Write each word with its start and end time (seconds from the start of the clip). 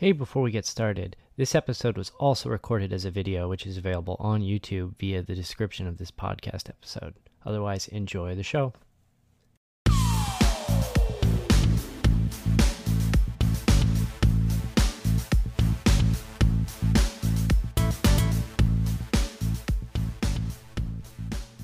Hey, 0.00 0.12
before 0.12 0.40
we 0.40 0.50
get 0.50 0.64
started, 0.64 1.14
this 1.36 1.54
episode 1.54 1.98
was 1.98 2.10
also 2.18 2.48
recorded 2.48 2.90
as 2.90 3.04
a 3.04 3.10
video, 3.10 3.50
which 3.50 3.66
is 3.66 3.76
available 3.76 4.16
on 4.18 4.40
YouTube 4.40 4.96
via 4.98 5.20
the 5.22 5.34
description 5.34 5.86
of 5.86 5.98
this 5.98 6.10
podcast 6.10 6.70
episode. 6.70 7.16
Otherwise, 7.44 7.86
enjoy 7.88 8.34
the 8.34 8.42
show. 8.42 8.72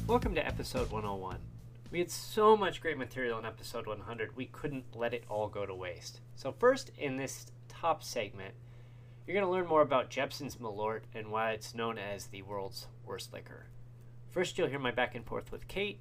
Welcome 0.07 0.35
to 0.35 0.47
episode 0.47 0.91
101. 0.91 1.39
We 1.97 2.01
had 2.01 2.11
so 2.11 2.59
much 2.59 2.83
great 2.83 2.99
material 2.99 3.39
in 3.39 3.47
episode 3.47 3.87
100, 3.87 4.37
we 4.37 4.45
couldn't 4.45 4.95
let 4.95 5.15
it 5.15 5.25
all 5.31 5.49
go 5.49 5.65
to 5.65 5.75
waste. 5.75 6.21
So, 6.35 6.53
first, 6.53 6.91
in 6.99 7.17
this 7.17 7.47
top 7.71 8.03
segment, 8.03 8.53
you're 9.27 9.33
going 9.33 9.47
to 9.47 9.51
learn 9.51 9.67
more 9.67 9.81
about 9.81 10.11
Jeppson's 10.11 10.57
Malort 10.57 11.05
and 11.15 11.33
why 11.33 11.53
it's 11.53 11.75
known 11.75 11.97
as 11.97 12.27
the 12.27 12.43
world's 12.43 12.89
worst 13.07 13.33
liquor. 13.33 13.69
First, 14.29 14.59
you'll 14.59 14.69
hear 14.69 14.79
my 14.79 14.91
back 14.91 15.15
and 15.15 15.25
forth 15.25 15.51
with 15.51 15.69
Kate, 15.69 15.99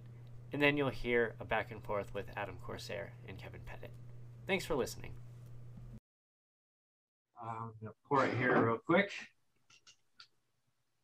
and 0.52 0.62
then 0.62 0.76
you'll 0.76 0.90
hear 0.90 1.34
a 1.40 1.46
back 1.46 1.72
and 1.72 1.82
forth 1.82 2.14
with 2.14 2.26
Adam 2.36 2.58
Corsair 2.62 3.14
and 3.26 3.38
Kevin 3.38 3.62
Pettit. 3.66 3.92
Thanks 4.48 4.66
for 4.66 4.76
listening. 4.76 5.14
Um, 7.42 7.50
I'm 7.50 7.72
going 7.80 7.94
to 7.94 7.96
pour 8.10 8.26
it 8.26 8.36
here 8.38 8.66
real 8.66 8.80
quick. 8.86 9.12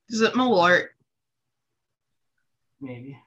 Is 0.10 0.20
it 0.20 0.34
Malort? 0.34 0.88
Maybe. 2.82 3.18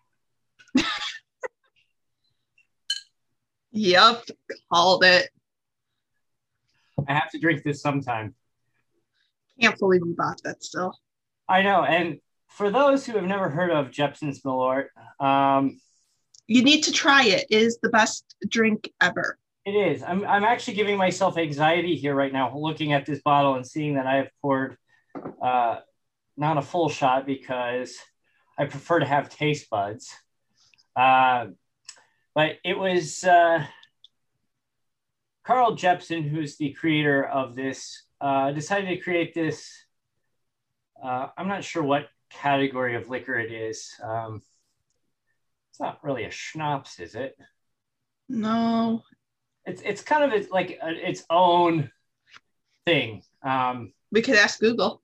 Yep, 3.75 4.23
called 4.73 5.05
it. 5.05 5.29
I 7.09 7.13
have 7.13 7.31
to 7.33 7.39
drink 7.41 7.65
this 7.65 7.83
sometime. 7.83 8.35
Can't 9.61 9.79
believe 9.79 10.03
we 10.03 10.13
bought 10.13 10.41
that 10.45 10.63
still. 10.63 10.97
I 11.49 11.63
know. 11.63 11.83
And 11.85 12.19
for 12.49 12.71
those 12.71 13.05
who 13.05 13.15
have 13.17 13.25
never 13.25 13.51
heard 13.51 13.71
of 13.71 13.91
Jeppson's 13.91 14.43
Malort, 14.43 14.87
um, 15.21 15.81
You 16.47 16.63
need 16.63 16.83
to 16.85 16.93
try 16.93 17.25
it. 17.25 17.47
It 17.51 17.63
is 17.63 17.79
the 17.83 17.89
best 17.89 18.37
drink 18.49 18.91
ever. 19.01 19.39
it 19.65 19.73
is. 19.73 20.03
I'm, 20.03 20.25
I'm 20.25 20.45
actually 20.45 20.75
giving 20.75 20.97
myself 20.97 21.37
anxiety 21.37 21.97
here 21.97 22.15
right 22.15 22.33
now, 22.33 22.57
looking 22.57 22.93
at 22.93 23.07
this 23.07 23.21
bottle 23.23 23.55
and 23.57 23.67
seeing 23.67 23.95
that 23.95 24.07
I 24.07 24.17
have 24.17 24.29
poured 24.41 24.77
uh, 25.43 25.79
not 26.37 26.59
a 26.59 26.63
full 26.63 26.89
shot 26.89 27.27
because 27.27 27.97
I 28.57 28.67
prefer 28.67 29.01
to 29.01 29.07
have 29.07 29.31
taste 29.31 29.69
buds. 29.69 30.13
Uh, 30.95 31.47
but 32.35 32.57
it 32.65 32.79
was 32.79 33.25
uh, 33.25 33.65
Carl 35.45 35.77
Jeppson, 35.77 36.29
who's 36.29 36.57
the 36.57 36.73
creator 36.73 37.25
of 37.25 37.55
this, 37.55 38.03
uh, 38.21 38.51
decided 38.53 38.89
to 38.89 38.97
create 38.99 39.35
this. 39.35 39.71
Uh, 41.03 41.29
I'm 41.37 41.49
not 41.49 41.65
sure 41.65 41.83
what 41.83 42.09
category 42.31 42.97
of 42.97 43.09
liquor 43.11 43.39
it 43.39 43.53
is. 43.53 43.91
Um, 44.03 44.43
it's 45.71 45.81
not 45.81 46.03
really 46.03 46.25
a 46.25 46.31
schnapps, 46.31 46.99
is 47.01 47.15
it? 47.15 47.37
No. 48.29 49.03
It's 49.67 49.83
it's 49.83 50.03
kind 50.03 50.25
of 50.25 50.33
its, 50.33 50.51
like 50.51 50.79
uh 50.83 50.89
its 50.91 51.25
own 51.31 51.91
thing. 52.87 53.23
Um, 53.43 53.93
We 54.13 54.23
could 54.23 54.37
ask 54.37 54.61
Google. 54.61 55.03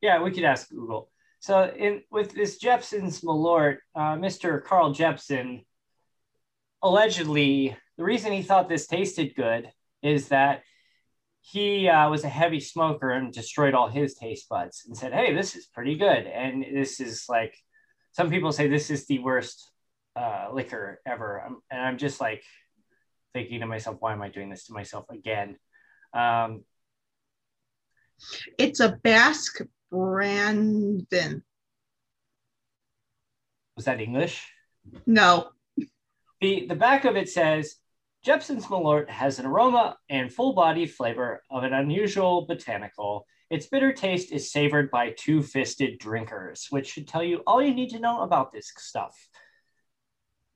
yeah, 0.00 0.22
we 0.22 0.30
could 0.30 0.44
ask 0.44 0.68
Google. 0.70 1.10
So 1.40 1.72
in 1.76 2.02
with 2.10 2.32
this 2.32 2.58
Jeppson's 2.58 3.20
Malort, 3.22 3.78
uh, 3.94 4.16
Mr. 4.16 4.62
Carl 4.62 4.92
Jeppson 4.94 5.64
allegedly 6.82 7.76
the 7.96 8.04
reason 8.04 8.32
he 8.32 8.42
thought 8.42 8.68
this 8.68 8.86
tasted 8.86 9.34
good 9.34 9.70
is 10.02 10.28
that 10.28 10.62
he 11.42 11.88
uh, 11.88 12.08
was 12.10 12.24
a 12.24 12.28
heavy 12.28 12.60
smoker 12.60 13.10
and 13.10 13.32
destroyed 13.32 13.74
all 13.74 13.88
his 13.88 14.14
taste 14.14 14.48
buds 14.48 14.84
and 14.86 14.96
said, 14.96 15.12
"Hey, 15.12 15.34
this 15.34 15.56
is 15.56 15.66
pretty 15.66 15.96
good." 15.96 16.26
And 16.26 16.62
this 16.62 17.00
is 17.00 17.24
like 17.28 17.54
some 18.12 18.30
people 18.30 18.52
say 18.52 18.68
this 18.68 18.90
is 18.90 19.06
the 19.06 19.18
worst 19.20 19.70
uh, 20.16 20.48
liquor 20.52 21.00
ever, 21.06 21.42
Um, 21.46 21.60
and 21.70 21.80
I'm 21.80 21.98
just 21.98 22.20
like 22.20 22.42
thinking 23.32 23.60
to 23.60 23.66
myself, 23.66 23.96
"Why 24.00 24.12
am 24.12 24.22
I 24.22 24.28
doing 24.28 24.50
this 24.50 24.64
to 24.66 24.72
myself 24.72 25.06
again?" 25.10 25.56
Um, 26.12 26.64
It's 28.58 28.80
a 28.80 28.98
bäsk 29.04 29.66
brännvin. 29.92 31.42
was 33.76 33.84
that 33.86 34.00
English? 34.00 34.46
No. 35.06 35.52
The, 36.40 36.66
the 36.66 36.74
back 36.74 37.04
of 37.04 37.16
it 37.16 37.28
says 37.28 37.76
Jeppson's 38.24 38.66
Malort 38.66 39.08
has 39.08 39.38
an 39.38 39.46
aroma 39.46 39.96
and 40.08 40.32
full 40.32 40.54
body 40.54 40.86
flavor 40.86 41.42
of 41.50 41.64
an 41.64 41.72
unusual 41.72 42.46
botanical. 42.46 43.26
Its 43.50 43.66
bitter 43.66 43.92
taste 43.92 44.32
is 44.32 44.52
savored 44.52 44.90
by 44.90 45.14
two 45.16 45.42
fisted 45.42 45.98
drinkers, 45.98 46.66
which 46.70 46.86
should 46.86 47.08
tell 47.08 47.22
you 47.22 47.42
all 47.46 47.62
you 47.62 47.74
need 47.74 47.90
to 47.90 47.98
know 47.98 48.20
about 48.20 48.52
this 48.52 48.72
stuff. 48.76 49.16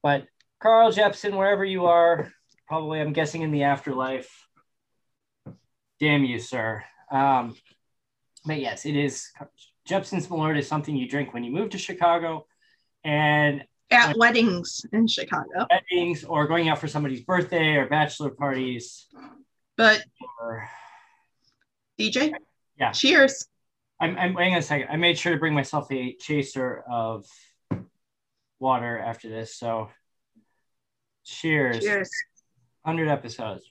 But 0.02 0.26
Carl 0.60 0.92
Jeppson, 0.92 1.36
wherever 1.36 1.64
you 1.64 1.86
are, 1.86 2.30
probably 2.68 3.00
I'm 3.00 3.12
guessing 3.12 3.42
in 3.42 3.50
the 3.50 3.64
afterlife, 3.64 4.30
damn 6.00 6.24
you, 6.24 6.38
sir. 6.38 6.84
Um, 7.10 7.56
but 8.44 8.60
yes, 8.60 8.86
it 8.86 8.96
is. 8.96 9.30
Jeppson's 9.88 10.28
Malort 10.28 10.58
is 10.58 10.68
something 10.68 10.96
you 10.96 11.08
drink 11.08 11.34
when 11.34 11.44
you 11.44 11.52
move 11.52 11.70
to 11.70 11.78
Chicago 11.78 12.46
and 13.02 13.64
At 13.90 14.16
weddings 14.16 14.84
in 14.92 15.06
Chicago. 15.06 15.66
weddings 15.70 16.24
or 16.24 16.46
going 16.46 16.68
out 16.68 16.78
for 16.78 16.88
somebody's 16.88 17.20
birthday 17.20 17.76
or 17.76 17.86
bachelor 17.86 18.30
parties. 18.30 19.06
But 19.76 20.02
Or 20.40 20.68
DJ? 21.98 22.32
Yeah. 22.78 22.92
Cheers. 22.92 23.46
I'm, 24.00 24.16
I'm 24.18 24.34
waiting 24.34 24.56
a 24.56 24.62
second. 24.62 24.88
I 24.90 24.96
made 24.96 25.18
sure 25.18 25.32
to 25.32 25.38
bring 25.38 25.54
myself 25.54 25.90
a 25.92 26.14
chaser 26.14 26.82
of 26.90 27.26
water 28.58 28.98
after 28.98 29.28
this. 29.28 29.56
So 29.56 29.90
cheers. 31.24 31.80
Cheers. 31.80 32.10
100 32.82 33.08
episodes. 33.08 33.70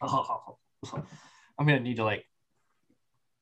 I'm 0.02 1.66
gonna 1.66 1.80
need 1.80 1.96
to 1.96 2.04
like 2.04 2.24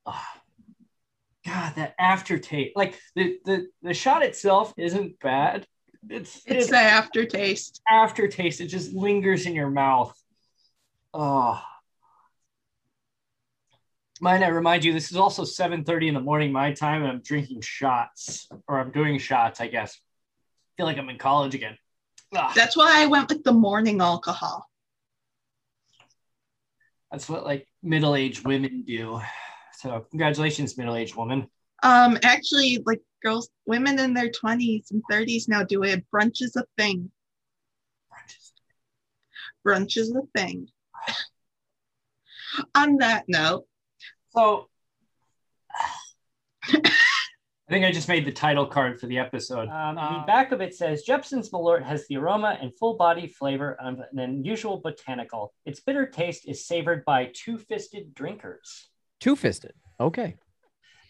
ah. 0.06 0.34
God, 1.46 1.76
that 1.76 1.94
aftertaste. 1.98 2.76
Like 2.76 3.00
the, 3.14 3.38
the 3.44 3.68
the 3.82 3.94
shot 3.94 4.22
itself 4.22 4.74
isn't 4.76 5.18
bad. 5.20 5.66
It's 6.10 6.42
It's 6.44 6.68
the 6.68 6.76
aftertaste. 6.76 7.80
aftertaste. 7.88 8.60
It 8.60 8.66
just 8.66 8.92
lingers 8.92 9.46
in 9.46 9.54
your 9.54 9.70
mouth. 9.70 10.14
Oh. 11.14 11.62
Mind 14.20 14.44
I 14.44 14.48
remind 14.48 14.84
you, 14.84 14.92
this 14.92 15.10
is 15.10 15.16
also 15.16 15.44
7:30 15.44 16.08
in 16.08 16.14
the 16.14 16.20
morning 16.20 16.52
my 16.52 16.72
time, 16.72 17.02
and 17.02 17.10
I'm 17.12 17.20
drinking 17.22 17.60
shots, 17.62 18.48
or 18.66 18.80
I'm 18.80 18.90
doing 18.90 19.18
shots, 19.18 19.60
I 19.60 19.68
guess. 19.68 19.98
feel 20.76 20.86
like 20.86 20.98
I'm 20.98 21.08
in 21.08 21.18
college 21.18 21.54
again. 21.54 21.78
Ah, 22.34 22.52
That's 22.54 22.76
why 22.76 23.00
I 23.02 23.06
went 23.06 23.28
with 23.30 23.42
the 23.44 23.52
morning 23.52 24.00
alcohol. 24.00 24.68
That's 27.10 27.28
what 27.28 27.44
like 27.44 27.66
middle-aged 27.82 28.46
women 28.46 28.82
do. 28.86 29.20
So 29.74 30.06
congratulations, 30.10 30.76
middle-aged 30.76 31.16
woman. 31.16 31.48
Um, 31.82 32.18
actually, 32.22 32.82
like 32.84 33.00
girls, 33.22 33.48
women 33.66 33.98
in 33.98 34.14
their 34.14 34.30
20s 34.30 34.90
and 34.90 35.02
30s 35.10 35.48
now 35.48 35.62
do 35.62 35.84
it. 35.84 36.04
Brunch 36.12 36.42
is 36.42 36.56
a 36.56 36.64
thing. 36.76 37.10
Brunch 39.66 39.96
is 39.96 40.14
a 40.14 40.22
thing. 40.36 40.68
On 42.74 42.96
that 42.98 43.24
note, 43.28 43.66
So 44.30 44.68
I 47.68 47.72
think 47.72 47.84
I 47.84 47.92
just 47.92 48.08
made 48.08 48.24
the 48.24 48.32
title 48.32 48.64
card 48.66 48.98
for 48.98 49.06
the 49.08 49.18
episode. 49.18 49.68
Um, 49.68 49.96
the 49.96 50.24
back 50.26 50.52
of 50.52 50.62
it 50.62 50.74
says 50.74 51.02
Jeppson's 51.02 51.50
Malort 51.50 51.82
has 51.82 52.06
the 52.08 52.16
aroma 52.16 52.56
and 52.62 52.74
full 52.78 52.96
body 52.96 53.26
flavor 53.26 53.74
of 53.74 53.98
an 54.10 54.18
unusual 54.18 54.78
botanical. 54.78 55.52
Its 55.66 55.80
bitter 55.80 56.06
taste 56.06 56.48
is 56.48 56.66
savored 56.66 57.04
by 57.04 57.30
two 57.34 57.58
fisted 57.58 58.14
drinkers. 58.14 58.88
Two 59.20 59.36
fisted. 59.36 59.74
Okay. 60.00 60.36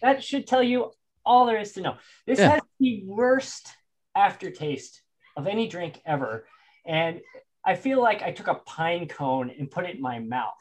That 0.03 0.25
should 0.25 0.49
tell 0.49 0.63
you 0.63 0.91
all 1.25 1.47
there 1.47 1.61
is 1.61 1.73
to 1.75 1.81
know. 1.81 1.97
This 2.27 2.41
Yeah. 2.41 2.51
has 2.55 2.61
the 2.81 3.05
worst 3.07 3.69
aftertaste 4.17 5.01
of 5.37 5.47
any 5.47 5.69
drink 5.69 6.01
ever. 6.05 6.45
And 6.85 7.21
I 7.65 7.77
feel 7.77 8.03
like 8.03 8.23
I 8.23 8.33
took 8.33 8.49
a 8.49 8.55
pine 8.55 9.07
cone 9.07 9.53
and 9.57 9.71
put 9.71 9.85
it 9.85 9.95
in 9.95 10.01
my 10.03 10.19
mouth. 10.19 10.55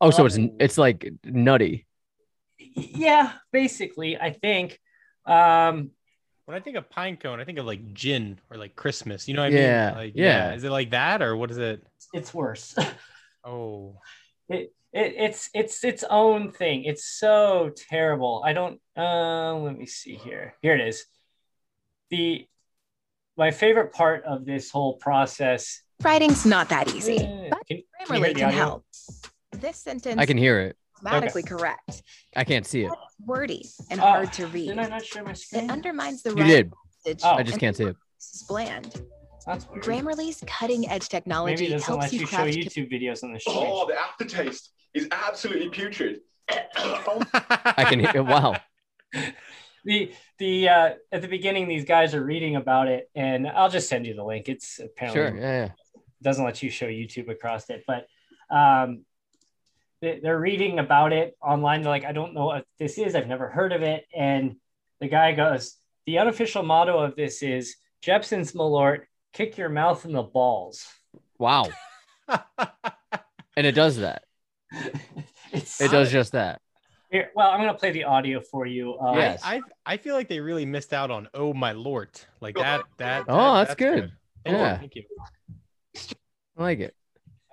Oh, 0.00 0.10
so 0.10 0.26
it's 0.26 0.38
Oh. 0.38 0.56
it's 0.58 0.76
like 0.78 1.08
nutty. 1.22 1.86
Yeah, 2.58 3.30
basically, 3.52 4.16
I 4.16 4.32
think. 4.32 4.80
Um, 5.26 5.90
When 6.46 6.56
I 6.56 6.60
think 6.60 6.76
of 6.76 6.90
pine 6.90 7.16
cone, 7.16 7.40
I 7.40 7.44
think 7.44 7.58
of 7.58 7.66
like 7.66 7.94
gin 7.94 8.38
or 8.50 8.56
like 8.56 8.76
Christmas. 8.76 9.26
You 9.28 9.34
know 9.34 9.42
what 9.42 9.52
I 9.52 9.56
Yeah, 9.56 9.88
mean? 9.88 9.98
Like, 9.98 10.12
yeah. 10.14 10.52
Is 10.54 10.64
it 10.64 10.70
like 10.70 10.90
that 10.90 11.22
or 11.22 11.36
what 11.36 11.50
is 11.50 11.58
it? 11.58 11.86
it's 12.12 12.32
worse. 12.34 12.74
Oh, 13.46 13.98
it, 14.48 14.72
it 14.94 15.14
it's 15.18 15.50
it's 15.52 15.84
its 15.84 16.02
own 16.08 16.50
thing. 16.50 16.84
It's 16.84 17.04
so 17.04 17.70
terrible. 17.90 18.42
I 18.42 18.54
don't 18.54 18.80
uh 18.96 19.52
let 19.56 19.76
me 19.76 19.84
see 19.84 20.14
here. 20.14 20.54
Here 20.62 20.74
it 20.74 20.80
is. 20.80 21.04
The 22.08 22.48
my 23.36 23.50
favorite 23.50 23.92
part 23.92 24.24
of 24.24 24.46
this 24.46 24.70
whole 24.70 24.94
process. 24.96 25.82
Writing's 26.02 26.46
not 26.46 26.70
that 26.70 26.88
easy, 26.94 27.18
but 27.50 27.58
can- 27.66 27.82
can 28.06 28.16
you 28.16 28.22
Grammarly 28.22 28.24
hear 28.28 28.46
can 28.48 28.52
help. 28.54 28.86
This 29.52 29.76
sentence 29.76 30.18
I 30.18 30.24
can 30.24 30.38
hear 30.38 30.58
it. 30.60 30.78
Is 30.96 31.00
grammatically 31.02 31.42
correct, 31.42 32.02
I 32.36 32.44
can't 32.44 32.66
see 32.66 32.82
it. 32.84 32.92
wordy, 33.24 33.68
and 33.90 34.00
Oh, 34.00 34.04
hard 34.04 34.32
to 34.34 34.46
read. 34.48 34.68
Did 34.68 34.78
I 34.78 34.86
not 34.88 35.04
share 35.04 35.24
my 35.24 35.32
screen? 35.32 35.64
It 35.64 35.70
undermines 35.70 36.22
the 36.22 36.30
You 36.30 36.44
did. 36.44 36.72
Oh. 37.22 37.30
I 37.34 37.42
just 37.42 37.58
can't 37.58 37.76
see 37.76 37.84
it. 37.84 37.96
It's 38.16 38.42
bland. 38.44 39.02
That's 39.46 39.68
weird. 39.68 39.84
Grammarly's 39.84 40.42
cutting 40.46 40.88
edge 40.88 41.08
technology 41.08 41.64
Maybe 41.64 41.74
it 41.74 41.82
helps 41.82 42.04
let 42.04 42.12
you 42.12 42.20
you 42.20 42.26
show 42.26 42.36
craft 42.36 42.56
YouTube 42.56 42.90
videos 42.90 43.22
on 43.22 43.32
the 43.32 43.40
screen. 43.40 43.56
Oh, 43.60 43.86
the 43.86 43.94
aftertaste 43.98 44.70
is 44.94 45.06
absolutely 45.12 45.68
putrid. 45.68 46.20
I 46.50 47.86
can 47.88 48.00
hear. 48.00 48.10
It. 48.14 48.24
Wow. 48.24 48.56
the 49.84 50.12
the 50.38 50.68
uh 50.68 50.90
at 51.12 51.22
the 51.22 51.28
beginning 51.28 51.68
these 51.68 51.84
guys 51.84 52.14
are 52.14 52.24
reading 52.24 52.56
about 52.56 52.88
it 52.88 53.10
and 53.14 53.46
i'll 53.46 53.68
just 53.68 53.88
send 53.88 54.06
you 54.06 54.14
the 54.14 54.24
link 54.24 54.48
it's 54.48 54.80
apparently 54.80 55.20
Sure. 55.20 55.36
Yeah. 55.36 55.64
yeah. 55.66 55.68
doesn't 56.22 56.44
let 56.44 56.62
you 56.62 56.70
show 56.70 56.86
youtube 56.86 57.28
across 57.30 57.68
it 57.70 57.84
but 57.86 58.06
um 58.50 58.88
they, 58.96 59.04
they're 60.22 60.38
reading 60.40 60.78
about 60.78 61.12
it 61.12 61.36
online 61.42 61.82
they're 61.82 61.90
like 61.90 62.04
i 62.04 62.12
don't 62.12 62.34
know 62.34 62.46
what 62.46 62.64
this 62.78 62.98
is 62.98 63.14
i've 63.14 63.26
never 63.26 63.48
heard 63.48 63.72
of 63.72 63.82
it 63.82 64.04
and 64.16 64.56
the 65.00 65.08
guy 65.08 65.32
goes 65.32 65.76
the 66.06 66.18
unofficial 66.18 66.62
motto 66.62 66.98
of 66.98 67.16
this 67.16 67.42
is 67.42 67.76
jeppson's 68.02 68.52
malort 68.52 69.00
kick 69.32 69.56
your 69.58 69.68
mouth 69.68 70.04
in 70.04 70.12
the 70.12 70.22
balls 70.22 70.86
Wow. 71.38 71.66
And 73.56 73.66
it 73.66 73.72
does 73.72 73.98
that. 73.98 74.24
it's 75.52 75.80
It 75.80 75.90
does 75.92 76.10
just 76.10 76.32
that. 76.32 76.60
here, 77.10 77.30
well 77.36 77.50
i'm 77.50 77.60
gonna 77.60 77.74
play 77.74 77.90
the 77.92 78.04
audio 78.04 78.40
for 78.40 78.66
you 78.66 78.94
uh, 78.98 79.12
Yes. 79.14 79.42
I, 79.44 79.60
I 79.86 79.96
feel 79.96 80.14
like 80.14 80.28
they 80.28 80.40
really 80.40 80.64
missed 80.66 80.92
out 80.92 81.10
on 81.10 81.28
"Oh 81.34 81.52
My 81.54 81.72
Lord." 81.72 82.10
Like 82.40 82.56
that. 82.56 82.82
That. 82.98 83.24
Oh, 83.28 83.54
that- 83.54 83.66
that's 83.68 83.74
good. 83.76 84.12
Thank 84.44 84.56
you, 84.56 84.62
Yeah. 84.64 84.78
Thank 84.78 84.94
you. 84.96 85.02
I 86.58 86.62
like 86.62 86.80
it. 86.80 86.94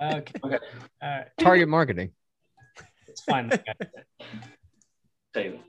okay 0.01 0.33
okay 0.43 0.57
all 1.01 1.09
right 1.09 1.27
Target 1.39 1.67
marketing. 1.69 2.11
It's 3.21 3.23
fine 3.23 3.51
Taylor. 5.33 5.59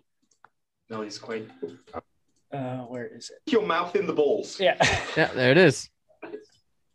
No, 0.90 1.02
he's 1.02 1.18
quite. 1.18 1.48
uh 2.52 2.78
where 2.82 3.06
is 3.06 3.30
it 3.30 3.52
Your 3.52 3.64
mouth 3.66 3.94
in 3.96 4.06
the 4.06 4.12
balls. 4.12 4.58
yeah 4.60 4.76
Yeah, 5.16 5.32
there 5.34 5.50
it 5.50 5.58
is. 5.58 5.88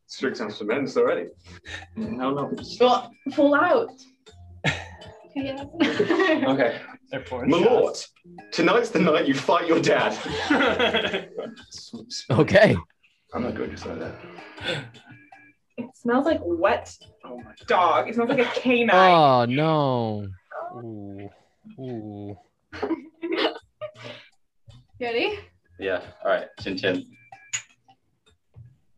Strict 0.08 0.38
sounds 0.38 0.58
tremendous 0.58 0.96
already. 0.98 1.28
No, 1.96 2.32
no. 2.34 2.54
well, 2.80 3.12
full 3.34 3.56
out. 3.56 3.90
yeah. 5.36 5.64
Okay. 6.54 6.80
they're 7.12 7.22
pouring 7.22 7.52
Malort. 7.52 8.08
Tonight's 8.52 8.90
the 8.90 9.00
night 9.00 9.28
you 9.28 9.34
fight 9.34 9.68
your 9.68 9.82
dad. 9.82 10.14
Okay. 12.32 12.76
I'm 13.34 13.44
not 13.44 13.56
going 13.56 13.72
to 13.72 13.78
say 13.78 13.94
that. 13.96 14.16
It 15.78 15.90
smells 15.96 16.26
like 16.26 16.40
wet 16.44 16.96
Oh 17.24 17.38
my 17.38 17.54
dog. 17.68 18.08
It 18.10 18.16
smells 18.16 18.30
like 18.30 18.40
a 18.40 18.60
canine. 18.60 18.90
Oh 18.94 19.46
no. 19.46 20.28
Ooh. 20.76 21.30
Ooh. 21.80 22.38
Ready? 25.00 25.40
Yeah. 25.80 26.02
All 26.24 26.32
right. 26.32 26.48
Chin 26.60 26.78
chin. 26.78 27.06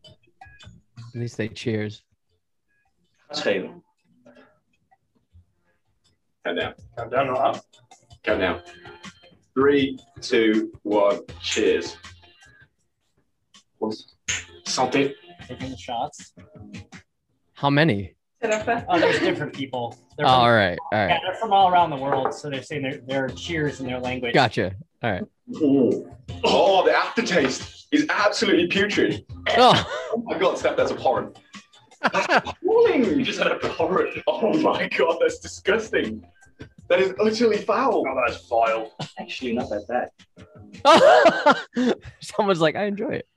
At 0.04 1.20
least 1.20 1.36
they 1.36 1.48
cheers. 1.48 2.02
Taylor. 3.34 3.74
Count 6.44 6.58
down. 6.58 6.74
Count 6.96 7.10
down 7.10 7.28
or 7.28 7.36
up? 7.36 7.64
Count 8.22 8.40
down. 8.40 8.62
Three, 9.54 9.98
two, 10.20 10.72
one. 10.82 11.20
Cheers. 11.42 11.96
Santé. 14.66 15.14
taking 15.46 15.70
the 15.70 15.76
shots. 15.76 16.32
How 17.54 17.70
many? 17.70 18.14
Jennifer. 18.42 18.84
Oh, 18.88 18.98
there's 18.98 19.18
different 19.20 19.52
people. 19.52 19.96
They're 20.16 20.26
Oh, 20.26 20.30
from, 20.30 20.40
all 20.40 20.52
right. 20.52 20.78
All 20.92 20.98
yeah, 20.98 21.18
they're 21.24 21.34
from 21.36 21.52
all 21.52 21.68
around 21.70 21.90
the 21.90 21.96
world, 21.96 22.32
so 22.34 22.48
they're 22.48 22.62
saying 22.62 22.82
their 22.82 22.98
their 23.06 23.28
cheers 23.28 23.80
in 23.80 23.86
their 23.86 23.98
language. 23.98 24.32
Gotcha. 24.34 24.72
All 25.02 25.10
right. 25.12 25.22
Ooh. 25.56 26.10
Oh, 26.44 26.84
the 26.84 26.94
aftertaste 26.96 27.86
is 27.92 28.06
absolutely 28.08 28.66
putrid. 28.68 29.24
Oh, 29.56 29.86
Oh 30.12 30.22
my 30.26 30.38
god, 30.38 30.56
Steph, 30.58 30.76
that's 30.76 30.90
abhorrent. 30.92 31.38
That's 32.12 32.26
appalling. 32.48 33.04
You 33.04 33.22
just 33.22 33.38
had 33.38 33.48
a 33.48 33.56
abhorrent. 33.56 34.22
Oh 34.26 34.52
my 34.58 34.88
god, 34.88 35.18
that's 35.20 35.38
disgusting. 35.38 36.24
That 36.88 37.00
is 37.00 37.14
utterly 37.20 37.58
foul. 37.58 38.04
Oh, 38.08 38.22
that's 38.26 38.46
vile. 38.48 38.92
Actually, 39.18 39.52
not 39.52 39.68
that 39.70 40.08
bad. 40.84 41.94
someone's 42.20 42.60
like, 42.60 42.74
I 42.76 42.84
enjoy 42.84 43.10
it. 43.10 43.28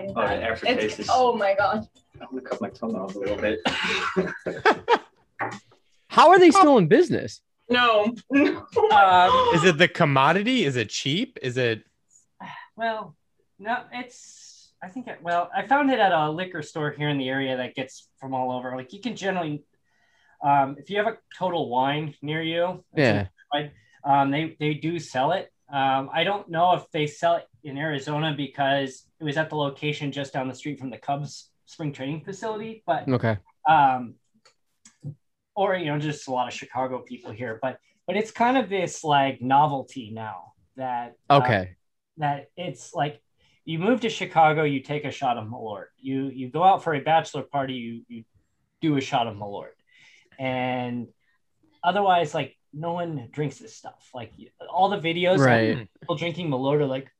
Oh, 0.00 0.14
the 0.14 0.20
aftertaste 0.22 0.78
It's- 0.84 0.98
is- 1.00 1.08
oh 1.12 1.36
my 1.36 1.54
god. 1.58 1.86
I'm 2.20 2.28
gonna 2.30 2.42
cut 2.42 2.60
my 2.60 2.70
tongue 2.70 2.94
off 2.96 3.14
a 3.14 3.18
little 3.18 3.36
bit. 3.36 3.60
How 6.08 6.30
are 6.30 6.38
they 6.38 6.50
still 6.50 6.78
in 6.78 6.88
business? 6.88 7.40
No. 7.68 8.14
Um, 8.90 9.30
Is 9.54 9.64
it 9.64 9.78
the 9.78 9.86
commodity? 9.88 10.64
Is 10.64 10.76
it 10.76 10.88
cheap? 10.88 11.38
Is 11.42 11.56
it? 11.56 11.82
well, 12.76 13.14
no, 13.58 13.78
it's. 13.92 14.72
I 14.82 14.88
think. 14.88 15.06
It, 15.08 15.18
well, 15.22 15.50
I 15.54 15.66
found 15.66 15.90
it 15.90 15.98
at 16.00 16.12
a 16.12 16.30
liquor 16.30 16.62
store 16.62 16.90
here 16.90 17.08
in 17.08 17.18
the 17.18 17.28
area 17.28 17.56
that 17.56 17.74
gets 17.74 18.08
from 18.18 18.34
all 18.34 18.50
over. 18.52 18.74
Like 18.76 18.92
you 18.92 19.00
can 19.00 19.14
generally, 19.16 19.62
um, 20.42 20.76
if 20.78 20.88
you 20.90 20.96
have 20.98 21.06
a 21.06 21.18
Total 21.36 21.68
Wine 21.68 22.14
near 22.22 22.42
you, 22.42 22.82
Yeah. 22.96 23.26
um, 24.04 24.30
they 24.30 24.56
they 24.58 24.74
do 24.74 24.98
sell 24.98 25.32
it. 25.32 25.52
Um, 25.72 26.08
I 26.12 26.24
don't 26.24 26.48
know 26.48 26.74
if 26.74 26.90
they 26.92 27.06
sell 27.06 27.36
it 27.36 27.46
in 27.62 27.76
Arizona 27.76 28.34
because 28.36 29.04
it 29.20 29.24
was 29.24 29.36
at 29.36 29.50
the 29.50 29.56
location 29.56 30.10
just 30.12 30.32
down 30.32 30.48
the 30.48 30.54
street 30.54 30.78
from 30.80 30.90
the 30.90 30.98
Cubs 30.98 31.50
spring 31.68 31.92
training 31.92 32.22
facility, 32.24 32.82
but 32.86 33.06
Okay. 33.08 33.36
um, 33.68 34.14
or 35.54 35.74
you 35.76 35.86
know 35.86 35.98
just 35.98 36.26
a 36.28 36.30
lot 36.30 36.46
of 36.48 36.54
chicago 36.54 37.00
people 37.00 37.32
here 37.32 37.58
but 37.60 37.78
but 38.06 38.16
it's 38.16 38.30
kind 38.30 38.56
of 38.56 38.68
this 38.68 39.02
like 39.02 39.42
novelty 39.42 40.10
now 40.12 40.52
that 40.76 41.14
uh, 41.28 41.38
Okay. 41.38 41.76
that 42.16 42.46
it's 42.56 42.94
like 42.94 43.20
you 43.64 43.78
move 43.78 44.00
to 44.00 44.08
chicago 44.08 44.62
you 44.62 44.80
take 44.80 45.04
a 45.04 45.10
shot 45.10 45.36
of 45.36 45.46
malort 45.48 45.86
you 46.00 46.28
you 46.28 46.48
go 46.48 46.62
out 46.62 46.82
for 46.84 46.94
a 46.94 47.00
bachelor 47.00 47.42
party 47.42 47.74
you 47.74 48.02
you 48.08 48.24
do 48.80 48.96
a 48.96 49.00
shot 49.00 49.26
of 49.26 49.34
malort 49.36 49.74
and 50.38 51.08
otherwise 51.82 52.34
like 52.34 52.56
no 52.72 52.92
one 52.92 53.28
drinks 53.32 53.58
this 53.58 53.74
stuff 53.74 54.08
like 54.14 54.32
all 54.72 54.88
the 54.88 55.00
videos 55.00 55.34
of 55.34 55.40
Right. 55.46 55.88
people 56.00 56.16
drinking 56.16 56.48
malort 56.48 56.80
are 56.80 56.86
like 56.86 57.10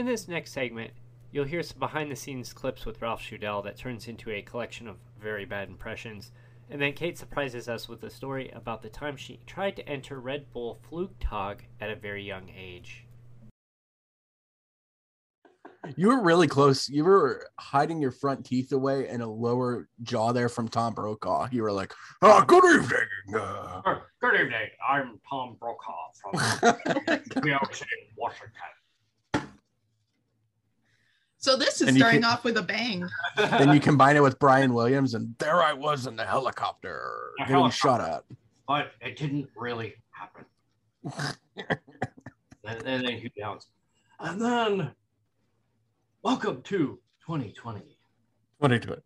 In 0.00 0.06
this 0.06 0.28
next 0.28 0.52
segment, 0.52 0.92
you'll 1.30 1.44
hear 1.44 1.62
some 1.62 1.78
behind 1.78 2.10
the 2.10 2.16
scenes 2.16 2.54
clips 2.54 2.86
with 2.86 3.02
Ralph 3.02 3.20
Schudel 3.20 3.62
that 3.64 3.76
turns 3.76 4.08
into 4.08 4.30
a 4.30 4.40
collection 4.40 4.88
of 4.88 4.96
very 5.20 5.44
bad 5.44 5.68
impressions. 5.68 6.32
And 6.70 6.80
then 6.80 6.94
Kate 6.94 7.18
surprises 7.18 7.68
us 7.68 7.86
with 7.86 8.02
a 8.02 8.08
story 8.08 8.50
about 8.54 8.80
the 8.80 8.88
time 8.88 9.18
she 9.18 9.40
tried 9.46 9.76
to 9.76 9.86
enter 9.86 10.18
Red 10.18 10.50
Bull 10.54 10.80
Flugtag 10.90 11.58
at 11.82 11.90
a 11.90 11.96
very 11.96 12.22
young 12.22 12.48
age. 12.48 13.04
You 15.96 16.08
were 16.08 16.22
really 16.22 16.48
close. 16.48 16.88
You 16.88 17.04
were 17.04 17.50
hiding 17.58 18.00
your 18.00 18.10
front 18.10 18.46
teeth 18.46 18.72
away 18.72 19.06
and 19.06 19.22
a 19.22 19.28
lower 19.28 19.86
jaw 20.02 20.32
there 20.32 20.48
from 20.48 20.68
Tom 20.68 20.94
Brokaw. 20.94 21.48
You 21.52 21.62
were 21.62 21.72
like, 21.72 21.92
"Oh, 22.22 22.42
good 22.46 22.64
evening." 22.64 23.38
Uh, 23.38 24.00
Good 24.20 24.34
evening. 24.34 24.68
I'm 24.86 25.20
Tom 25.28 25.56
Brokaw 25.60 26.10
from 26.22 27.42
New 27.44 27.50
York 27.50 27.74
City, 27.74 27.90
Washington. 28.16 28.52
So 31.42 31.56
this 31.56 31.80
is 31.80 31.88
And 31.88 31.96
starting 31.96 32.20
can- 32.20 32.30
off 32.30 32.44
with 32.44 32.58
a 32.58 32.62
bang. 32.62 33.08
then 33.36 33.72
you 33.72 33.80
combine 33.80 34.14
it 34.14 34.22
with 34.22 34.38
Brian 34.38 34.74
Williams, 34.74 35.14
and 35.14 35.34
there 35.38 35.62
I 35.62 35.72
was 35.72 36.06
in 36.06 36.14
the 36.14 36.24
helicopter 36.26 37.30
A 37.38 37.42
getting 37.44 37.54
helicopter. 37.54 37.76
shot 37.78 38.00
at. 38.02 38.24
But 38.68 38.92
it 39.00 39.16
didn't 39.16 39.48
really 39.56 39.94
happen. 40.10 40.44
and, 41.56 41.78
and 42.64 42.80
then 43.06 43.16
Hugh 43.16 43.30
Downs. 43.38 43.66
And 44.18 44.38
then, 44.40 44.90
welcome 46.22 46.60
to 46.64 47.00
2020. 47.26 47.96
What 48.58 48.70
are 48.70 48.74
you 48.74 48.80
doing? 48.80 49.00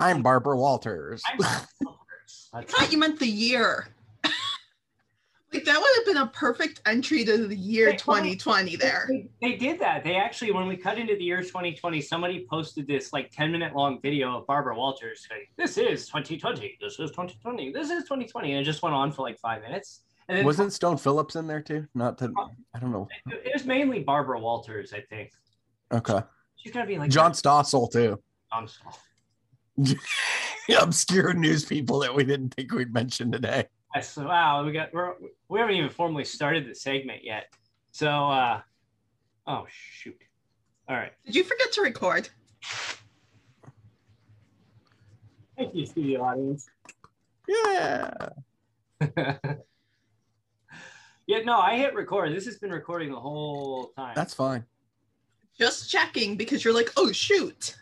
I'm 0.00 0.22
Barbara 0.24 0.56
Walters. 0.58 1.22
I 2.52 2.62
thought 2.64 2.90
you 2.90 2.98
meant 2.98 3.20
the 3.20 3.28
year. 3.28 3.94
like 5.52 5.64
that 5.64 5.80
would 5.80 5.90
have 5.96 6.06
been 6.06 6.22
a 6.22 6.26
perfect 6.28 6.80
entry 6.86 7.24
to 7.24 7.46
the 7.46 7.56
year 7.56 7.92
2020 7.94 8.76
there. 8.76 9.06
They, 9.08 9.28
they 9.40 9.56
did 9.56 9.80
that. 9.80 10.02
They 10.02 10.16
actually, 10.16 10.50
when 10.52 10.66
we 10.66 10.76
cut 10.76 10.98
into 10.98 11.14
the 11.14 11.22
year 11.22 11.40
2020, 11.40 12.00
somebody 12.00 12.46
posted 12.50 12.86
this 12.86 13.12
like 13.12 13.30
10 13.30 13.52
minute 13.52 13.74
long 13.74 14.00
video 14.02 14.38
of 14.38 14.46
Barbara 14.46 14.76
Walters 14.76 15.26
saying, 15.28 15.46
This 15.56 15.78
is 15.78 16.06
2020. 16.06 16.78
This 16.80 16.98
is 16.98 17.10
2020. 17.10 17.72
This 17.72 17.90
is 17.90 18.02
2020. 18.04 18.52
And 18.52 18.60
it 18.60 18.64
just 18.64 18.82
went 18.82 18.94
on 18.94 19.12
for 19.12 19.22
like 19.22 19.38
five 19.38 19.62
minutes. 19.62 20.02
And 20.28 20.38
then 20.38 20.44
Wasn't 20.44 20.72
Stone 20.72 20.96
Phillips 20.98 21.36
in 21.36 21.46
there 21.46 21.62
too? 21.62 21.86
Not 21.94 22.18
to, 22.18 22.24
uh, 22.26 22.48
I 22.74 22.80
don't 22.80 22.90
know. 22.90 23.08
it 23.26 23.52
was 23.52 23.64
mainly 23.64 24.00
Barbara 24.00 24.40
Walters, 24.40 24.92
I 24.92 25.00
think. 25.00 25.30
Okay. 25.92 26.20
She's 26.56 26.72
got 26.72 26.80
to 26.80 26.86
be 26.86 26.98
like 26.98 27.10
John 27.10 27.32
Stossel 27.32 27.90
too. 27.90 28.20
John 28.52 28.66
Stossel. 28.66 29.96
Obscure 30.82 31.32
news 31.34 31.64
people 31.64 32.00
that 32.00 32.12
we 32.12 32.24
didn't 32.24 32.54
think 32.54 32.72
we'd 32.72 32.92
mention 32.92 33.30
today. 33.30 33.66
Yes, 33.96 34.12
so, 34.12 34.26
wow, 34.26 34.62
we 34.62 34.72
got 34.72 34.92
we're, 34.92 35.14
we 35.48 35.58
haven't 35.58 35.76
even 35.76 35.88
formally 35.88 36.24
started 36.24 36.68
the 36.68 36.74
segment 36.74 37.24
yet. 37.24 37.46
So 37.92 38.10
uh 38.10 38.60
oh 39.46 39.64
shoot. 39.70 40.20
All 40.86 40.96
right. 40.96 41.12
Did 41.24 41.34
you 41.34 41.44
forget 41.44 41.72
to 41.72 41.80
record? 41.80 42.28
Thank 45.56 45.74
you, 45.74 45.86
studio 45.86 46.22
audience. 46.22 46.68
Yeah. 47.48 48.12
yeah, 51.26 51.38
no, 51.46 51.58
I 51.58 51.78
hit 51.78 51.94
record. 51.94 52.36
This 52.36 52.44
has 52.44 52.58
been 52.58 52.70
recording 52.70 53.10
the 53.10 53.18
whole 53.18 53.92
time. 53.96 54.12
That's 54.14 54.34
fine. 54.34 54.66
Just 55.58 55.90
checking 55.90 56.36
because 56.36 56.66
you're 56.66 56.74
like, 56.74 56.90
oh 56.98 57.12
shoot. 57.12 57.74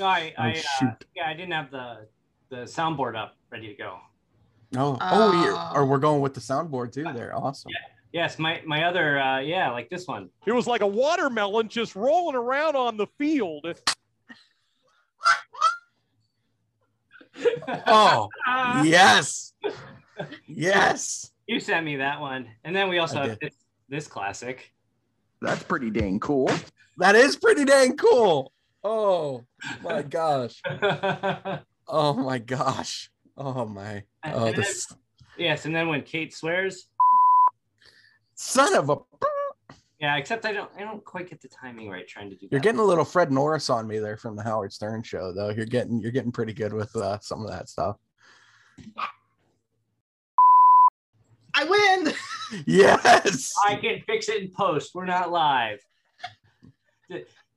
no, 0.00 0.06
I, 0.06 0.34
Oh, 0.36 0.42
I 0.42 0.50
uh, 0.50 0.54
shoot. 0.54 1.04
yeah, 1.14 1.28
I 1.28 1.34
didn't 1.34 1.52
have 1.52 1.70
the 1.70 2.08
the 2.48 2.62
soundboard 2.64 3.14
up 3.16 3.36
ready 3.52 3.68
to 3.68 3.74
go. 3.74 4.00
Oh, 4.76 4.96
oh, 5.00 5.44
you 5.44 5.52
Oh. 5.56 5.72
or 5.74 5.84
we're 5.86 5.98
going 5.98 6.20
with 6.20 6.34
the 6.34 6.40
soundboard 6.40 6.92
too. 6.92 7.04
There, 7.14 7.34
awesome. 7.36 7.72
Yes, 8.12 8.38
my 8.38 8.60
my 8.66 8.84
other 8.84 9.18
uh 9.20 9.38
yeah, 9.40 9.70
like 9.70 9.88
this 9.90 10.06
one. 10.06 10.30
It 10.46 10.52
was 10.52 10.66
like 10.66 10.80
a 10.80 10.86
watermelon 10.86 11.68
just 11.68 11.94
rolling 11.96 12.36
around 12.36 12.76
on 12.76 12.96
the 12.96 13.06
field. 13.18 13.66
Oh, 17.86 18.28
Ah, 18.46 18.82
yes, 18.82 19.54
yes. 20.46 21.30
You 21.46 21.58
sent 21.60 21.86
me 21.86 21.96
that 21.96 22.20
one. 22.20 22.46
And 22.64 22.74
then 22.76 22.88
we 22.88 22.98
also 22.98 23.18
I 23.20 23.28
have 23.28 23.38
this, 23.40 23.54
this 23.88 24.06
classic. 24.06 24.72
That's 25.40 25.62
pretty 25.62 25.90
dang 25.90 26.20
cool. 26.20 26.50
That 26.98 27.14
is 27.14 27.36
pretty 27.36 27.64
dang 27.64 27.96
cool. 27.96 28.52
Oh 28.84 29.44
my 29.82 30.02
gosh. 30.02 30.60
Oh 31.88 32.12
my 32.14 32.38
gosh. 32.38 33.10
Oh 33.42 33.64
my. 33.64 34.02
Oh, 34.24 34.46
And 34.46 34.56
then- 34.56 34.64
yes, 35.38 35.64
and 35.64 35.74
then 35.74 35.88
when 35.88 36.02
Kate 36.02 36.34
swears, 36.34 36.88
son 38.34 38.74
of 38.76 38.90
a. 38.90 38.96
yeah, 39.98 40.16
except 40.18 40.44
I 40.44 40.52
don't 40.52 40.70
I 40.76 40.80
don't 40.82 41.02
quite 41.02 41.30
get 41.30 41.40
the 41.40 41.48
timing 41.48 41.88
right 41.88 42.06
trying 42.06 42.28
to 42.28 42.36
do. 42.36 42.48
You're 42.50 42.60
getting 42.60 42.80
a 42.80 42.84
little 42.84 43.04
Fred 43.04 43.32
Norris 43.32 43.70
on 43.70 43.86
me 43.86 43.98
there 43.98 44.18
from 44.18 44.36
the 44.36 44.42
Howard 44.42 44.74
Stern 44.74 45.02
show, 45.02 45.32
though. 45.32 45.48
You're 45.48 45.64
getting 45.64 46.00
you're 46.02 46.12
getting 46.12 46.30
pretty 46.32 46.52
good 46.52 46.74
with 46.74 46.94
uh, 46.94 47.18
some 47.20 47.42
of 47.42 47.50
that 47.50 47.70
stuff. 47.70 47.96
I 51.54 51.64
win. 51.64 52.12
Yes. 52.66 53.54
I 53.64 53.76
can 53.76 54.00
fix 54.08 54.28
it 54.28 54.42
in 54.42 54.50
post. 54.50 54.92
We're 54.92 55.04
not 55.04 55.30
live. 55.30 55.78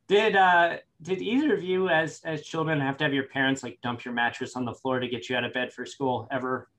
Did, 0.08 0.34
did 0.34 0.36
uh 0.36 0.78
did 1.02 1.22
either 1.22 1.54
of 1.54 1.64
you 1.64 1.90
as 1.90 2.22
as 2.24 2.44
children 2.44 2.80
have 2.80 2.98
to 2.98 3.04
have 3.04 3.14
your 3.14 3.28
parents 3.28 3.64
like 3.64 3.80
dump 3.82 4.06
your 4.06 4.14
mattress 4.14 4.56
on 4.56 4.66
the 4.66 4.74
floor 4.74 5.00
to 5.00 5.08
get 5.08 5.30
you 5.30 5.36
out 5.36 5.44
of 5.44 5.54
bed 5.54 5.72
for 5.74 5.86
school 5.86 6.28
ever? 6.32 6.70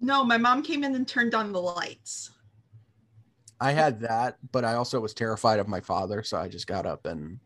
No, 0.00 0.24
my 0.24 0.36
mom 0.36 0.62
came 0.62 0.84
in 0.84 0.94
and 0.94 1.08
turned 1.08 1.34
on 1.34 1.52
the 1.52 1.60
lights. 1.60 2.30
I 3.60 3.72
had 3.72 4.00
that, 4.00 4.36
but 4.52 4.64
I 4.64 4.74
also 4.74 5.00
was 5.00 5.14
terrified 5.14 5.58
of 5.58 5.68
my 5.68 5.80
father, 5.80 6.22
so 6.22 6.36
I 6.36 6.48
just 6.48 6.66
got 6.66 6.84
up 6.84 7.06
and 7.06 7.38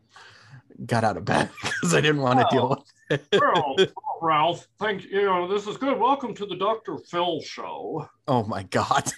got 0.85 1.03
out 1.03 1.15
of 1.15 1.23
bed 1.25 1.49
because 1.63 1.93
I 1.93 2.01
didn't 2.01 2.21
want 2.21 2.39
to 2.39 2.47
deal 2.51 2.83
with 3.09 3.21
it. 3.31 3.39
Well, 3.41 3.75
Ralph, 4.21 4.67
thank 4.79 5.05
you. 5.05 5.23
know, 5.23 5.47
This 5.47 5.67
is 5.67 5.77
good. 5.77 5.97
Welcome 5.97 6.33
to 6.35 6.45
the 6.45 6.55
Dr. 6.55 6.97
Phil 7.09 7.41
show. 7.41 8.09
Oh 8.27 8.43
my 8.43 8.63
god. 8.63 9.09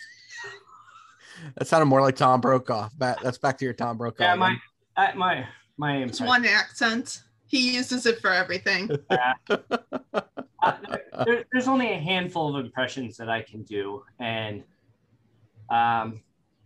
that 1.55 1.67
sounded 1.67 1.88
more 1.88 2.01
like 2.01 2.15
Tom 2.15 2.39
Brokaw. 2.39 2.89
Back, 2.98 3.22
that's 3.22 3.39
back 3.39 3.58
to 3.58 3.65
your 3.65 3.74
Tom 3.74 3.98
Brokaw. 3.98 4.24
Yeah, 4.24 4.36
my 4.36 4.50
again. 4.50 4.62
uh, 4.96 5.12
my 5.15 5.48
my 5.77 5.97
It's 6.03 6.21
one 6.21 6.45
accent. 6.45 7.23
He 7.47 7.75
uses 7.75 8.05
it 8.05 8.19
for 8.19 8.31
everything. 8.31 8.89
uh, 9.09 9.33
there, 11.25 11.45
there's 11.51 11.67
only 11.67 11.91
a 11.91 11.97
handful 11.97 12.55
of 12.55 12.65
impressions 12.65 13.17
that 13.17 13.29
I 13.29 13.41
can 13.41 13.63
do, 13.63 14.03
and 14.19 14.63
um, 15.69 16.21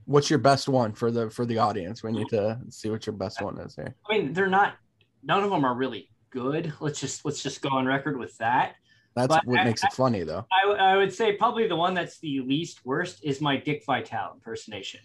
What's 0.05 0.29
your 0.29 0.39
best 0.39 0.69
one 0.69 0.93
for 0.93 1.11
the 1.11 1.29
for 1.29 1.45
the 1.45 1.57
audience? 1.57 2.01
We 2.03 2.13
need 2.13 2.29
to 2.29 2.59
see 2.69 2.89
what 2.89 3.05
your 3.05 3.15
best 3.15 3.41
one 3.41 3.59
is 3.59 3.75
here. 3.75 3.93
I 4.09 4.13
mean, 4.17 4.33
they're 4.33 4.47
not. 4.47 4.75
None 5.23 5.43
of 5.43 5.49
them 5.49 5.65
are 5.65 5.75
really 5.75 6.09
good. 6.29 6.71
Let's 6.79 7.01
just 7.01 7.25
let's 7.25 7.43
just 7.43 7.61
go 7.61 7.69
on 7.69 7.85
record 7.85 8.17
with 8.17 8.37
that. 8.37 8.75
That's 9.15 9.27
But 9.27 9.45
what 9.45 9.59
I- 9.59 9.63
makes 9.65 9.83
it 9.83 9.91
funny, 9.91 10.23
though. 10.23 10.45
I 10.79 10.95
would 10.95 11.11
say 11.13 11.33
probably 11.33 11.67
the 11.67 11.75
one 11.75 11.93
that's 11.93 12.19
the 12.19 12.39
least 12.41 12.85
worst 12.85 13.19
is 13.23 13.41
my 13.41 13.57
Dick 13.57 13.83
Vitale 13.85 14.31
impersonation. 14.35 15.01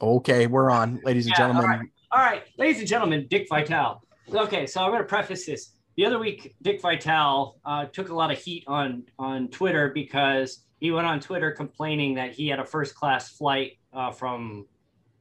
Okay, 0.00 0.46
we're 0.46 0.70
on, 0.70 1.00
ladies 1.04 1.26
and 1.26 1.34
Yeah, 1.36 1.46
all 1.46 1.52
gentlemen. 1.54 1.78
right. 1.80 1.88
All 2.10 2.20
right, 2.20 2.42
ladies 2.56 2.78
and 2.78 2.88
gentlemen, 2.88 3.26
Dick 3.28 3.48
Vitale. 3.50 4.00
Okay, 4.32 4.66
so 4.66 4.80
I'm 4.80 4.90
going 4.90 5.02
to 5.02 5.06
preface 5.06 5.44
this. 5.44 5.72
The 5.98 6.06
other 6.06 6.18
week, 6.18 6.54
Dick 6.62 6.80
Vitale 6.80 7.60
uh, 7.66 7.84
took 7.84 8.08
a 8.08 8.14
lot 8.14 8.30
of 8.30 8.38
heat 8.38 8.64
on 8.66 9.02
on 9.18 9.48
Twitter 9.48 9.90
because 9.90 10.64
he 10.80 10.90
went 10.90 11.06
on 11.06 11.20
Twitter 11.20 11.50
complaining 11.50 12.14
that 12.14 12.32
he 12.32 12.48
had 12.48 12.60
a 12.60 12.64
first 12.64 12.94
class 12.94 13.28
flight 13.28 13.72
uh, 13.92 14.10
from 14.10 14.64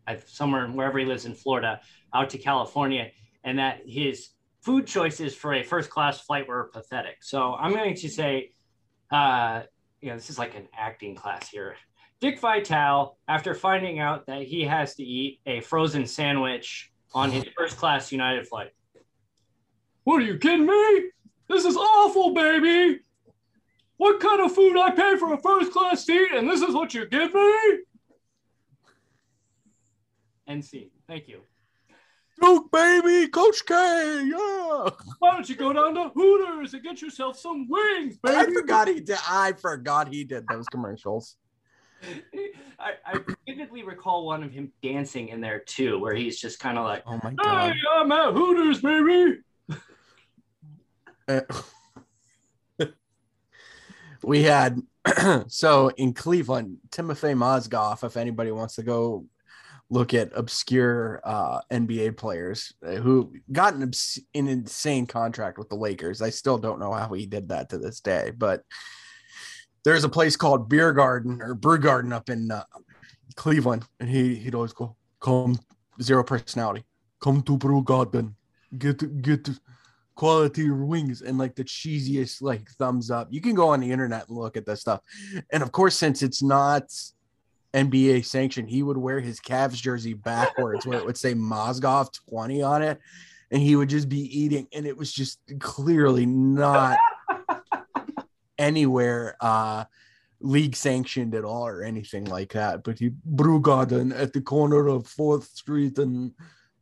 uh, 0.08 0.16
somewhere 0.28 0.66
wherever 0.68 0.98
he 0.98 1.04
lives 1.04 1.26
in 1.26 1.34
Florida 1.34 1.82
out 2.14 2.30
to 2.30 2.38
California, 2.38 3.12
and 3.44 3.60
that 3.60 3.82
his 3.86 4.30
food 4.62 4.88
choices 4.88 5.36
for 5.36 5.56
a 5.56 5.64
first 5.64 5.90
class 5.90 6.22
flight 6.22 6.48
were 6.48 6.70
pathetic. 6.74 7.18
So 7.20 7.54
I'm 7.56 7.74
going 7.74 7.96
to 7.96 8.10
say, 8.10 8.54
uh, 9.12 9.64
you 10.00 10.08
know, 10.08 10.16
this 10.16 10.30
is 10.30 10.40
like 10.40 10.56
an 10.56 10.70
acting 10.74 11.16
class 11.16 11.50
here. 11.50 11.76
Dick 12.20 12.40
Vitale, 12.40 13.18
after 13.28 13.54
finding 13.54 14.00
out 14.00 14.26
that 14.26 14.42
he 14.44 14.64
has 14.64 14.96
to 14.96 15.04
eat 15.04 15.40
a 15.46 15.62
frozen 15.62 16.08
sandwich 16.08 16.92
on 17.14 17.32
his 17.32 17.46
first 17.56 17.78
class 17.78 18.12
United 18.12 18.48
flight. 18.48 18.72
What 20.04 20.22
are 20.22 20.26
you 20.26 20.38
kidding 20.38 20.66
me? 20.66 21.12
This 21.48 21.64
is 21.64 21.78
awful, 21.78 22.34
baby. 22.34 23.00
What 23.98 24.20
kind 24.20 24.42
of 24.42 24.54
food 24.54 24.80
I 24.80 24.92
pay 24.92 25.16
for 25.18 25.34
a 25.34 25.38
first 25.38 25.72
class 25.72 26.06
seat, 26.06 26.30
and 26.34 26.50
this 26.50 26.62
is 26.62 26.74
what 26.74 26.94
you 26.94 27.06
give 27.08 27.34
me? 27.34 27.80
End 30.48 30.64
scene. 30.66 30.90
Thank 31.08 31.28
you. 31.28 31.42
Duke, 32.40 32.72
baby, 32.72 33.28
Coach 33.30 33.66
K, 33.66 33.74
yeah. 33.74 34.90
Why 35.20 35.32
don't 35.34 35.50
you 35.50 35.56
go 35.56 35.74
down 35.74 35.96
to 35.96 36.10
Hooters 36.10 36.74
and 36.74 36.84
get 36.84 37.02
yourself 37.02 37.38
some 37.38 37.68
wings, 37.68 38.18
baby? 38.18 38.38
I 38.38 38.46
forgot 38.54 38.88
he 38.88 39.00
did. 39.02 39.18
I 39.28 39.54
forgot 39.54 40.08
he 40.08 40.24
did 40.24 40.46
those 40.48 40.66
commercials. 40.68 41.36
I, 42.80 42.92
I 43.06 43.20
vividly 43.48 43.84
recall 43.84 44.26
one 44.26 44.44
of 44.44 44.52
him 44.52 44.72
dancing 44.84 45.30
in 45.30 45.42
there 45.42 45.60
too, 45.60 46.00
where 46.00 46.14
he's 46.14 46.40
just 46.40 46.60
kind 46.60 46.78
of 46.78 46.86
like, 46.86 47.04
"Oh 47.06 47.20
my 47.24 47.34
god, 47.34 47.74
hey, 47.74 47.80
I'm 47.96 48.12
at 48.12 48.34
Hooters, 48.34 48.82
baby." 48.82 49.40
Uh, 51.28 51.42
we 54.24 54.44
had 54.44 54.82
so 55.48 55.90
in 55.98 56.14
Cleveland, 56.14 56.78
Timofey 56.90 57.36
Mozgov. 57.36 58.04
If 58.04 58.18
anybody 58.18 58.52
wants 58.52 58.76
to 58.76 58.84
go 58.84 59.26
look 59.90 60.14
at 60.14 60.32
obscure 60.36 61.22
uh, 61.24 61.62
NBA 61.72 62.18
players 62.18 62.74
uh, 62.86 62.96
who 62.96 63.34
got 63.52 63.74
an, 63.74 63.84
obs- 63.84 64.20
an 64.36 64.48
insane 64.48 65.08
contract 65.08 65.58
with 65.58 65.70
the 65.70 65.76
Lakers. 65.76 66.22
I 66.22 66.30
still 66.30 66.58
don't 66.58 66.80
know 66.80 66.92
how 66.92 67.14
he 67.14 67.26
did 67.26 67.50
that 67.50 67.70
to 67.70 67.78
this 67.78 68.02
day, 68.02 68.32
but 68.38 68.64
there's 69.88 70.04
a 70.04 70.10
place 70.10 70.36
called 70.36 70.68
Beer 70.68 70.92
Garden 70.92 71.42
or 71.42 71.54
Brew 71.54 71.78
Garden 71.78 72.12
up 72.12 72.30
in 72.30 72.52
uh, 72.52 72.66
Cleveland, 73.36 73.86
and 74.02 74.10
he 74.10 74.36
he'd 74.36 74.54
always 74.54 74.74
go, 74.74 74.98
"Come 75.22 75.58
zero 76.02 76.26
personality, 76.26 76.84
come 77.22 77.42
to 77.44 77.58
Brew 77.58 77.82
Garden, 77.82 78.36
get 78.78 79.22
get 79.22 79.50
quality 80.14 80.70
wings," 80.70 81.22
and 81.22 81.38
like 81.38 81.56
the 81.56 81.64
cheesiest 81.64 82.42
like 82.42 82.70
thumbs 82.72 83.10
up. 83.10 83.30
You 83.32 83.40
can 83.40 83.56
go 83.56 83.70
on 83.70 83.80
the 83.80 83.90
internet 83.90 84.28
and 84.28 84.38
look 84.38 84.58
at 84.58 84.66
this 84.66 84.82
stuff, 84.82 85.00
and 85.54 85.64
of 85.64 85.72
course, 85.72 85.96
since 85.96 86.22
it's 86.22 86.44
not 86.44 86.84
NBA 87.74 88.26
sanctioned, 88.26 88.70
he 88.70 88.84
would 88.84 88.98
wear 88.98 89.22
his 89.22 89.40
Cavs 89.40 89.82
jersey 89.82 90.16
backwards, 90.16 90.86
where 90.86 91.00
it 91.00 91.06
would 91.06 91.16
say 91.16 91.34
Mozgov 91.34 92.10
twenty 92.28 92.62
on 92.62 92.82
it, 92.82 93.00
and 93.52 93.62
he 93.62 93.78
would 93.78 93.88
just 93.88 94.10
be 94.10 94.38
eating, 94.38 94.68
and 94.74 94.86
it 94.86 94.98
was 94.98 95.14
just 95.14 95.40
clearly 95.62 96.26
not 96.26 96.98
anywhere 98.58 99.36
uh 99.42 99.86
league 100.40 100.76
sanctioned 100.76 101.34
at 101.34 101.44
all 101.44 101.68
or 101.68 101.84
anything 101.84 102.26
like 102.26 102.54
that. 102.54 102.84
But 102.84 103.00
he 103.00 103.12
brew 103.26 103.60
garden 103.60 104.12
at 104.12 104.34
the 104.34 104.42
corner 104.42 104.88
of 104.88 105.08
Fourth 105.08 105.46
Street 105.46 105.98
and 105.98 106.34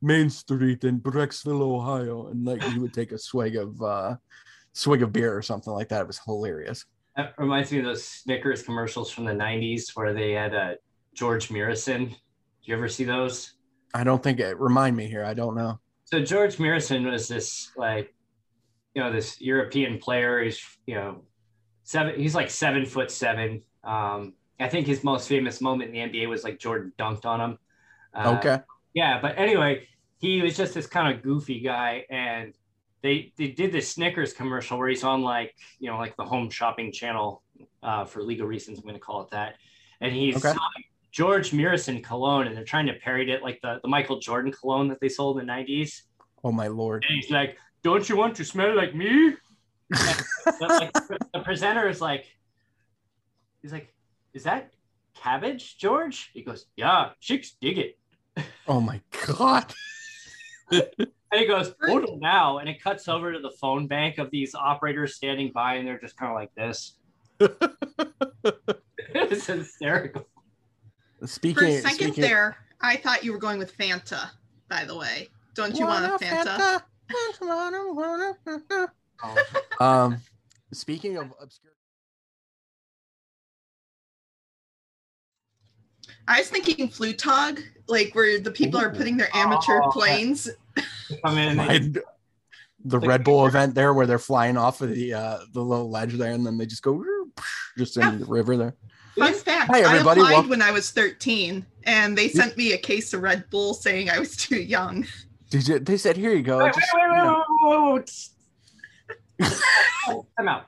Main 0.01 0.29
Street 0.29 0.83
in 0.83 0.99
Brecksville, 0.99 1.61
Ohio, 1.61 2.27
and 2.27 2.45
like 2.45 2.61
he 2.63 2.79
would 2.79 2.93
take 2.93 3.11
a 3.11 3.17
swig 3.17 3.55
of 3.55 3.81
uh 3.81 4.15
swig 4.73 5.01
of 5.01 5.13
beer 5.13 5.35
or 5.35 5.41
something 5.41 5.73
like 5.73 5.89
that. 5.89 6.01
It 6.01 6.07
was 6.07 6.19
hilarious. 6.19 6.85
That 7.15 7.33
reminds 7.37 7.71
me 7.71 7.79
of 7.79 7.85
those 7.85 8.03
Snickers 8.03 8.61
commercials 8.61 9.09
from 9.09 9.25
the 9.25 9.31
'90s 9.31 9.95
where 9.95 10.13
they 10.13 10.33
had 10.33 10.53
uh, 10.53 10.73
George 11.13 11.49
Muresan. 11.49 12.09
Do 12.09 12.15
you 12.63 12.75
ever 12.75 12.89
see 12.89 13.05
those? 13.05 13.53
I 13.93 14.03
don't 14.03 14.21
think 14.21 14.39
it 14.39 14.59
remind 14.59 14.97
me 14.97 15.07
here. 15.07 15.23
I 15.23 15.33
don't 15.33 15.55
know. 15.55 15.79
So 16.03 16.21
George 16.21 16.57
Muresan 16.57 17.09
was 17.09 17.27
this 17.27 17.71
like, 17.77 18.13
you 18.93 19.01
know, 19.01 19.11
this 19.11 19.39
European 19.39 19.97
player. 19.97 20.43
He's 20.43 20.61
you 20.85 20.95
know, 20.95 21.23
seven. 21.85 22.19
He's 22.19 22.35
like 22.35 22.49
seven 22.49 22.85
foot 22.85 23.09
seven. 23.09 23.61
Um, 23.85 24.33
I 24.59 24.67
think 24.67 24.87
his 24.87 25.03
most 25.03 25.29
famous 25.29 25.61
moment 25.61 25.95
in 25.95 26.11
the 26.11 26.19
NBA 26.19 26.27
was 26.27 26.43
like 26.43 26.59
Jordan 26.59 26.91
dunked 26.99 27.25
on 27.25 27.39
him. 27.39 27.57
Uh, 28.13 28.35
Okay. 28.37 28.59
Yeah, 28.93 29.19
but 29.21 29.37
anyway, 29.37 29.87
he 30.19 30.41
was 30.41 30.55
just 30.55 30.73
this 30.73 30.87
kind 30.87 31.13
of 31.13 31.21
goofy 31.21 31.59
guy, 31.59 32.05
and 32.09 32.53
they 33.01 33.33
they 33.37 33.49
did 33.49 33.71
this 33.71 33.89
Snickers 33.91 34.31
commercial 34.33 34.77
where 34.77 34.87
he's 34.87 35.03
on 35.03 35.21
like 35.21 35.53
you 35.79 35.89
know 35.89 35.97
like 35.97 36.15
the 36.15 36.23
home 36.23 36.49
shopping 36.49 36.91
channel 36.91 37.43
uh, 37.83 38.05
for 38.05 38.23
legal 38.23 38.47
reasons. 38.47 38.79
I'm 38.79 38.83
going 38.85 38.95
to 38.95 39.01
call 39.01 39.21
it 39.23 39.31
that, 39.31 39.55
and 40.01 40.13
he's 40.13 40.37
Okay. 40.43 40.57
George 41.11 41.51
Muresan 41.51 42.03
cologne, 42.03 42.47
and 42.47 42.55
they're 42.57 42.65
trying 42.65 42.87
to 42.87 42.93
parody 42.93 43.31
it 43.31 43.41
like 43.43 43.59
the 43.61 43.79
the 43.81 43.87
Michael 43.89 44.19
Jordan 44.19 44.51
cologne 44.51 44.87
that 44.87 44.99
they 45.01 45.09
sold 45.09 45.39
in 45.39 45.45
the 45.45 45.51
'90s. 45.51 46.03
Oh 46.43 46.51
my 46.53 46.67
lord. 46.67 47.03
And 47.07 47.19
he's 47.21 47.29
like, 47.31 47.57
"Don't 47.83 48.07
you 48.07 48.15
want 48.15 48.35
to 48.37 48.45
smell 48.45 48.73
like 48.75 48.95
me?" 48.95 49.33
And 49.91 49.99
the, 50.59 50.67
like, 50.67 50.93
the 51.33 51.39
presenter 51.41 51.87
is 51.87 52.01
like, 52.01 52.25
he's 53.61 53.71
like, 53.71 53.93
"Is 54.33 54.43
that 54.43 54.73
cabbage, 55.15 55.77
George?" 55.77 56.31
He 56.33 56.41
goes, 56.41 56.65
"Yeah, 56.75 57.11
chicks 57.19 57.55
dig 57.61 57.77
it." 57.77 57.99
Oh 58.67 58.81
my 58.81 59.01
god. 59.27 59.73
And 61.35 61.41
he 61.41 61.47
goes, 61.47 61.73
order 61.89 62.07
now. 62.17 62.59
And 62.59 62.69
it 62.69 62.81
cuts 62.81 63.07
over 63.07 63.33
to 63.33 63.39
the 63.39 63.51
phone 63.51 63.87
bank 63.87 64.19
of 64.19 64.31
these 64.31 64.55
operators 64.55 65.15
standing 65.15 65.51
by, 65.53 65.75
and 65.75 65.87
they're 65.87 65.99
just 65.99 66.15
kind 66.17 66.31
of 66.31 66.35
like 66.35 66.53
this. 66.55 66.97
it's 69.13 69.45
hysterical. 69.47 70.25
For 71.19 71.27
Speaking 71.27 71.67
a 71.67 71.81
second 71.81 71.97
speaking, 71.97 72.21
there, 72.21 72.57
I 72.81 72.95
thought 72.95 73.23
you 73.23 73.33
were 73.33 73.37
going 73.37 73.59
with 73.59 73.77
Fanta. 73.77 74.29
By 74.69 74.85
the 74.85 74.97
way, 74.97 75.29
don't 75.55 75.75
you 75.77 75.85
want 75.85 76.05
a 76.05 76.25
Fanta? 76.25 76.81
Um 79.79 80.17
speaking 80.71 81.17
of 81.17 81.33
obscure 81.41 81.71
I 86.27 86.39
was 86.39 86.49
thinking 86.49 86.89
Flugtag, 86.89 87.61
like 87.87 88.13
where 88.15 88.39
the 88.39 88.51
people 88.51 88.79
are 88.79 88.89
putting 88.89 89.17
their 89.17 89.29
amateur 89.35 89.79
Oh, 89.83 89.91
planes. 89.91 90.49
Come 91.23 91.37
in. 91.37 91.55
my, 91.55 91.91
the 92.83 92.99
Red 92.99 93.23
Bull 93.23 93.45
event 93.47 93.75
there 93.75 93.93
where 93.93 94.05
they're 94.07 94.19
flying 94.19 94.57
off 94.57 94.81
of 94.81 94.93
the 94.93 95.13
uh 95.13 95.39
the 95.53 95.61
little 95.61 95.89
ledge 95.89 96.13
there 96.13 96.33
and 96.33 96.45
then 96.45 96.57
they 96.57 96.65
just 96.65 96.83
go 96.83 97.03
just 97.77 97.97
in 97.97 98.19
the 98.19 98.25
river 98.25 98.57
there. 98.57 98.75
Fun 99.17 99.33
fact: 99.33 99.71
Hi, 99.71 99.79
everybody, 99.81 100.19
I 100.19 100.23
applied 100.23 100.33
welcome- 100.33 100.49
when 100.49 100.61
I 100.61 100.71
was 100.71 100.91
13, 100.91 101.65
and 101.85 102.17
they 102.17 102.27
sent 102.27 102.57
me 102.57 102.73
a 102.73 102.77
case 102.77 103.13
of 103.13 103.21
Red 103.21 103.49
Bull 103.49 103.73
saying 103.73 104.09
I 104.09 104.19
was 104.19 104.35
too 104.35 104.57
young. 104.61 105.07
Did 105.49 105.67
you, 105.67 105.79
they 105.79 105.97
said 105.97 106.17
here 106.17 106.33
you 106.33 106.43
go. 106.43 106.63
Wait, 106.65 106.73
just, 106.73 106.93
wait, 106.93 107.01
wait, 107.09 107.17
you 107.17 107.23
know. 107.23 107.43
wait, 107.61 107.69
wait, 107.69 107.81
wait, 107.81 107.93
wait. 107.93 108.29
Time 109.41 110.47
out. 110.47 110.65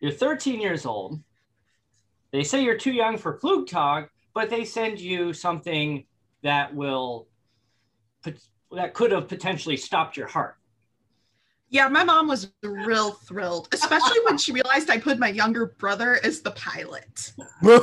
You're 0.00 0.12
13 0.12 0.60
years 0.60 0.86
old. 0.86 1.20
They 2.32 2.42
say 2.42 2.62
you're 2.62 2.76
too 2.76 2.92
young 2.92 3.16
for 3.16 3.38
Flugtag, 3.38 4.08
but 4.34 4.50
they 4.50 4.64
send 4.64 5.00
you 5.00 5.32
something 5.32 6.04
that 6.42 6.74
will 6.74 7.28
pot- 8.22 8.34
that 8.72 8.94
could 8.94 9.12
have 9.12 9.28
potentially 9.28 9.76
stopped 9.76 10.16
your 10.16 10.26
heart. 10.26 10.56
Yeah, 11.68 11.88
my 11.88 12.04
mom 12.04 12.28
was 12.28 12.52
real 12.62 13.12
thrilled, 13.12 13.68
especially 13.72 14.18
when 14.24 14.38
she 14.38 14.52
realized 14.52 14.88
I 14.90 14.98
put 14.98 15.18
my 15.18 15.28
younger 15.28 15.66
brother 15.78 16.20
as 16.22 16.42
the 16.42 16.52
pilot. 16.52 17.32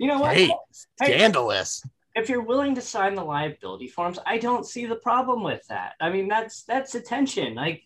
You 0.00 0.08
know 0.08 0.18
what? 0.18 0.34
Hey, 0.36 0.50
Hey, 1.00 1.12
scandalous. 1.12 1.82
If 2.14 2.28
you're 2.28 2.42
willing 2.42 2.74
to 2.76 2.80
sign 2.80 3.14
the 3.14 3.24
liability 3.24 3.88
forms, 3.88 4.18
I 4.24 4.38
don't 4.38 4.66
see 4.66 4.86
the 4.86 4.96
problem 4.96 5.42
with 5.42 5.66
that. 5.68 5.94
I 6.00 6.10
mean, 6.10 6.28
that's 6.28 6.62
that's 6.62 6.94
attention. 6.94 7.54
Like 7.54 7.82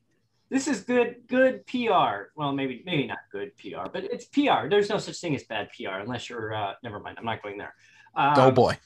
this 0.51 0.69
is 0.69 0.81
good 0.83 1.17
good 1.27 1.67
PR. 1.67 2.31
Well, 2.37 2.53
maybe 2.53 2.83
maybe 2.85 3.07
not 3.07 3.19
good 3.33 3.57
PR, 3.57 3.89
but 3.93 4.05
it's 4.05 4.27
PR. 4.27 4.69
There's 4.69 4.89
no 4.89 4.99
such 4.99 5.19
thing 5.21 5.35
as 5.35 5.45
bad 5.45 5.69
PR 5.77 5.99
unless 6.01 6.29
you're. 6.29 6.55
Uh, 6.55 6.75
never 6.83 7.01
mind. 7.01 7.17
I'm 7.19 7.25
not 7.25 7.43
going 7.43 7.59
there. 7.59 7.75
Um, 8.15 8.35
oh 8.37 8.51
boy. 8.51 8.79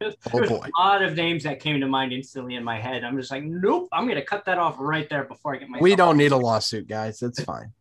there's 0.00 0.14
Oh 0.32 0.46
boy. 0.46 0.66
a 0.66 0.80
lot 0.80 1.02
of 1.02 1.14
names 1.16 1.44
that 1.44 1.60
came 1.60 1.80
to 1.80 1.86
mind 1.86 2.12
instantly 2.12 2.56
in 2.56 2.64
my 2.64 2.78
head. 2.78 3.04
I'm 3.04 3.16
just 3.18 3.30
like, 3.30 3.44
nope. 3.44 3.88
I'm 3.92 4.06
gonna 4.06 4.24
cut 4.24 4.44
that 4.44 4.58
off 4.58 4.76
right 4.78 5.08
there 5.08 5.24
before 5.24 5.54
I 5.54 5.58
get 5.58 5.68
my. 5.68 5.78
We 5.80 5.96
don't 5.96 6.16
need 6.18 6.32
a 6.32 6.36
lawsuit, 6.36 6.88
guys. 6.88 7.22
It's 7.22 7.42
fine. 7.42 7.72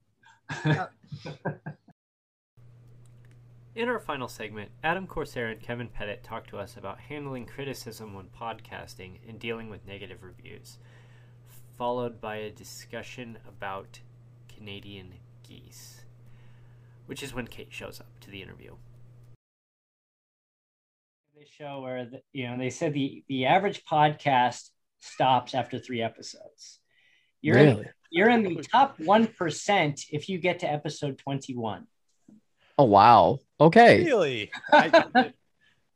In 3.73 3.87
our 3.87 3.99
final 3.99 4.27
segment, 4.27 4.71
Adam 4.83 5.07
Corsair 5.07 5.47
and 5.47 5.61
Kevin 5.61 5.87
Pettit 5.87 6.23
talk 6.23 6.45
to 6.47 6.57
us 6.57 6.75
about 6.75 6.99
handling 6.99 7.45
criticism 7.45 8.13
when 8.13 8.25
podcasting 8.25 9.19
and 9.27 9.39
dealing 9.39 9.69
with 9.69 9.87
negative 9.87 10.23
reviews, 10.23 10.77
followed 11.77 12.19
by 12.19 12.35
a 12.35 12.51
discussion 12.51 13.37
about 13.47 14.01
Canadian 14.53 15.13
geese, 15.47 16.01
which 17.05 17.23
is 17.23 17.33
when 17.33 17.47
Kate 17.47 17.71
shows 17.71 18.01
up 18.01 18.19
to 18.19 18.29
the 18.29 18.41
interview. 18.41 18.75
They 21.33 21.45
show 21.45 21.79
where 21.79 22.05
the, 22.05 22.21
you 22.33 22.49
know 22.49 22.57
they 22.57 22.69
said 22.69 22.93
the 22.93 23.23
the 23.29 23.45
average 23.45 23.85
podcast 23.85 24.69
stops 24.99 25.55
after 25.55 25.79
three 25.79 26.01
episodes. 26.01 26.79
You're 27.41 27.57
in, 27.57 27.67
Really? 27.77 27.87
you're 28.11 28.29
in 28.29 28.43
the 28.43 28.61
top 28.69 28.99
one 28.99 29.27
percent 29.27 30.01
if 30.11 30.27
you 30.27 30.39
get 30.39 30.59
to 30.59 30.69
episode 30.69 31.17
twenty 31.17 31.55
one. 31.55 31.87
Oh 32.77 32.83
wow. 32.83 33.39
Okay. 33.61 34.03
Really? 34.03 34.51
I, 34.73 35.31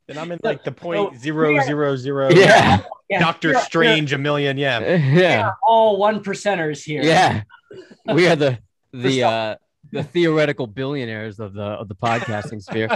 then 0.08 0.18
I'm 0.18 0.30
in 0.32 0.38
like 0.42 0.62
the 0.64 0.72
point 0.72 1.18
zero 1.20 1.48
we 1.52 1.58
are- 1.58 1.64
zero 1.64 1.96
zero. 1.96 2.30
Yeah. 2.30 2.80
Yeah, 3.10 3.20
Doctor 3.20 3.50
we're- 3.50 3.60
Strange, 3.62 4.12
a 4.12 4.18
million. 4.18 4.56
Yeah. 4.56 4.80
Yeah. 4.96 5.52
All 5.66 5.98
one 5.98 6.22
percenters 6.22 6.82
here. 6.84 7.02
Yeah. 7.02 7.42
We 8.12 8.26
are 8.28 8.36
the 8.36 8.58
the 8.92 9.22
uh 9.24 9.56
the 9.92 10.02
theoretical 10.02 10.66
billionaires 10.66 11.38
of 11.40 11.54
the 11.54 11.62
of 11.62 11.88
the 11.88 11.94
podcasting 11.94 12.62
sphere. 12.62 12.88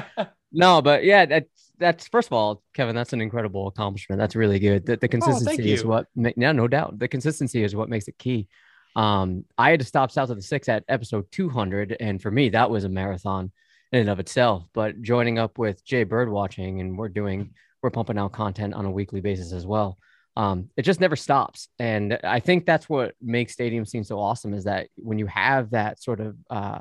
No, 0.53 0.83
but 0.83 1.05
yeah, 1.05 1.27
that's 1.27 1.73
that's 1.79 2.09
first 2.09 2.29
of 2.29 2.33
all, 2.33 2.63
Kevin, 2.75 2.95
that's 2.95 3.13
an 3.13 3.21
incredible 3.21 3.67
accomplishment. 3.69 4.19
That's 4.19 4.37
really 4.37 4.59
good. 4.59 4.87
The, 4.87 4.97
the 4.97 5.09
consistency 5.09 5.73
is 5.73 5.85
what 5.85 6.07
ma- 6.17 6.31
yeah, 6.37 6.53
no 6.53 6.69
doubt. 6.69 6.99
The 6.99 7.09
consistency 7.09 7.63
is 7.65 7.75
what 7.75 7.89
makes 7.89 8.07
it 8.09 8.19
key. 8.19 8.49
Um, 8.97 9.45
I 9.57 9.71
had 9.71 9.81
to 9.81 9.87
stop 9.87 10.11
South 10.11 10.31
of 10.31 10.37
the 10.37 10.43
Six 10.43 10.69
at 10.69 10.85
episode 10.89 11.27
200, 11.31 11.97
and 12.01 12.21
for 12.21 12.31
me, 12.31 12.49
that 12.51 12.71
was 12.71 12.83
a 12.85 12.89
marathon 12.89 13.53
in 13.93 14.01
and 14.01 14.11
of 14.11 14.21
itself. 14.21 14.65
But 14.73 15.03
joining 15.03 15.39
up 15.39 15.59
with 15.59 15.85
Jay 15.85 16.05
Bird 16.05 16.31
watching, 16.31 16.81
and 16.81 16.97
we're 16.97 17.09
doing 17.09 17.51
we're 17.83 17.91
pumping 17.91 18.19
out 18.19 18.33
content 18.33 18.75
on 18.75 18.85
a 18.85 18.91
weekly 18.91 19.21
basis 19.21 19.53
as 19.53 19.67
well. 19.67 19.99
Um, 20.37 20.69
it 20.77 20.83
just 20.83 21.01
never 21.01 21.17
stops, 21.17 21.69
and 21.79 22.19
I 22.23 22.41
think 22.41 22.65
that's 22.65 22.89
what 22.89 23.15
makes 23.21 23.53
Stadium 23.53 23.85
Scene 23.85 24.05
so 24.05 24.19
awesome 24.19 24.55
is 24.55 24.65
that 24.65 24.89
when 24.97 25.19
you 25.19 25.27
have 25.27 25.71
that 25.71 26.01
sort 26.03 26.21
of 26.21 26.37
uh, 26.49 26.79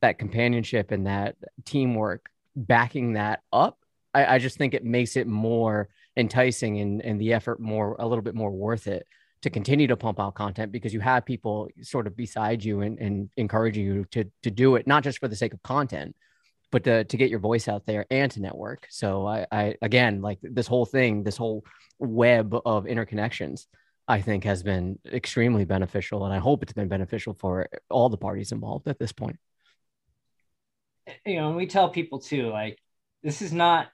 that 0.00 0.18
companionship 0.18 0.90
and 0.90 1.06
that 1.06 1.36
teamwork 1.64 2.28
backing 2.54 3.14
that 3.14 3.40
up, 3.52 3.78
I, 4.12 4.34
I 4.34 4.38
just 4.38 4.58
think 4.58 4.74
it 4.74 4.84
makes 4.84 5.16
it 5.16 5.26
more 5.26 5.88
enticing 6.16 6.78
and, 6.80 7.02
and 7.02 7.20
the 7.20 7.32
effort 7.32 7.58
more 7.58 7.96
a 7.98 8.06
little 8.06 8.22
bit 8.22 8.34
more 8.34 8.50
worth 8.50 8.86
it 8.86 9.06
to 9.42 9.50
continue 9.50 9.86
to 9.86 9.96
pump 9.96 10.20
out 10.20 10.34
content 10.34 10.72
because 10.72 10.94
you 10.94 11.00
have 11.00 11.24
people 11.24 11.68
sort 11.82 12.06
of 12.06 12.16
beside 12.16 12.64
you 12.64 12.80
and, 12.82 12.98
and 12.98 13.30
encouraging 13.36 13.84
you 13.84 14.04
to 14.10 14.24
to 14.42 14.50
do 14.50 14.76
it 14.76 14.86
not 14.86 15.02
just 15.02 15.18
for 15.18 15.28
the 15.28 15.36
sake 15.36 15.52
of 15.52 15.62
content 15.62 16.14
but 16.74 16.82
to, 16.82 17.04
to 17.04 17.16
get 17.16 17.30
your 17.30 17.38
voice 17.38 17.68
out 17.68 17.86
there 17.86 18.04
and 18.10 18.32
to 18.32 18.42
network. 18.42 18.88
So 18.90 19.28
I, 19.28 19.46
I 19.52 19.76
again 19.80 20.20
like 20.22 20.40
this 20.42 20.66
whole 20.66 20.84
thing, 20.84 21.22
this 21.22 21.36
whole 21.36 21.64
web 22.00 22.52
of 22.66 22.86
interconnections, 22.86 23.66
I 24.08 24.20
think 24.20 24.42
has 24.42 24.64
been 24.64 24.98
extremely 25.06 25.64
beneficial, 25.64 26.24
and 26.24 26.34
I 26.34 26.38
hope 26.38 26.64
it's 26.64 26.72
been 26.72 26.88
beneficial 26.88 27.32
for 27.32 27.68
all 27.88 28.08
the 28.08 28.16
parties 28.16 28.50
involved 28.50 28.88
at 28.88 28.98
this 28.98 29.12
point. 29.12 29.36
You 31.24 31.36
know, 31.36 31.46
and 31.46 31.56
we 31.56 31.68
tell 31.68 31.90
people 31.90 32.18
too, 32.18 32.48
like 32.48 32.80
this 33.22 33.40
is 33.40 33.52
not 33.52 33.86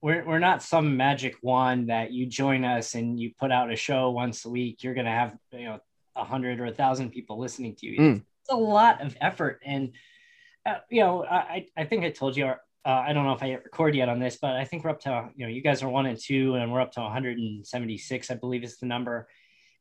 we're 0.00 0.24
we're 0.24 0.38
not 0.38 0.62
some 0.62 0.96
magic 0.96 1.34
wand 1.42 1.90
that 1.90 2.12
you 2.12 2.26
join 2.26 2.64
us 2.64 2.94
and 2.94 3.18
you 3.18 3.32
put 3.40 3.50
out 3.50 3.72
a 3.72 3.76
show 3.76 4.12
once 4.12 4.44
a 4.44 4.50
week. 4.50 4.84
You're 4.84 4.94
gonna 4.94 5.10
have 5.10 5.36
you 5.50 5.64
know 5.64 5.80
a 6.14 6.22
hundred 6.22 6.60
or 6.60 6.66
a 6.66 6.72
thousand 6.72 7.10
people 7.10 7.40
listening 7.40 7.74
to 7.78 7.86
you. 7.86 7.98
Mm. 7.98 8.16
It's 8.42 8.50
a 8.52 8.56
lot 8.56 9.02
of 9.02 9.16
effort, 9.20 9.62
and 9.66 9.94
uh, 10.66 10.76
you 10.90 11.00
know, 11.00 11.24
I 11.24 11.66
I 11.76 11.84
think 11.84 12.04
I 12.04 12.10
told 12.10 12.36
you. 12.36 12.46
Uh, 12.86 13.02
I 13.08 13.14
don't 13.14 13.24
know 13.24 13.32
if 13.32 13.42
I 13.42 13.46
hit 13.46 13.64
record 13.64 13.94
yet 13.94 14.10
on 14.10 14.18
this, 14.18 14.36
but 14.40 14.56
I 14.56 14.66
think 14.66 14.84
we're 14.84 14.90
up 14.90 15.00
to 15.00 15.30
you 15.36 15.46
know 15.46 15.52
you 15.52 15.62
guys 15.62 15.82
are 15.82 15.88
one 15.88 16.06
and 16.06 16.18
two, 16.18 16.54
and 16.54 16.72
we're 16.72 16.80
up 16.80 16.92
to 16.92 17.00
176, 17.00 18.30
I 18.30 18.34
believe 18.34 18.62
is 18.62 18.78
the 18.78 18.86
number. 18.86 19.26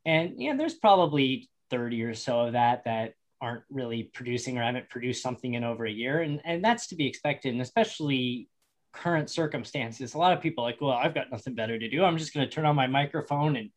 And 0.06 0.34
yeah, 0.38 0.56
there's 0.56 0.76
probably 0.76 1.50
30 1.70 2.04
or 2.04 2.14
so 2.14 2.42
of 2.42 2.54
that 2.54 2.86
that 2.86 3.14
aren't 3.42 3.64
really 3.70 4.04
producing 4.04 4.58
or 4.58 4.64
haven't 4.64 4.90
produced 4.90 5.22
something 5.22 5.54
in 5.54 5.64
over 5.64 5.86
a 5.86 5.92
year, 5.92 6.22
and 6.22 6.42
and 6.46 6.64
that's 6.64 6.88
to 6.88 6.96
be 6.96 7.08
expected, 7.08 7.54
and 7.54 7.62
especially 7.62 8.48
current 8.94 9.30
circumstances. 9.30 10.14
A 10.14 10.18
lot 10.18 10.34
of 10.34 10.42
people 10.42 10.64
are 10.64 10.68
like, 10.68 10.80
well, 10.80 10.92
I've 10.92 11.16
got 11.16 11.32
nothing 11.32 11.56
better 11.56 11.78
to 11.78 11.90
do. 11.90 12.04
I'm 12.04 12.18
just 12.18 12.34
going 12.34 12.48
to 12.48 12.54
turn 12.54 12.66
on 12.66 12.76
my 12.76 12.88
microphone 12.88 13.56
and 13.58 13.70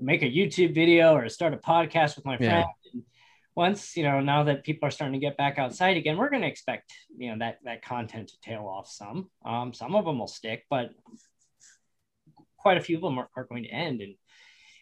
make 0.00 0.22
a 0.22 0.26
YouTube 0.26 0.74
video 0.74 1.14
or 1.14 1.28
start 1.28 1.52
a 1.52 1.56
podcast 1.56 2.16
with 2.16 2.24
my 2.24 2.36
Yeah. 2.40 2.64
And 2.92 3.02
once, 3.54 3.96
you 3.96 4.02
know, 4.02 4.20
now 4.20 4.44
that 4.44 4.64
people 4.64 4.88
are 4.88 4.90
starting 4.90 5.18
to 5.18 5.24
get 5.26 5.36
back 5.36 5.58
outside 5.58 5.96
again, 5.96 6.16
we're 6.16 6.30
going 6.30 6.42
to 6.42 6.48
expect, 6.48 6.92
you 7.16 7.30
know, 7.30 7.38
that, 7.38 7.58
that 7.64 7.84
content 7.84 8.28
to 8.28 8.40
tail 8.40 8.66
off 8.66 8.88
some. 8.88 9.28
Um, 9.44 9.72
some 9.72 9.94
of 9.94 10.04
them 10.04 10.18
will 10.18 10.26
stick, 10.26 10.64
but 10.70 10.90
quite 12.56 12.78
a 12.78 12.80
few 12.80 12.96
of 12.96 13.02
them 13.02 13.18
are, 13.18 13.28
are 13.36 13.44
going 13.44 13.64
to 13.64 13.68
end. 13.68 14.00
And 14.00 14.14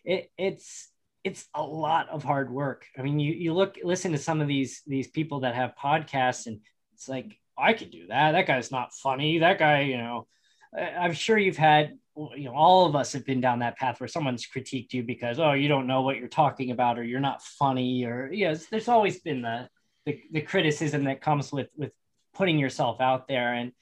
it, 0.04 0.30
it's, 0.38 0.88
it's 1.24 1.48
a 1.54 1.62
lot 1.62 2.08
of 2.08 2.22
hard 2.22 2.50
work. 2.50 2.86
I 2.96 3.02
mean, 3.02 3.18
you, 3.18 3.32
you 3.32 3.52
look, 3.54 3.76
listen 3.82 4.12
to 4.12 4.18
some 4.18 4.40
of 4.40 4.48
these, 4.48 4.82
these 4.86 5.08
people 5.08 5.40
that 5.40 5.54
have 5.54 5.74
podcasts 5.82 6.46
and 6.46 6.60
it's 6.94 7.08
like, 7.08 7.38
I 7.58 7.72
could 7.72 7.90
do 7.90 8.06
that. 8.06 8.32
That 8.32 8.46
guy's 8.46 8.70
not 8.70 8.94
funny. 8.94 9.38
That 9.38 9.58
guy, 9.58 9.80
you 9.82 9.98
know, 9.98 10.26
I'm 10.74 11.12
sure 11.12 11.36
you've 11.36 11.56
had, 11.56 11.98
you 12.16 12.44
know, 12.44 12.54
all 12.54 12.86
of 12.86 12.96
us 12.96 13.12
have 13.12 13.24
been 13.24 13.40
down 13.40 13.60
that 13.60 13.76
path 13.76 14.00
where 14.00 14.08
someone's 14.08 14.46
critiqued 14.46 14.92
you 14.92 15.02
because, 15.02 15.38
oh, 15.38 15.52
you 15.52 15.68
don't 15.68 15.86
know 15.86 16.02
what 16.02 16.16
you're 16.16 16.28
talking 16.28 16.70
about, 16.70 16.98
or 16.98 17.04
you're 17.04 17.20
not 17.20 17.42
funny, 17.42 18.04
or 18.04 18.30
yes, 18.32 18.66
there's 18.66 18.88
always 18.88 19.20
been 19.20 19.42
the, 19.42 19.68
the 20.06 20.20
the 20.32 20.40
criticism 20.40 21.04
that 21.04 21.20
comes 21.20 21.52
with 21.52 21.68
with 21.76 21.92
putting 22.34 22.58
yourself 22.58 23.00
out 23.00 23.28
there, 23.28 23.54
and 23.54 23.72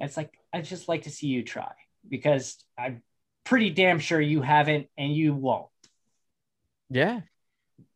it's 0.00 0.16
like 0.16 0.36
I 0.52 0.60
just 0.60 0.88
like 0.88 1.02
to 1.02 1.10
see 1.10 1.28
you 1.28 1.42
try 1.42 1.72
because 2.08 2.56
I'm 2.78 3.02
pretty 3.44 3.70
damn 3.70 3.98
sure 3.98 4.20
you 4.20 4.42
haven't 4.42 4.88
and 4.98 5.14
you 5.14 5.34
won't. 5.34 5.68
Yeah. 6.90 7.20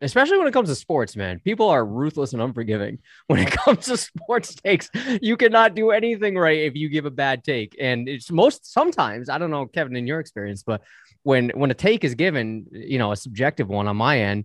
Especially 0.01 0.39
when 0.39 0.47
it 0.47 0.53
comes 0.53 0.69
to 0.69 0.75
sports, 0.75 1.17
man. 1.17 1.41
People 1.41 1.69
are 1.69 1.85
ruthless 1.85 2.33
and 2.33 2.43
unforgiving. 2.43 2.99
When 3.27 3.41
it 3.41 3.51
comes 3.51 3.87
to 3.87 3.97
sports 3.97 4.55
takes, 4.55 4.91
you 5.21 5.37
cannot 5.37 5.75
do 5.75 5.91
anything 5.91 6.37
right 6.37 6.59
if 6.61 6.77
you 6.77 6.89
give 6.89 7.05
a 7.05 7.11
bad 7.11 7.45
take. 7.45 7.77
And 7.81 8.09
it's 8.09 8.31
most 8.31 8.73
sometimes, 8.73 9.29
I 9.29 9.39
don't 9.39 9.51
know, 9.51 9.67
Kevin, 9.67 9.97
in 9.97 10.07
your 10.07 10.21
experience, 10.21 10.63
but 10.63 10.83
when 11.25 11.51
when 11.51 11.71
a 11.71 11.75
take 11.75 12.05
is 12.05 12.15
given, 12.15 12.67
you 12.71 12.99
know, 12.99 13.13
a 13.13 13.17
subjective 13.17 13.69
one 13.69 13.89
on 13.89 13.97
my 13.97 14.21
end, 14.21 14.45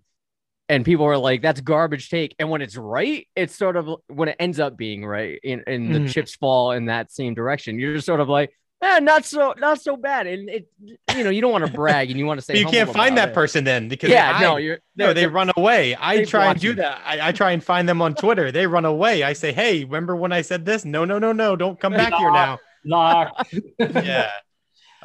and 0.70 0.86
people 0.86 1.06
are 1.06 1.18
like, 1.18 1.42
that's 1.42 1.62
garbage 1.62 2.10
take. 2.10 2.36
And 2.40 2.50
when 2.50 2.62
it's 2.62 2.78
right, 2.78 3.28
it's 3.36 3.56
sort 3.56 3.76
of 3.76 3.90
when 4.08 4.30
it 4.30 4.38
ends 4.40 4.60
up 4.60 4.78
being 4.78 5.06
right 5.06 5.40
and, 5.44 5.64
and 5.68 5.92
Mhm. 5.92 5.94
the 6.08 6.12
chips 6.14 6.36
fall 6.36 6.72
in 6.72 6.86
that 6.86 7.12
same 7.12 7.34
direction. 7.36 7.80
You're 7.80 7.96
just 7.96 8.06
sort 8.06 8.22
of 8.22 8.30
like, 8.30 8.52
eh, 8.84 9.00
not 9.00 9.26
so 9.26 9.54
not 9.58 9.82
so 9.82 9.96
bad. 9.98 10.28
And 10.28 10.50
it 10.50 10.68
you 11.16 11.24
know, 11.24 11.30
you 11.30 11.42
don't 11.42 11.52
want 11.52 11.66
to 11.66 11.72
brag 11.72 12.10
and 12.10 12.20
you 12.20 12.26
want 12.26 12.40
to 12.40 12.46
say 12.46 12.54
But 12.54 12.60
you 12.60 12.68
can't 12.68 12.92
find 12.92 13.18
that 13.18 13.30
it. 13.30 13.34
person 13.36 13.64
then 13.64 13.88
because 13.88 14.10
Yeah, 14.10 14.34
I- 14.36 14.42
no, 14.42 14.58
you're 14.58 14.80
no, 14.96 15.06
they're- 15.06 15.14
they 15.14 15.22
they're- 15.22 15.30
run 15.30 15.52
away. 15.58 15.96
I 16.00 16.24
try 16.26 16.52
and 16.52 16.60
do 16.60 16.68
you. 16.68 16.74
that. 16.76 17.02
I, 17.06 17.30
I 17.30 17.32
try 17.32 17.52
and 17.52 17.64
find 17.64 17.88
them 17.88 18.02
on 18.02 18.14
Twitter. 18.16 18.52
They 18.52 18.68
run 18.68 18.86
away. 18.86 19.24
I 19.24 19.34
say, 19.34 19.52
hey, 19.54 19.84
remember 19.84 20.16
when 20.16 20.32
I 20.32 20.42
said 20.42 20.66
this? 20.66 20.86
No, 20.86 21.06
no, 21.06 21.18
no, 21.20 21.32
no, 21.32 21.56
don't 21.56 21.80
come 21.80 21.94
back 21.94 22.14
here 22.14 22.32
now. 22.32 22.60
Locked. 22.86 23.56
yeah. 23.80 24.30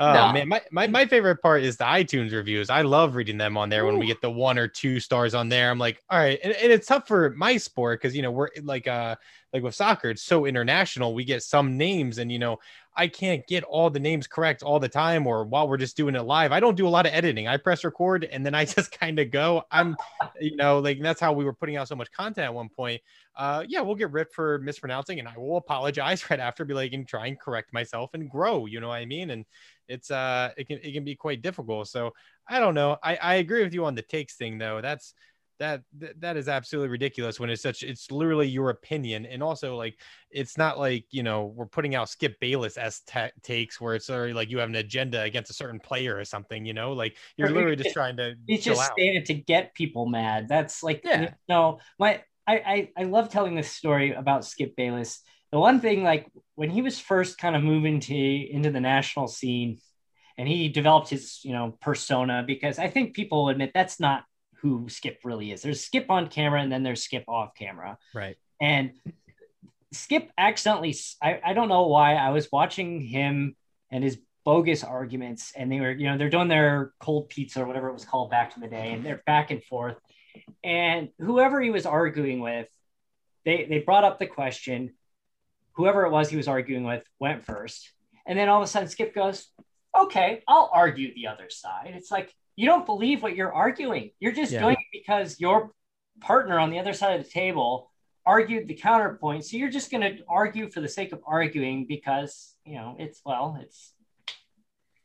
Oh 0.00 0.12
No. 0.12 0.32
man, 0.32 0.46
my, 0.48 0.62
my, 0.70 0.86
my 0.86 1.06
favorite 1.06 1.42
part 1.42 1.64
is 1.64 1.76
the 1.76 1.82
iTunes 1.82 2.30
reviews. 2.30 2.70
I 2.70 2.82
love 2.82 3.16
reading 3.16 3.36
them 3.36 3.56
on 3.56 3.68
there 3.68 3.84
when 3.84 3.98
we 3.98 4.06
get 4.06 4.20
the 4.20 4.30
one 4.30 4.56
or 4.56 4.68
two 4.68 5.00
stars 5.00 5.34
on 5.34 5.48
there. 5.48 5.72
I'm 5.72 5.78
like, 5.80 6.00
all 6.08 6.20
right, 6.20 6.38
and, 6.44 6.52
and 6.52 6.70
it's 6.70 6.86
tough 6.86 7.08
for 7.08 7.30
my 7.30 7.56
sport 7.56 8.00
because 8.00 8.14
you 8.14 8.22
know 8.22 8.30
we're 8.30 8.46
like 8.62 8.86
uh 8.86 9.16
like 9.52 9.64
with 9.64 9.74
soccer, 9.74 10.10
it's 10.10 10.22
so 10.22 10.46
international. 10.46 11.14
We 11.14 11.24
get 11.24 11.42
some 11.42 11.76
names, 11.76 12.18
and 12.18 12.30
you 12.30 12.38
know 12.38 12.58
I 12.98 13.06
can't 13.06 13.46
get 13.46 13.62
all 13.62 13.90
the 13.90 14.00
names 14.00 14.26
correct 14.26 14.64
all 14.64 14.80
the 14.80 14.88
time, 14.88 15.24
or 15.24 15.44
while 15.44 15.68
we're 15.68 15.76
just 15.76 15.96
doing 15.96 16.16
it 16.16 16.22
live. 16.22 16.50
I 16.50 16.58
don't 16.58 16.76
do 16.76 16.86
a 16.86 16.90
lot 16.90 17.06
of 17.06 17.14
editing. 17.14 17.46
I 17.46 17.56
press 17.56 17.84
record 17.84 18.24
and 18.24 18.44
then 18.44 18.56
I 18.56 18.64
just 18.76 18.90
kind 18.90 19.20
of 19.20 19.30
go. 19.30 19.62
I'm, 19.70 19.96
you 20.40 20.56
know, 20.56 20.80
like 20.80 21.00
that's 21.00 21.20
how 21.20 21.32
we 21.32 21.44
were 21.44 21.52
putting 21.52 21.76
out 21.76 21.86
so 21.86 21.94
much 21.94 22.10
content 22.10 22.44
at 22.44 22.52
one 22.52 22.68
point. 22.68 23.00
Uh, 23.36 23.64
yeah, 23.68 23.80
we'll 23.80 23.94
get 23.94 24.10
ripped 24.10 24.34
for 24.34 24.58
mispronouncing, 24.58 25.20
and 25.20 25.28
I 25.28 25.38
will 25.38 25.58
apologize 25.58 26.28
right 26.30 26.40
after, 26.40 26.64
be 26.64 26.74
like, 26.74 26.92
and 26.92 27.06
try 27.06 27.28
and 27.28 27.38
correct 27.38 27.72
myself 27.72 28.10
and 28.14 28.28
grow. 28.28 28.66
You 28.66 28.80
know 28.80 28.88
what 28.88 28.96
I 28.96 29.06
mean? 29.06 29.30
And 29.30 29.44
it's 29.86 30.10
uh, 30.10 30.50
it 30.56 30.66
can 30.66 30.80
it 30.82 30.92
can 30.92 31.04
be 31.04 31.14
quite 31.14 31.40
difficult. 31.40 31.86
So 31.86 32.12
I 32.48 32.58
don't 32.58 32.74
know. 32.74 32.96
I 33.02 33.16
I 33.16 33.34
agree 33.36 33.62
with 33.62 33.74
you 33.74 33.84
on 33.84 33.94
the 33.94 34.02
takes 34.02 34.34
thing 34.34 34.58
though. 34.58 34.80
That's 34.80 35.14
that 35.58 35.82
that, 36.20 36.36
is 36.36 36.48
absolutely 36.48 36.88
ridiculous 36.88 37.40
when 37.40 37.50
it's 37.50 37.62
such 37.62 37.82
it's 37.82 38.10
literally 38.10 38.48
your 38.48 38.70
opinion 38.70 39.26
and 39.26 39.42
also 39.42 39.76
like 39.76 39.98
it's 40.30 40.56
not 40.56 40.78
like 40.78 41.04
you 41.10 41.22
know 41.22 41.46
we're 41.56 41.66
putting 41.66 41.94
out 41.94 42.08
skip 42.08 42.38
bayless 42.40 42.78
ta- 43.06 43.30
takes 43.42 43.80
where 43.80 43.94
it's 43.94 44.08
already 44.10 44.32
like 44.32 44.50
you 44.50 44.58
have 44.58 44.68
an 44.68 44.76
agenda 44.76 45.22
against 45.22 45.50
a 45.50 45.54
certain 45.54 45.80
player 45.80 46.16
or 46.16 46.24
something 46.24 46.64
you 46.64 46.74
know 46.74 46.92
like 46.92 47.16
you're 47.36 47.48
Or 47.48 47.52
literally 47.52 47.76
just 47.76 47.92
trying 47.92 48.16
to 48.16 48.34
chill 48.58 48.74
just 48.74 48.90
out 48.90 48.98
it 48.98 49.26
to 49.26 49.34
get 49.34 49.74
people 49.74 50.06
mad. 50.06 50.48
That's 50.48 50.82
like, 50.82 51.02
Yeah. 51.04 51.30
no, 51.48 51.80
my, 51.98 52.22
I, 52.46 52.54
I, 52.56 52.90
I 52.96 53.04
love 53.04 53.28
telling 53.28 53.54
this 53.54 53.70
story 53.70 54.12
about 54.12 54.44
Skip 54.44 54.74
Bayless. 54.76 55.20
The 55.52 55.58
one 55.58 55.80
thing, 55.80 56.02
like 56.02 56.26
when 56.54 56.70
he 56.70 56.82
was 56.82 56.98
first 56.98 57.38
kind 57.38 57.56
of 57.56 57.62
moving 57.62 58.00
to 58.00 58.14
into 58.14 58.70
the 58.70 58.80
national 58.80 59.28
scene, 59.28 59.78
and 60.36 60.46
he 60.46 60.68
developed 60.68 61.08
his, 61.08 61.40
you 61.42 61.52
know, 61.52 61.76
persona 61.80 62.44
because 62.46 62.78
I 62.78 62.88
think 62.88 63.14
people 63.14 63.48
admit 63.48 63.72
that's 63.74 63.98
not 63.98 64.24
who 64.60 64.88
Skip 64.88 65.20
really 65.24 65.52
is. 65.52 65.62
There's 65.62 65.84
Skip 65.84 66.10
on 66.10 66.28
camera, 66.28 66.60
and 66.60 66.70
then 66.70 66.82
there's 66.82 67.02
Skip 67.02 67.24
off 67.28 67.54
camera. 67.54 67.98
right 68.14 68.36
And 68.60 68.92
Skip 69.92 70.30
accidentally, 70.36 70.94
I, 71.22 71.40
I 71.44 71.52
don't 71.52 71.68
know 71.68 71.86
why, 71.86 72.14
I 72.14 72.30
was 72.30 72.50
watching 72.52 73.00
him 73.00 73.56
and 73.90 74.04
his 74.04 74.18
bogus 74.44 74.84
arguments, 74.84 75.52
and 75.56 75.70
they 75.70 75.80
were, 75.80 75.92
you 75.92 76.08
know, 76.08 76.18
they're 76.18 76.30
doing 76.30 76.48
their 76.48 76.92
cold 77.00 77.28
pizza 77.28 77.62
or 77.62 77.66
whatever 77.66 77.88
it 77.88 77.92
was 77.92 78.04
called 78.04 78.30
back 78.30 78.54
in 78.56 78.62
the 78.62 78.68
day, 78.68 78.92
and 78.92 79.04
they're 79.04 79.22
back 79.26 79.50
and 79.50 79.62
forth. 79.64 79.96
And 80.62 81.08
whoever 81.18 81.60
he 81.60 81.70
was 81.70 81.86
arguing 81.86 82.40
with, 82.40 82.68
they, 83.44 83.66
they 83.68 83.78
brought 83.80 84.04
up 84.04 84.18
the 84.18 84.26
question. 84.26 84.94
Whoever 85.72 86.04
it 86.04 86.10
was 86.10 86.28
he 86.28 86.36
was 86.36 86.48
arguing 86.48 86.84
with 86.84 87.04
went 87.18 87.44
first. 87.44 87.92
And 88.26 88.38
then 88.38 88.48
all 88.48 88.60
of 88.60 88.64
a 88.64 88.70
sudden, 88.70 88.88
Skip 88.88 89.14
goes, 89.14 89.48
Okay, 89.96 90.42
I'll 90.46 90.70
argue 90.72 91.14
the 91.14 91.28
other 91.28 91.48
side. 91.48 91.92
It's 91.94 92.10
like, 92.10 92.34
you 92.58 92.66
don't 92.66 92.84
believe 92.86 93.22
what 93.22 93.36
you're 93.36 93.54
arguing. 93.54 94.10
You're 94.18 94.32
just 94.32 94.50
Yeah. 94.50 94.62
doing 94.62 94.76
it 94.80 94.86
because 94.92 95.38
your 95.38 95.70
partner 96.20 96.58
on 96.58 96.70
the 96.70 96.80
other 96.80 96.92
side 96.92 97.20
of 97.20 97.24
the 97.24 97.30
table 97.30 97.88
argued 98.26 98.66
the 98.66 98.74
counterpoint. 98.74 99.44
So 99.44 99.56
you're 99.56 99.70
just 99.70 99.92
going 99.92 100.00
to 100.00 100.24
argue 100.28 100.68
for 100.68 100.80
the 100.80 100.88
sake 100.88 101.12
of 101.12 101.22
arguing 101.24 101.86
because, 101.86 102.56
you 102.64 102.74
know, 102.74 102.96
it's, 102.98 103.22
well, 103.24 103.56
it's, 103.62 103.94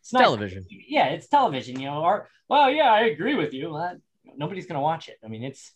it's 0.02 0.12
not 0.12 0.22
television. 0.22 0.66
Yeah, 0.68 1.10
it's 1.10 1.28
television, 1.28 1.80
you 1.80 1.86
know, 1.86 2.02
or, 2.04 2.28
well, 2.50 2.72
yeah, 2.72 2.92
I 2.92 3.02
agree 3.02 3.36
with 3.36 3.54
you. 3.54 3.70
Well, 3.70 3.98
nobody's 4.36 4.66
going 4.66 4.78
to 4.78 4.82
watch 4.82 5.08
it. 5.08 5.20
I 5.24 5.28
mean, 5.28 5.44
it's, 5.44 5.74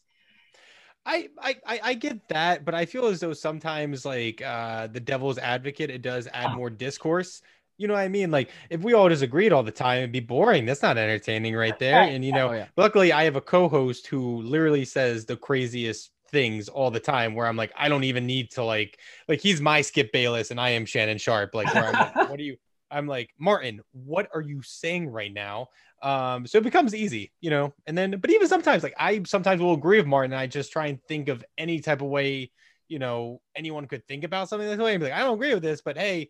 I, 1.05 1.29
I 1.39 1.55
I- 1.65 1.79
I 1.83 1.93
get 1.93 2.27
that, 2.29 2.65
but 2.65 2.73
I 2.73 2.85
feel 2.85 3.05
as 3.05 3.19
though 3.21 3.31
sometimes 3.31 4.03
like 4.03 4.41
uh 4.41 4.87
the 4.87 4.99
devil's 4.99 5.37
advocate, 5.37 5.89
it 5.89 6.01
does 6.01 6.27
add 6.33 6.53
more 6.55 6.69
discourse. 6.69 7.41
You 7.77 7.87
know 7.87 7.93
what 7.93 8.01
I 8.01 8.07
mean? 8.07 8.31
Like 8.31 8.49
if 8.69 8.81
we 8.81 8.93
all 8.93 9.09
just 9.09 9.21
agreed 9.23 9.53
all 9.53 9.63
the 9.63 9.71
time, 9.71 9.99
it'd 9.99 10.11
be 10.11 10.19
boring. 10.19 10.65
That's 10.65 10.81
not 10.81 10.97
entertaining 10.97 11.55
right 11.55 11.77
there. 11.77 12.01
And 12.01 12.23
you 12.25 12.31
know, 12.33 12.49
Oh, 12.49 12.53
yeah. 12.53 12.65
luckily 12.75 13.11
I 13.13 13.23
have 13.23 13.35
a 13.35 13.41
co-host 13.41 14.07
who 14.07 14.41
literally 14.41 14.85
says 14.85 15.25
the 15.25 15.37
craziest 15.37 16.11
things 16.29 16.67
all 16.69 16.91
the 16.91 16.99
time 16.99 17.35
where 17.35 17.47
I'm 17.47 17.55
like, 17.55 17.71
I 17.77 17.87
don't 17.89 18.03
even 18.03 18.25
need 18.25 18.51
to 18.51 18.63
like 18.63 18.99
like 19.27 19.39
he's 19.41 19.61
my 19.61 19.81
Skip 19.81 20.11
Bayless 20.11 20.51
and 20.51 20.59
I 20.59 20.69
am 20.71 20.85
Shannon 20.85 21.17
Sharpe. 21.17 21.53
Like 21.53 21.73
where 21.73 21.85
I'm 21.87 21.97
like, 21.97 22.15
what 22.25 22.39
are 22.39 22.43
you 22.43 22.57
I'm 22.89 23.05
like, 23.07 23.31
Martin, 23.37 23.81
what 23.91 24.29
are 24.33 24.41
you 24.41 24.61
saying 24.63 25.09
right 25.09 25.33
now? 25.33 25.67
Um, 26.01 26.47
so 26.47 26.57
it 26.59 26.63
becomes 26.63 26.95
easy, 26.95 27.31
you 27.41 27.49
know. 27.49 27.73
And 27.85 27.97
then, 27.97 28.17
but 28.19 28.29
even 28.31 28.47
sometimes, 28.47 28.81
like 28.83 28.93
I 28.97 29.21
sometimes 29.25 29.61
will 29.61 29.73
agree 29.73 29.97
with 29.97 30.07
Martin. 30.07 30.33
I 30.33 30.47
just 30.47 30.71
try 30.71 30.87
and 30.87 31.01
think 31.07 31.27
of 31.27 31.43
any 31.57 31.79
type 31.81 32.01
of 32.01 32.07
way, 32.07 32.51
you 32.87 32.99
know, 32.99 33.41
anyone 33.55 33.87
could 33.87 34.07
think 34.07 34.23
about 34.23 34.47
something 34.47 34.67
this 34.67 34.77
way 34.79 34.93
and 34.93 35.01
be 35.01 35.09
like, 35.09 35.19
I 35.19 35.23
don't 35.23 35.33
agree 35.35 35.53
with 35.53 35.63
this, 35.63 35.81
but 35.81 35.97
hey, 35.97 36.29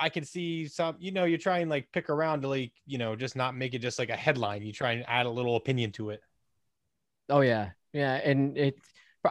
I 0.00 0.08
can 0.08 0.24
see 0.24 0.66
some, 0.66 0.96
you 0.98 1.12
know, 1.12 1.24
you 1.24 1.38
try 1.38 1.58
and 1.58 1.70
like 1.70 1.92
pick 1.92 2.08
around 2.08 2.42
to 2.42 2.48
like, 2.48 2.72
you 2.86 2.98
know, 2.98 3.14
just 3.14 3.36
not 3.36 3.54
make 3.54 3.74
it 3.74 3.80
just 3.80 3.98
like 3.98 4.08
a 4.08 4.16
headline. 4.16 4.62
You 4.62 4.72
try 4.72 4.92
and 4.92 5.04
add 5.06 5.26
a 5.26 5.30
little 5.30 5.56
opinion 5.56 5.92
to 5.92 6.10
it. 6.10 6.22
Oh 7.28 7.42
yeah, 7.42 7.70
yeah, 7.92 8.14
and 8.14 8.56
it. 8.56 8.76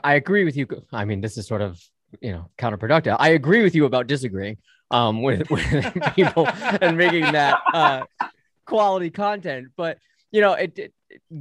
I 0.04 0.14
agree 0.14 0.46
with 0.46 0.56
you. 0.56 0.68
I 0.94 1.06
mean, 1.06 1.20
this 1.20 1.38
is 1.38 1.48
sort 1.48 1.62
of 1.62 1.82
you 2.22 2.32
know 2.32 2.50
counterproductive. 2.58 3.16
I 3.20 3.30
agree 3.30 3.64
with 3.64 3.76
you 3.76 3.86
about 3.86 4.08
disagreeing 4.08 4.58
um, 4.92 5.22
with 5.24 5.50
with 5.50 6.14
people 6.16 6.48
and 6.48 6.98
making 6.98 7.24
that 7.34 7.60
uh, 7.74 8.06
quality 8.66 9.10
content, 9.10 9.70
but 9.76 9.98
you 10.32 10.42
know 10.42 10.54
it, 10.54 10.78
it 10.78 10.94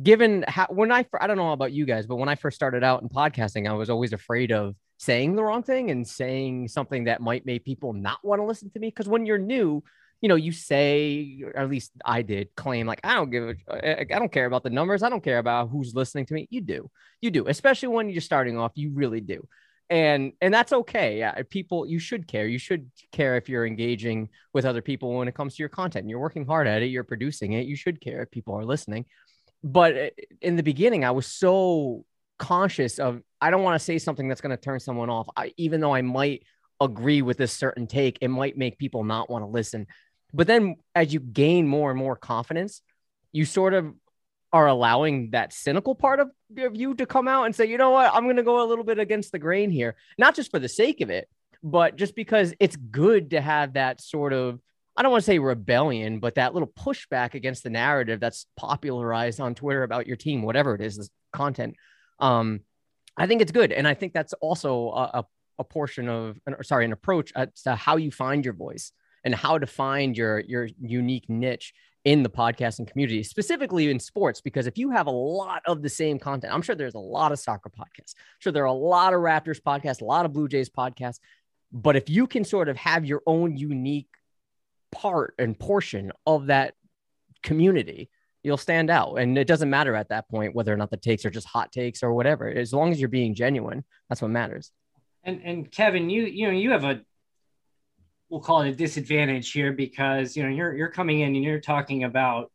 given 0.02 0.44
how 0.48 0.66
when 0.70 0.90
I 0.90 1.06
I 1.20 1.26
don't 1.26 1.36
know 1.36 1.52
about 1.52 1.72
you 1.72 1.86
guys, 1.86 2.06
but 2.06 2.16
when 2.16 2.28
I 2.28 2.34
first 2.34 2.54
started 2.54 2.82
out 2.82 3.02
in 3.02 3.08
podcasting, 3.08 3.68
I 3.68 3.74
was 3.74 3.90
always 3.90 4.12
afraid 4.12 4.52
of 4.52 4.74
saying 4.98 5.36
the 5.36 5.42
wrong 5.42 5.62
thing 5.62 5.90
and 5.90 6.06
saying 6.06 6.68
something 6.68 7.04
that 7.04 7.20
might 7.20 7.46
make 7.46 7.64
people 7.64 7.92
not 7.92 8.18
want 8.22 8.40
to 8.40 8.44
listen 8.44 8.68
to 8.70 8.78
me. 8.78 8.88
Because 8.88 9.08
when 9.08 9.24
you're 9.24 9.38
new, 9.38 9.82
you 10.20 10.28
know, 10.28 10.34
you 10.34 10.50
say, 10.50 11.40
or 11.44 11.56
at 11.56 11.70
least 11.70 11.92
I 12.04 12.22
did 12.22 12.48
claim, 12.56 12.86
like, 12.86 13.00
I 13.04 13.14
don't 13.14 13.30
give 13.30 13.56
a, 13.68 14.00
I 14.00 14.18
don't 14.18 14.32
care 14.32 14.46
about 14.46 14.64
the 14.64 14.70
numbers. 14.70 15.04
I 15.04 15.08
don't 15.08 15.22
care 15.22 15.38
about 15.38 15.70
who's 15.70 15.94
listening 15.94 16.26
to 16.26 16.34
me. 16.34 16.48
You 16.50 16.60
do, 16.60 16.90
you 17.20 17.30
do, 17.30 17.46
especially 17.46 17.88
when 17.88 18.10
you're 18.10 18.20
starting 18.20 18.58
off, 18.58 18.72
you 18.74 18.90
really 18.92 19.20
do. 19.20 19.46
And, 19.88 20.32
and 20.40 20.52
that's 20.52 20.72
okay. 20.72 21.18
Yeah. 21.18 21.40
People, 21.48 21.86
you 21.86 22.00
should 22.00 22.26
care. 22.26 22.46
You 22.48 22.58
should 22.58 22.90
care 23.12 23.36
if 23.36 23.48
you're 23.48 23.66
engaging 23.66 24.28
with 24.52 24.64
other 24.64 24.82
people 24.82 25.14
when 25.14 25.28
it 25.28 25.34
comes 25.34 25.54
to 25.54 25.62
your 25.62 25.70
content. 25.70 26.08
You're 26.08 26.18
working 26.18 26.44
hard 26.44 26.66
at 26.66 26.82
it. 26.82 26.86
You're 26.86 27.04
producing 27.04 27.52
it. 27.52 27.66
You 27.66 27.76
should 27.76 28.00
care 28.00 28.22
if 28.22 28.30
people 28.30 28.54
are 28.54 28.64
listening. 28.64 29.06
But 29.62 29.96
uh, 29.96 30.10
in 30.42 30.56
the 30.56 30.62
beginning, 30.64 31.04
I 31.04 31.12
was 31.12 31.26
so 31.26 32.04
conscious 32.38 32.98
of, 32.98 33.22
I 33.40 33.50
don't 33.50 33.62
want 33.62 33.78
to 33.78 33.84
say 33.84 33.98
something 33.98 34.28
that's 34.28 34.40
going 34.40 34.56
to 34.56 34.62
turn 34.62 34.80
someone 34.80 35.10
off. 35.10 35.28
I, 35.36 35.52
even 35.56 35.80
though 35.80 35.94
I 35.94 36.02
might 36.02 36.42
agree 36.80 37.22
with 37.22 37.36
this 37.36 37.52
certain 37.52 37.86
take, 37.86 38.18
it 38.20 38.28
might 38.28 38.56
make 38.56 38.78
people 38.78 39.04
not 39.04 39.30
want 39.30 39.42
to 39.42 39.46
listen. 39.46 39.86
But 40.32 40.46
then 40.46 40.76
as 40.94 41.12
you 41.12 41.20
gain 41.20 41.66
more 41.66 41.90
and 41.90 41.98
more 41.98 42.16
confidence, 42.16 42.82
you 43.32 43.44
sort 43.44 43.74
of 43.74 43.94
are 44.52 44.66
allowing 44.66 45.30
that 45.30 45.52
cynical 45.52 45.94
part 45.94 46.20
of, 46.20 46.30
of 46.58 46.76
you 46.76 46.94
to 46.94 47.06
come 47.06 47.28
out 47.28 47.44
and 47.44 47.54
say, 47.54 47.66
you 47.66 47.78
know 47.78 47.90
what, 47.90 48.12
I'm 48.14 48.24
going 48.24 48.36
to 48.36 48.42
go 48.42 48.64
a 48.64 48.68
little 48.68 48.84
bit 48.84 48.98
against 48.98 49.32
the 49.32 49.38
grain 49.38 49.70
here, 49.70 49.96
not 50.16 50.34
just 50.34 50.50
for 50.50 50.58
the 50.58 50.68
sake 50.68 51.00
of 51.00 51.10
it, 51.10 51.28
but 51.62 51.96
just 51.96 52.14
because 52.14 52.54
it's 52.60 52.76
good 52.76 53.30
to 53.30 53.40
have 53.40 53.74
that 53.74 54.00
sort 54.00 54.32
of, 54.32 54.60
I 54.96 55.02
don't 55.02 55.12
want 55.12 55.22
to 55.22 55.26
say 55.26 55.38
rebellion, 55.38 56.18
but 56.18 56.36
that 56.36 56.54
little 56.54 56.68
pushback 56.68 57.34
against 57.34 57.62
the 57.62 57.70
narrative 57.70 58.20
that's 58.20 58.46
popularized 58.56 59.40
on 59.40 59.54
Twitter 59.54 59.82
about 59.82 60.06
your 60.06 60.16
team, 60.16 60.42
whatever 60.42 60.74
it 60.74 60.80
is, 60.80 60.96
this 60.96 61.10
content. 61.32 61.76
Um, 62.18 62.60
I 63.18 63.26
think 63.26 63.42
it's 63.42 63.52
good. 63.52 63.72
And 63.72 63.86
I 63.86 63.94
think 63.94 64.12
that's 64.12 64.32
also 64.34 64.90
a, 64.90 65.24
a, 65.58 65.64
portion 65.64 66.08
of, 66.08 66.38
sorry, 66.62 66.84
an 66.84 66.92
approach 66.92 67.32
to 67.64 67.74
how 67.74 67.96
you 67.96 68.10
find 68.10 68.44
your 68.44 68.54
voice 68.54 68.92
and 69.24 69.34
how 69.34 69.58
to 69.58 69.66
find 69.66 70.16
your 70.16 70.40
your 70.40 70.68
unique 70.80 71.28
niche 71.28 71.74
in 72.04 72.22
the 72.22 72.30
podcasting 72.30 72.88
community, 72.88 73.22
specifically 73.22 73.90
in 73.90 73.98
sports. 73.98 74.40
Because 74.40 74.66
if 74.66 74.78
you 74.78 74.90
have 74.90 75.06
a 75.06 75.10
lot 75.10 75.62
of 75.66 75.82
the 75.82 75.88
same 75.88 76.18
content, 76.18 76.54
I'm 76.54 76.62
sure 76.62 76.74
there's 76.74 76.94
a 76.94 77.00
lot 77.00 77.32
of 77.32 77.38
soccer 77.38 77.70
podcasts. 77.70 78.14
I'm 78.16 78.38
sure 78.38 78.52
there 78.52 78.62
are 78.62 78.66
a 78.66 78.72
lot 78.72 79.12
of 79.12 79.20
Raptors 79.20 79.60
podcasts, 79.60 80.00
a 80.00 80.04
lot 80.04 80.24
of 80.24 80.32
Blue 80.32 80.48
Jays 80.48 80.70
podcasts. 80.70 81.18
But 81.72 81.96
if 81.96 82.08
you 82.08 82.26
can 82.26 82.44
sort 82.44 82.68
of 82.68 82.76
have 82.76 83.04
your 83.04 83.22
own 83.26 83.56
unique 83.56 84.08
part 84.90 85.34
and 85.38 85.58
portion 85.58 86.12
of 86.26 86.46
that 86.46 86.74
community, 87.42 88.10
you'll 88.42 88.56
stand 88.56 88.90
out. 88.90 89.16
And 89.16 89.36
it 89.36 89.46
doesn't 89.46 89.70
matter 89.70 89.94
at 89.94 90.08
that 90.10 90.28
point 90.28 90.54
whether 90.54 90.72
or 90.72 90.76
not 90.76 90.90
the 90.90 90.96
takes 90.96 91.24
are 91.24 91.30
just 91.30 91.46
hot 91.46 91.72
takes 91.72 92.02
or 92.02 92.12
whatever. 92.12 92.48
As 92.48 92.72
long 92.72 92.90
as 92.90 93.00
you're 93.00 93.08
being 93.08 93.34
genuine, 93.34 93.84
that's 94.08 94.22
what 94.22 94.30
matters. 94.30 94.70
And 95.24 95.40
and 95.44 95.70
Kevin, 95.70 96.10
you 96.10 96.24
you 96.24 96.46
know 96.46 96.52
you 96.52 96.70
have 96.70 96.84
a 96.84 97.00
we'll 98.28 98.40
call 98.40 98.62
it 98.62 98.68
a 98.68 98.74
disadvantage 98.74 99.50
here 99.52 99.72
because 99.72 100.36
you 100.36 100.42
know 100.42 100.48
you're 100.48 100.74
you're 100.74 100.90
coming 100.90 101.20
in 101.20 101.34
and 101.34 101.44
you're 101.44 101.60
talking 101.60 102.04
about 102.04 102.50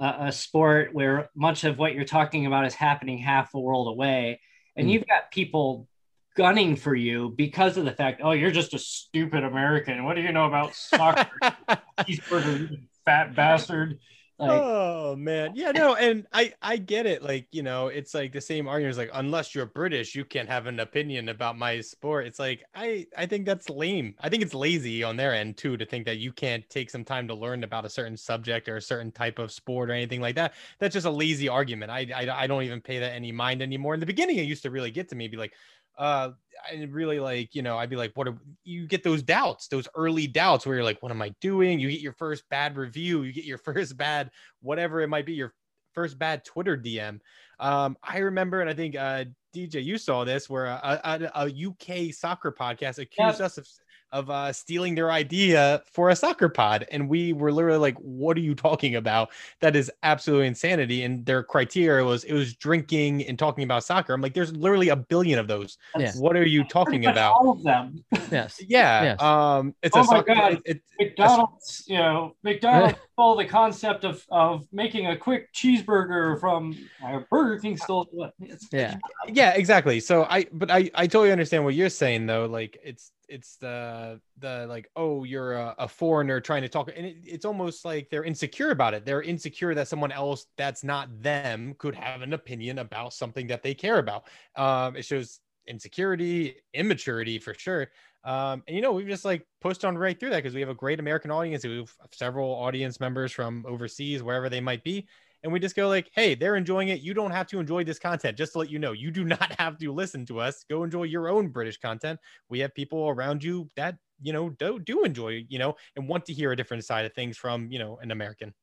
a, 0.00 0.26
a 0.26 0.32
sport 0.32 0.94
where 0.94 1.30
much 1.34 1.64
of 1.64 1.78
what 1.78 1.94
you're 1.94 2.04
talking 2.04 2.46
about 2.46 2.66
is 2.66 2.74
happening 2.74 3.18
half 3.18 3.54
a 3.54 3.60
world 3.60 3.88
away, 3.88 4.40
and 4.76 4.88
mm. 4.88 4.92
you've 4.92 5.06
got 5.06 5.30
people 5.30 5.86
gunning 6.34 6.76
for 6.76 6.94
you 6.94 7.34
because 7.36 7.76
of 7.76 7.84
the 7.84 7.92
fact, 7.92 8.22
oh, 8.24 8.32
you're 8.32 8.50
just 8.50 8.72
a 8.72 8.78
stupid 8.78 9.44
American. 9.44 10.04
What 10.04 10.16
do 10.16 10.22
you 10.22 10.32
know 10.32 10.46
about 10.46 10.74
soccer? 10.74 11.30
He's 12.06 12.20
burger 12.20 12.70
fat 13.04 13.34
bastard. 13.34 13.98
Like, 14.46 14.64
oh 14.64 15.14
man, 15.16 15.52
yeah, 15.54 15.70
no, 15.70 15.94
and 15.94 16.26
I 16.32 16.52
I 16.60 16.76
get 16.76 17.06
it. 17.06 17.22
Like 17.22 17.46
you 17.52 17.62
know, 17.62 17.86
it's 17.88 18.12
like 18.12 18.32
the 18.32 18.40
same 18.40 18.66
argument. 18.66 18.90
Is 18.92 18.98
like 18.98 19.10
unless 19.14 19.54
you're 19.54 19.66
British, 19.66 20.14
you 20.16 20.24
can't 20.24 20.48
have 20.48 20.66
an 20.66 20.80
opinion 20.80 21.28
about 21.28 21.56
my 21.56 21.80
sport. 21.80 22.26
It's 22.26 22.38
like 22.40 22.64
I 22.74 23.06
I 23.16 23.26
think 23.26 23.46
that's 23.46 23.70
lame. 23.70 24.14
I 24.20 24.28
think 24.28 24.42
it's 24.42 24.54
lazy 24.54 25.04
on 25.04 25.16
their 25.16 25.32
end 25.32 25.56
too 25.58 25.76
to 25.76 25.86
think 25.86 26.06
that 26.06 26.18
you 26.18 26.32
can't 26.32 26.68
take 26.68 26.90
some 26.90 27.04
time 27.04 27.28
to 27.28 27.34
learn 27.34 27.62
about 27.62 27.84
a 27.84 27.90
certain 27.90 28.16
subject 28.16 28.68
or 28.68 28.76
a 28.76 28.82
certain 28.82 29.12
type 29.12 29.38
of 29.38 29.52
sport 29.52 29.90
or 29.90 29.92
anything 29.92 30.20
like 30.20 30.34
that. 30.34 30.54
That's 30.80 30.94
just 30.94 31.06
a 31.06 31.10
lazy 31.10 31.48
argument. 31.48 31.92
I 31.92 32.08
I, 32.14 32.42
I 32.42 32.46
don't 32.48 32.64
even 32.64 32.80
pay 32.80 32.98
that 32.98 33.12
any 33.12 33.30
mind 33.32 33.62
anymore. 33.62 33.94
In 33.94 34.00
the 34.00 34.06
beginning, 34.06 34.38
it 34.38 34.42
used 34.42 34.64
to 34.64 34.70
really 34.70 34.90
get 34.90 35.08
to 35.10 35.14
me. 35.14 35.28
Be 35.28 35.36
like, 35.36 35.54
uh 35.98 36.30
I 36.70 36.82
really 36.90 37.20
like, 37.20 37.54
you 37.54 37.62
know, 37.62 37.76
I'd 37.76 37.90
be 37.90 37.96
like, 37.96 38.12
what 38.14 38.28
are, 38.28 38.38
you 38.64 38.86
get 38.86 39.02
those 39.02 39.22
doubts, 39.22 39.68
those 39.68 39.88
early 39.94 40.26
doubts 40.26 40.64
where 40.64 40.76
you're 40.76 40.84
like, 40.84 41.02
what 41.02 41.10
am 41.10 41.22
I 41.22 41.34
doing? 41.40 41.80
You 41.80 41.90
get 41.90 42.00
your 42.00 42.12
first 42.12 42.48
bad 42.50 42.76
review, 42.76 43.22
you 43.22 43.32
get 43.32 43.44
your 43.44 43.58
first 43.74 43.96
bad, 43.96 44.30
whatever 44.60 45.00
it 45.00 45.08
might 45.08 45.26
be, 45.26 45.32
your 45.34 45.54
first 45.92 46.18
bad 46.18 46.44
Twitter 46.44 46.76
DM. 46.76 47.20
Um, 47.58 47.96
I 48.02 48.18
remember, 48.18 48.60
and 48.60 48.70
I 48.70 48.74
think 48.74 48.96
uh, 48.96 49.24
DJ, 49.54 49.84
you 49.84 49.98
saw 49.98 50.24
this 50.24 50.48
where 50.48 50.66
a, 50.66 51.00
a, 51.34 51.46
a 51.46 51.68
UK 51.68 52.14
soccer 52.14 52.52
podcast 52.52 52.98
accused 52.98 53.40
us 53.40 53.58
of 53.58 53.68
of 54.12 54.30
uh, 54.30 54.52
stealing 54.52 54.94
their 54.94 55.10
idea 55.10 55.82
for 55.90 56.10
a 56.10 56.16
soccer 56.16 56.48
pod. 56.48 56.86
And 56.90 57.08
we 57.08 57.32
were 57.32 57.50
literally 57.52 57.78
like, 57.78 57.96
what 57.98 58.36
are 58.36 58.40
you 58.40 58.54
talking 58.54 58.96
about? 58.96 59.30
That 59.60 59.74
is 59.74 59.90
absolutely 60.02 60.46
insanity. 60.46 61.02
And 61.04 61.24
their 61.26 61.42
criteria 61.42 62.04
was 62.04 62.24
it 62.24 62.34
was 62.34 62.54
drinking 62.54 63.26
and 63.26 63.38
talking 63.38 63.64
about 63.64 63.84
soccer. 63.84 64.12
I'm 64.12 64.20
like, 64.20 64.34
there's 64.34 64.54
literally 64.54 64.90
a 64.90 64.96
billion 64.96 65.38
of 65.38 65.48
those. 65.48 65.78
Yes. 65.98 66.16
What 66.16 66.36
are 66.36 66.46
you 66.46 66.64
talking 66.64 67.06
about? 67.06 67.32
All 67.32 67.50
of 67.50 67.62
them. 67.62 68.04
Yes. 68.30 68.60
Yeah. 68.68 69.02
Yes. 69.02 69.22
Um, 69.22 69.74
it's 69.82 69.96
oh 69.96 70.00
a 70.00 70.04
my 70.04 70.10
soccer, 70.16 70.34
God. 70.34 70.52
it- 70.52 70.62
it- 70.76 70.82
McDonald's, 70.98 71.84
you 71.88 71.98
know, 71.98 72.36
McDonald's 72.44 72.98
stole 73.14 73.36
the 73.36 73.44
concept 73.44 74.04
of, 74.04 74.24
of 74.30 74.66
making 74.72 75.06
a 75.08 75.16
quick 75.16 75.52
cheeseburger 75.52 76.38
from 76.38 76.76
uh, 77.04 77.20
Burger 77.28 77.58
King 77.58 77.76
stole 77.76 78.08
it. 78.12 78.32
It's, 78.40 78.68
Yeah. 78.72 78.96
yeah 79.28 79.52
exactly 79.54 80.00
so 80.00 80.24
i 80.30 80.46
but 80.52 80.70
i 80.70 80.90
i 80.94 81.06
totally 81.06 81.32
understand 81.32 81.64
what 81.64 81.74
you're 81.74 81.88
saying 81.88 82.26
though 82.26 82.46
like 82.46 82.78
it's 82.84 83.12
it's 83.28 83.56
the 83.56 84.20
the 84.38 84.66
like 84.68 84.88
oh 84.96 85.24
you're 85.24 85.54
a, 85.54 85.74
a 85.78 85.88
foreigner 85.88 86.40
trying 86.40 86.62
to 86.62 86.68
talk 86.68 86.90
and 86.94 87.06
it, 87.06 87.16
it's 87.24 87.44
almost 87.44 87.84
like 87.84 88.10
they're 88.10 88.24
insecure 88.24 88.70
about 88.70 88.94
it. 88.94 89.04
They're 89.04 89.22
insecure 89.22 89.74
that 89.74 89.88
someone 89.88 90.12
else 90.12 90.46
that's 90.56 90.84
not 90.84 91.08
them 91.22 91.74
could 91.78 91.94
have 91.94 92.22
an 92.22 92.32
opinion 92.32 92.78
about 92.78 93.12
something 93.12 93.46
that 93.48 93.62
they 93.62 93.74
care 93.74 93.98
about. 93.98 94.24
Um 94.56 94.96
it 94.96 95.04
shows 95.04 95.40
insecurity 95.66 96.56
immaturity 96.74 97.38
for 97.38 97.54
sure. 97.54 97.88
Um 98.24 98.62
and 98.66 98.76
you 98.76 98.82
know 98.82 98.92
we've 98.92 99.08
just 99.08 99.24
like 99.24 99.46
pushed 99.60 99.84
on 99.84 99.96
right 99.96 100.18
through 100.18 100.30
that 100.30 100.42
because 100.42 100.54
we 100.54 100.60
have 100.60 100.70
a 100.70 100.74
great 100.74 101.00
american 101.00 101.30
audience. 101.30 101.64
We 101.64 101.78
have 101.78 101.94
several 102.12 102.50
audience 102.50 103.00
members 103.00 103.32
from 103.32 103.64
overseas 103.66 104.22
wherever 104.22 104.48
they 104.48 104.60
might 104.60 104.84
be 104.84 105.06
and 105.42 105.52
we 105.52 105.58
just 105.60 105.76
go 105.76 105.88
like 105.88 106.10
hey 106.14 106.34
they're 106.34 106.56
enjoying 106.56 106.88
it. 106.88 107.00
You 107.00 107.14
don't 107.14 107.30
have 107.30 107.46
to 107.48 107.60
enjoy 107.60 107.84
this 107.84 107.98
content. 107.98 108.36
Just 108.36 108.52
to 108.52 108.58
let 108.58 108.70
you 108.70 108.78
know 108.78 108.92
you 108.92 109.10
do 109.10 109.24
not 109.36 109.52
have 109.58 109.78
to 109.78 109.92
listen 109.92 110.26
to 110.26 110.40
us. 110.40 110.64
Go 110.68 110.84
enjoy 110.84 111.04
your 111.04 111.28
own 111.28 111.48
british 111.48 111.78
content. 111.78 112.18
We 112.48 112.60
have 112.60 112.74
people 112.74 113.08
around 113.08 113.42
you 113.42 113.70
that 113.76 113.96
you 114.22 114.32
know 114.32 114.50
do, 114.50 114.78
do 114.78 115.04
enjoy 115.04 115.44
you 115.48 115.58
know 115.58 115.76
and 115.96 116.08
want 116.08 116.24
to 116.26 116.32
hear 116.32 116.52
a 116.52 116.56
different 116.56 116.84
side 116.84 117.04
of 117.04 117.12
things 117.12 117.36
from 117.36 117.70
you 117.70 117.78
know 117.78 117.98
an 118.00 118.10
american. 118.10 118.54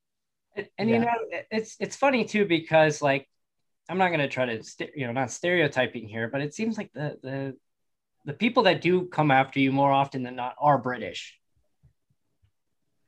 And, 0.56 0.68
and 0.78 0.90
you 0.90 1.00
know 1.00 1.08
it's 1.52 1.76
it's 1.80 1.96
funny 1.96 2.26
too 2.26 2.46
because 2.46 3.02
like 3.02 3.28
i'm 3.88 3.98
not 3.98 4.08
going 4.08 4.20
to 4.20 4.28
try 4.28 4.46
to 4.46 4.64
st- 4.64 4.92
you 4.96 5.06
know 5.06 5.14
not 5.14 5.32
stereotyping 5.32 6.08
here 6.08 6.28
but 6.28 6.42
it 6.42 6.54
seems 6.54 6.78
like 6.78 6.92
the 6.94 7.18
the 7.22 7.56
the 8.26 8.34
people 8.34 8.64
that 8.64 8.82
do 8.82 9.06
come 9.06 9.32
after 9.32 9.60
you 9.60 9.72
more 9.72 9.92
often 9.92 10.24
than 10.24 10.36
not 10.36 10.56
are 10.60 10.78
british. 10.78 11.38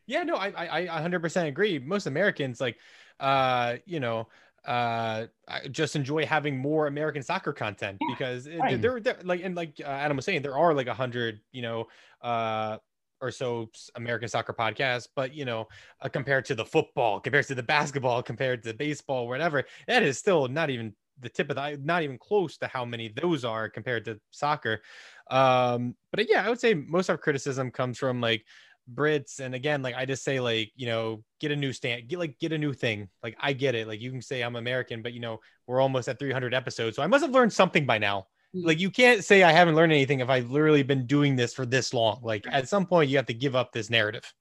Yeah 0.08 0.24
no 0.24 0.36
i 0.36 0.50
i, 0.50 0.98
I 0.98 1.02
100% 1.02 1.48
agree. 1.48 1.80
Most 1.80 2.06
americans 2.06 2.62
like 2.62 2.78
uh 3.22 3.78
you 3.86 4.00
know 4.00 4.28
uh 4.68 5.26
I 5.48 5.68
just 5.72 5.96
enjoy 5.96 6.26
having 6.26 6.58
more 6.58 6.88
american 6.88 7.24
soccer 7.24 7.54
content 7.54 8.02
because 8.06 8.46
it- 8.46 8.60
right. 8.60 8.82
there, 8.82 9.00
there 9.00 9.18
like 9.24 9.42
and 9.44 9.56
like 9.56 9.80
uh, 9.84 9.88
adam 9.88 10.18
was 10.18 10.26
saying 10.26 10.42
there 10.42 10.58
are 10.58 10.74
like 10.74 10.88
a 10.88 10.94
hundred 10.94 11.40
you 11.52 11.62
know 11.62 11.88
uh 12.22 12.78
or 13.22 13.32
so 13.32 13.70
American 13.96 14.28
soccer 14.28 14.52
podcasts, 14.54 15.08
but 15.16 15.34
you 15.34 15.46
know, 15.46 15.68
uh, 16.02 16.10
compared 16.10 16.44
to 16.46 16.56
the 16.56 16.66
football, 16.66 17.20
compared 17.20 17.46
to 17.46 17.56
the 17.56 17.64
basketball, 17.64 18.24
compared 18.24 18.64
to 18.64 18.74
baseball, 18.74 19.28
whatever, 19.28 19.64
that 19.88 20.02
is 20.04 20.18
still 20.18 20.48
not 20.48 20.72
even 20.72 20.94
the 21.20 21.30
tip 21.30 21.50
of 21.50 21.56
the 21.56 21.80
not 21.84 22.02
even 22.02 22.18
close 22.18 22.58
to 22.58 22.68
how 22.68 22.84
many 22.84 23.14
those 23.22 23.46
are 23.46 23.70
compared 23.70 24.04
to 24.06 24.20
soccer. 24.32 24.82
Um, 25.30 25.96
but 26.12 26.28
yeah, 26.28 26.46
I 26.46 26.50
would 26.50 26.60
say 26.60 26.74
most 26.74 27.10
of 27.10 27.14
our 27.14 27.18
criticism 27.18 27.70
comes 27.72 27.98
from 27.98 28.20
like 28.20 28.44
Brits, 28.94 29.40
and 29.40 29.56
again, 29.56 29.82
like 29.82 29.96
I 29.96 30.06
just 30.06 30.24
say, 30.24 30.40
like 30.40 30.72
you 30.76 30.88
know, 30.88 31.24
get 31.40 31.52
a 31.52 31.56
new 31.56 31.74
stand, 31.74 32.08
get 32.08 32.20
like 32.20 32.40
get 32.40 32.52
a 32.52 32.58
new 32.58 32.74
thing. 32.74 33.10
Like 33.24 33.38
I 33.40 33.54
get 33.54 33.76
it, 33.76 33.88
like 33.88 34.02
you 34.02 34.12
can 34.12 34.22
say 34.22 34.42
I'm 34.42 34.56
American, 34.56 35.02
but 35.02 35.14
you 35.14 35.20
know, 35.20 35.40
we're 35.68 35.82
almost 35.82 36.08
at 36.10 36.20
300 36.20 36.54
episodes, 36.54 36.96
so 36.96 37.04
I 37.04 37.08
must 37.08 37.24
have 37.24 37.32
learned 37.34 37.54
something 37.54 37.86
by 37.86 37.98
now. 37.98 38.28
Like 38.64 38.80
you 38.80 38.92
can't 38.92 39.24
say 39.24 39.44
I 39.44 39.52
haven't 39.52 39.76
learned 39.76 39.94
anything 39.94 40.20
if 40.20 40.30
I've 40.30 40.52
literally 40.52 40.84
been 40.84 41.06
doing 41.08 41.36
this 41.36 41.54
for 41.54 41.66
this 41.66 41.94
long. 41.94 42.22
Like 42.24 42.46
at 42.52 42.68
some 42.70 42.86
point, 42.86 43.10
you 43.10 43.18
have 43.18 43.28
to 43.28 43.34
give 43.34 43.56
up 43.56 43.72
this 43.72 43.90
narrative. 43.90 44.32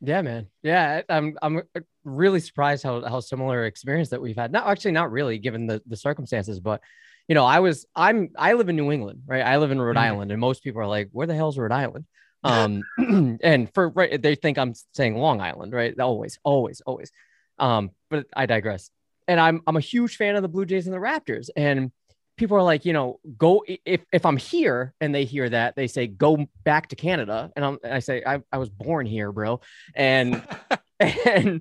Yeah, 0.00 0.22
man. 0.22 0.48
Yeah, 0.62 1.02
I'm 1.10 1.36
I'm 1.42 1.62
really 2.04 2.40
surprised 2.40 2.82
how 2.82 3.02
how 3.06 3.20
similar 3.20 3.66
experience 3.66 4.08
that 4.10 4.22
we've 4.22 4.36
had. 4.36 4.50
Not 4.50 4.66
actually 4.66 4.92
not 4.92 5.10
really 5.12 5.38
given 5.38 5.66
the 5.66 5.82
the 5.86 5.96
circumstances, 5.96 6.58
but 6.58 6.80
you 7.28 7.34
know, 7.34 7.44
I 7.44 7.60
was 7.60 7.84
I'm 7.94 8.30
I 8.36 8.54
live 8.54 8.70
in 8.70 8.76
New 8.76 8.90
England, 8.92 9.22
right? 9.26 9.42
I 9.42 9.58
live 9.58 9.70
in 9.70 9.80
Rhode 9.80 9.96
Mhm. 9.96 9.98
Island, 9.98 10.30
and 10.32 10.40
most 10.40 10.62
people 10.64 10.80
are 10.80 10.86
like, 10.86 11.10
"Where 11.12 11.26
the 11.26 11.34
hell's 11.34 11.58
Rhode 11.58 11.72
Island?" 11.72 12.06
Um, 12.42 12.82
and 13.42 13.72
for 13.74 13.88
right, 13.90 14.20
they 14.20 14.34
think 14.34 14.58
I'm 14.58 14.74
saying 14.94 15.16
Long 15.16 15.40
Island, 15.40 15.72
right? 15.72 15.98
Always, 15.98 16.38
always, 16.42 16.80
always. 16.82 17.10
Um, 17.58 17.90
but 18.08 18.26
I 18.34 18.46
digress. 18.46 18.90
And 19.28 19.38
I'm 19.38 19.62
I'm 19.66 19.76
a 19.76 19.80
huge 19.80 20.16
fan 20.16 20.36
of 20.36 20.42
the 20.42 20.48
Blue 20.48 20.64
Jays 20.64 20.86
and 20.86 20.94
the 20.94 20.98
Raptors, 20.98 21.50
and 21.54 21.92
people 22.40 22.56
are 22.56 22.62
like, 22.62 22.86
you 22.86 22.92
know, 22.92 23.20
go 23.36 23.62
if 23.66 24.00
if 24.12 24.24
I'm 24.24 24.38
here 24.38 24.94
and 25.00 25.14
they 25.14 25.24
hear 25.24 25.48
that, 25.48 25.76
they 25.76 25.86
say 25.86 26.06
go 26.06 26.46
back 26.64 26.88
to 26.88 26.96
Canada, 26.96 27.52
and 27.54 27.64
I'm 27.64 27.78
and 27.84 27.92
I 27.94 27.98
say 28.00 28.22
I 28.26 28.40
I 28.50 28.58
was 28.58 28.70
born 28.70 29.06
here, 29.06 29.30
bro, 29.30 29.60
and 29.94 30.42
and 31.00 31.60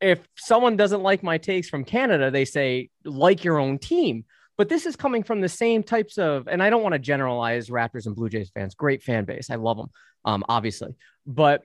if 0.00 0.26
someone 0.36 0.76
doesn't 0.76 1.02
like 1.02 1.22
my 1.22 1.38
takes 1.38 1.68
from 1.68 1.84
Canada, 1.84 2.30
they 2.30 2.46
say 2.46 2.88
like 3.04 3.44
your 3.44 3.58
own 3.58 3.78
team. 3.78 4.24
But 4.58 4.68
this 4.68 4.86
is 4.86 4.96
coming 4.96 5.22
from 5.22 5.40
the 5.40 5.48
same 5.48 5.82
types 5.82 6.16
of, 6.16 6.48
and 6.48 6.62
I 6.62 6.70
don't 6.70 6.82
want 6.82 6.94
to 6.94 6.98
generalize 6.98 7.68
Raptors 7.68 8.06
and 8.06 8.16
Blue 8.16 8.28
Jays 8.28 8.50
fans. 8.50 8.74
Great 8.74 9.02
fan 9.02 9.24
base, 9.24 9.50
I 9.50 9.56
love 9.56 9.76
them, 9.76 9.90
um, 10.24 10.44
obviously. 10.48 10.94
But 11.26 11.64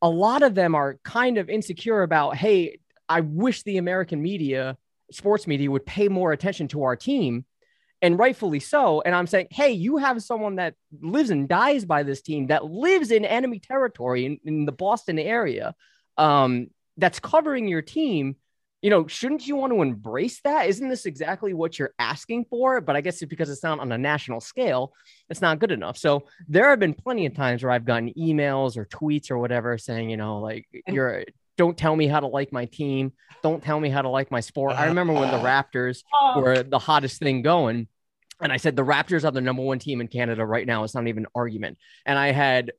a 0.00 0.08
lot 0.08 0.42
of 0.42 0.54
them 0.54 0.74
are 0.74 0.98
kind 1.02 1.38
of 1.38 1.50
insecure 1.50 2.02
about, 2.02 2.36
hey, 2.36 2.78
I 3.08 3.22
wish 3.22 3.62
the 3.62 3.78
American 3.78 4.22
media, 4.22 4.76
sports 5.10 5.46
media, 5.46 5.70
would 5.70 5.86
pay 5.86 6.08
more 6.08 6.30
attention 6.32 6.68
to 6.68 6.84
our 6.84 6.94
team, 6.94 7.44
and 8.00 8.16
rightfully 8.16 8.60
so. 8.60 9.00
And 9.00 9.14
I'm 9.14 9.26
saying, 9.26 9.48
hey, 9.50 9.72
you 9.72 9.96
have 9.96 10.22
someone 10.22 10.56
that 10.56 10.74
lives 11.00 11.30
and 11.30 11.48
dies 11.48 11.84
by 11.84 12.04
this 12.04 12.22
team, 12.22 12.46
that 12.48 12.64
lives 12.64 13.10
in 13.10 13.24
enemy 13.24 13.58
territory 13.58 14.26
in, 14.26 14.38
in 14.44 14.64
the 14.64 14.72
Boston 14.72 15.18
area, 15.18 15.74
um, 16.16 16.68
that's 16.96 17.18
covering 17.18 17.66
your 17.66 17.82
team. 17.82 18.36
You 18.80 18.90
know, 18.90 19.06
shouldn't 19.08 19.46
you 19.46 19.56
want 19.56 19.72
to 19.72 19.82
embrace 19.82 20.40
that? 20.42 20.68
Isn't 20.68 20.88
this 20.88 21.04
exactly 21.04 21.52
what 21.52 21.78
you're 21.78 21.94
asking 21.98 22.44
for? 22.48 22.80
But 22.80 22.94
I 22.94 23.00
guess 23.00 23.20
it's 23.20 23.28
because 23.28 23.50
it's 23.50 23.62
not 23.62 23.80
on 23.80 23.90
a 23.90 23.98
national 23.98 24.40
scale, 24.40 24.92
it's 25.28 25.42
not 25.42 25.58
good 25.58 25.72
enough. 25.72 25.98
So 25.98 26.24
there 26.48 26.70
have 26.70 26.78
been 26.78 26.94
plenty 26.94 27.26
of 27.26 27.34
times 27.34 27.62
where 27.62 27.72
I've 27.72 27.84
gotten 27.84 28.12
emails 28.14 28.76
or 28.76 28.84
tweets 28.86 29.30
or 29.30 29.38
whatever 29.38 29.78
saying, 29.78 30.10
you 30.10 30.16
know, 30.16 30.38
like 30.38 30.66
mm. 30.72 30.94
you're 30.94 31.24
don't 31.58 31.76
tell 31.76 31.94
me 31.94 32.06
how 32.06 32.20
to 32.20 32.28
like 32.28 32.52
my 32.52 32.64
team. 32.66 33.12
Don't 33.42 33.62
tell 33.62 33.78
me 33.78 33.90
how 33.90 34.00
to 34.00 34.08
like 34.08 34.30
my 34.30 34.40
sport. 34.40 34.76
I 34.76 34.86
remember 34.86 35.12
when 35.12 35.28
the 35.28 35.36
uh-huh. 35.36 35.64
Raptors 35.64 36.04
oh. 36.14 36.40
were 36.40 36.62
the 36.62 36.78
hottest 36.78 37.18
thing 37.18 37.42
going. 37.42 37.88
And 38.40 38.52
I 38.52 38.56
said, 38.58 38.76
the 38.76 38.84
Raptors 38.84 39.24
are 39.24 39.32
the 39.32 39.40
number 39.40 39.62
one 39.62 39.80
team 39.80 40.00
in 40.00 40.06
Canada 40.06 40.46
right 40.46 40.66
now. 40.66 40.84
It's 40.84 40.94
not 40.94 41.08
even 41.08 41.24
an 41.24 41.30
argument. 41.34 41.78
And 42.06 42.16
I 42.16 42.30
had 42.30 42.70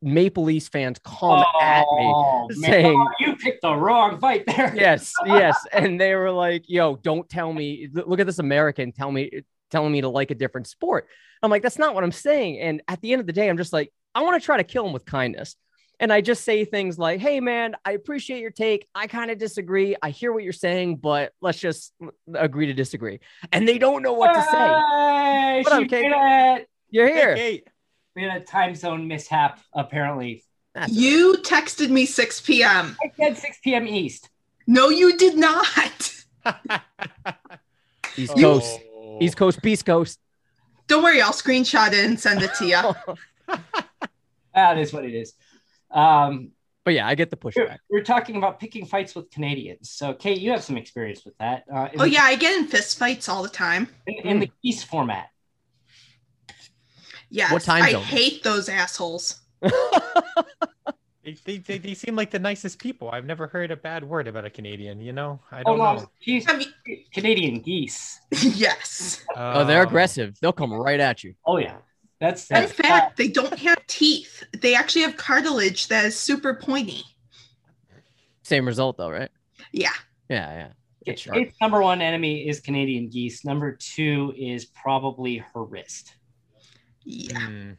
Maple 0.00 0.44
Leafs 0.44 0.68
fans 0.68 0.98
come 1.04 1.44
at 1.60 1.84
Oh, 1.90 2.48
me 2.48 2.56
man. 2.60 2.70
saying, 2.70 2.98
Oh, 3.00 3.12
you 3.20 3.36
picked 3.36 3.62
the 3.62 3.74
wrong 3.74 4.18
fight 4.18 4.44
there. 4.46 4.72
yes, 4.74 5.12
yes. 5.26 5.56
And 5.72 6.00
they 6.00 6.14
were 6.14 6.30
like, 6.30 6.64
yo, 6.68 6.96
don't 6.96 7.28
tell 7.28 7.52
me, 7.52 7.88
look 7.92 8.20
at 8.20 8.26
this 8.26 8.38
American, 8.38 8.92
tell 8.92 9.12
me, 9.12 9.30
telling 9.70 9.92
me 9.92 10.00
to 10.00 10.08
like 10.08 10.30
a 10.30 10.34
different 10.34 10.66
sport. 10.66 11.08
I'm 11.42 11.50
like, 11.50 11.62
that's 11.62 11.78
not 11.78 11.94
what 11.94 12.04
I'm 12.04 12.12
saying. 12.12 12.58
And 12.60 12.82
at 12.88 13.00
the 13.02 13.12
end 13.12 13.20
of 13.20 13.26
the 13.26 13.32
day, 13.32 13.48
I'm 13.48 13.58
just 13.58 13.72
like, 13.72 13.92
I 14.14 14.22
want 14.22 14.40
to 14.40 14.44
try 14.44 14.56
to 14.56 14.64
kill 14.64 14.86
him 14.86 14.92
with 14.94 15.04
kindness. 15.04 15.56
And 16.00 16.12
I 16.12 16.20
just 16.20 16.44
say 16.44 16.64
things 16.66 16.98
like, 16.98 17.20
hey, 17.20 17.40
man, 17.40 17.74
I 17.84 17.92
appreciate 17.92 18.40
your 18.40 18.50
take. 18.50 18.86
I 18.94 19.06
kind 19.06 19.30
of 19.30 19.38
disagree. 19.38 19.96
I 20.02 20.10
hear 20.10 20.32
what 20.32 20.42
you're 20.44 20.52
saying, 20.52 20.96
but 20.96 21.32
let's 21.40 21.58
just 21.58 21.92
agree 22.34 22.66
to 22.66 22.74
disagree. 22.74 23.20
And 23.52 23.66
they 23.66 23.78
don't 23.78 24.02
know 24.02 24.12
what 24.12 24.34
to 24.34 24.42
say. 24.42 24.50
Hey, 24.58 25.60
What 25.64 25.72
up, 25.72 25.82
she 25.82 25.88
Kate? 25.88 26.02
did 26.02 26.12
it. 26.14 26.68
You're 26.90 27.08
here. 27.08 27.60
We 28.16 28.22
had 28.22 28.40
a 28.40 28.44
time 28.44 28.74
zone 28.74 29.06
mishap, 29.06 29.60
apparently. 29.74 30.42
You 30.88 31.36
texted 31.42 31.90
me 31.90 32.06
6 32.06 32.40
p.m. 32.40 32.96
I 33.04 33.12
said 33.18 33.36
6 33.36 33.58
p.m. 33.62 33.86
East. 33.86 34.30
No, 34.66 34.88
you 34.88 35.18
did 35.18 35.36
not. 35.36 36.24
East 38.16 38.34
You- 38.36 38.42
Coast, 38.42 38.80
East 39.20 39.36
Coast, 39.36 39.60
Beast 39.62 39.84
Coast. 39.84 40.18
Don't 40.88 41.02
worry, 41.02 41.20
I'll 41.20 41.32
screenshot 41.32 41.88
it 41.88 42.04
and 42.06 42.18
send 42.18 42.42
it 42.42 42.54
to 42.54 42.66
you. 42.66 43.58
That 44.54 44.78
is 44.78 44.90
what 44.90 45.04
it 45.04 45.12
is. 45.14 45.34
Um, 45.90 46.52
but 46.82 46.94
yeah, 46.94 47.06
I 47.06 47.14
get 47.14 47.28
the 47.28 47.36
pushback. 47.36 47.76
We're, 47.90 47.98
we're 47.98 48.02
talking 48.02 48.36
about 48.36 48.58
picking 48.58 48.86
fights 48.86 49.14
with 49.14 49.30
Canadians. 49.30 49.90
So, 49.90 50.14
Kate, 50.14 50.40
you 50.40 50.50
have 50.52 50.64
some 50.64 50.78
experience 50.78 51.26
with 51.26 51.36
that. 51.36 51.64
Uh, 51.70 51.88
oh 51.96 52.04
the- 52.04 52.08
yeah, 52.08 52.22
I 52.22 52.36
get 52.36 52.56
in 52.56 52.66
fist 52.66 52.98
fights 52.98 53.28
all 53.28 53.42
the 53.42 53.50
time. 53.50 53.86
in, 54.06 54.14
in 54.26 54.40
the 54.40 54.50
geese 54.62 54.82
format. 54.82 55.28
Yes, 57.36 57.52
What 57.52 57.62
time 57.62 57.82
I 57.82 57.92
zone? 57.92 58.02
hate 58.02 58.42
those 58.42 58.68
assholes. 58.70 59.40
They, 61.22 61.32
they, 61.44 61.58
they, 61.58 61.78
they 61.78 61.94
seem 61.94 62.14
like 62.14 62.30
the 62.30 62.38
nicest 62.38 62.78
people. 62.78 63.10
I've 63.10 63.24
never 63.24 63.48
heard 63.48 63.72
a 63.72 63.76
bad 63.76 64.04
word 64.04 64.28
about 64.28 64.44
a 64.44 64.50
Canadian, 64.50 65.00
you 65.00 65.12
know? 65.12 65.40
I 65.50 65.62
Oh 65.62 65.76
don't 65.76 65.78
no, 65.78 65.94
know. 65.96 66.10
geese, 66.24 66.46
Canadian 67.12 67.58
geese. 67.62 68.20
yes. 68.30 69.24
Oh, 69.34 69.64
they're 69.64 69.80
oh. 69.80 69.86
aggressive. 69.88 70.38
They'll 70.40 70.52
come 70.52 70.72
right 70.72 71.00
at 71.00 71.24
you. 71.24 71.34
Oh 71.44 71.56
yeah, 71.56 71.78
that's 72.20 72.48
In 72.48 72.54
that's 72.60 72.70
fact, 72.72 73.16
they 73.16 73.26
don't 73.26 73.58
have 73.58 73.84
teeth. 73.88 74.44
They 74.56 74.76
actually 74.76 75.02
have 75.02 75.16
cartilage 75.16 75.88
that 75.88 76.04
is 76.04 76.16
super 76.16 76.54
pointy. 76.54 77.02
Same 78.44 78.64
result 78.64 78.96
though, 78.96 79.10
right? 79.10 79.30
Yeah. 79.72 79.90
Yeah, 80.30 80.52
yeah. 80.56 80.68
It's 81.06 81.22
sharp. 81.22 81.38
Kate's 81.38 81.56
number 81.60 81.82
one 81.82 82.00
enemy 82.02 82.48
is 82.48 82.60
Canadian 82.60 83.08
geese. 83.08 83.44
Number 83.44 83.72
two 83.72 84.32
is 84.38 84.64
probably 84.66 85.38
her 85.38 85.64
wrist. 85.64 86.15
Yeah. 87.06 87.38
Hmm. 87.46 87.70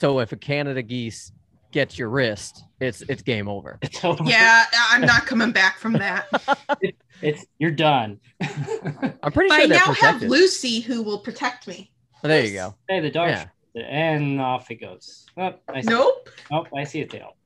So 0.00 0.18
if 0.20 0.32
a 0.32 0.36
Canada 0.36 0.82
geese 0.82 1.30
gets 1.70 1.98
your 1.98 2.08
wrist, 2.08 2.64
it's 2.80 3.02
it's 3.02 3.22
game 3.22 3.46
over. 3.48 3.78
Yeah, 4.24 4.64
I'm 4.90 5.02
not 5.02 5.26
coming 5.26 5.52
back 5.52 5.78
from 5.78 5.92
that. 5.94 6.26
It's 7.22 7.44
you're 7.58 7.70
done. 7.70 8.18
I'm 8.40 9.30
pretty 9.30 9.50
But 9.50 9.56
sure 9.56 9.64
I 9.64 9.66
they're 9.66 9.78
now 9.86 9.92
have. 9.92 10.22
Lucy 10.22 10.80
who 10.80 11.02
will 11.02 11.18
protect 11.18 11.68
me. 11.68 11.90
Oh, 12.24 12.28
there 12.28 12.42
you 12.46 12.54
go. 12.54 12.74
Hey, 12.88 13.00
the 13.00 13.10
dog, 13.10 13.28
Yeah. 13.28 13.82
and 13.82 14.40
off 14.40 14.70
it 14.70 14.76
goes. 14.76 15.26
Oh, 15.36 15.52
I 15.68 15.82
see. 15.82 15.90
Nope. 15.90 16.30
Oh, 16.50 16.64
I 16.74 16.84
see 16.84 17.02
a 17.02 17.06
tail. 17.06 17.36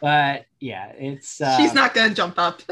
But 0.00 0.46
yeah, 0.60 0.92
it's 0.96 1.40
uh, 1.42 1.56
She's 1.58 1.74
not 1.74 1.92
gonna 1.92 2.14
jump 2.14 2.38
up. 2.38 2.62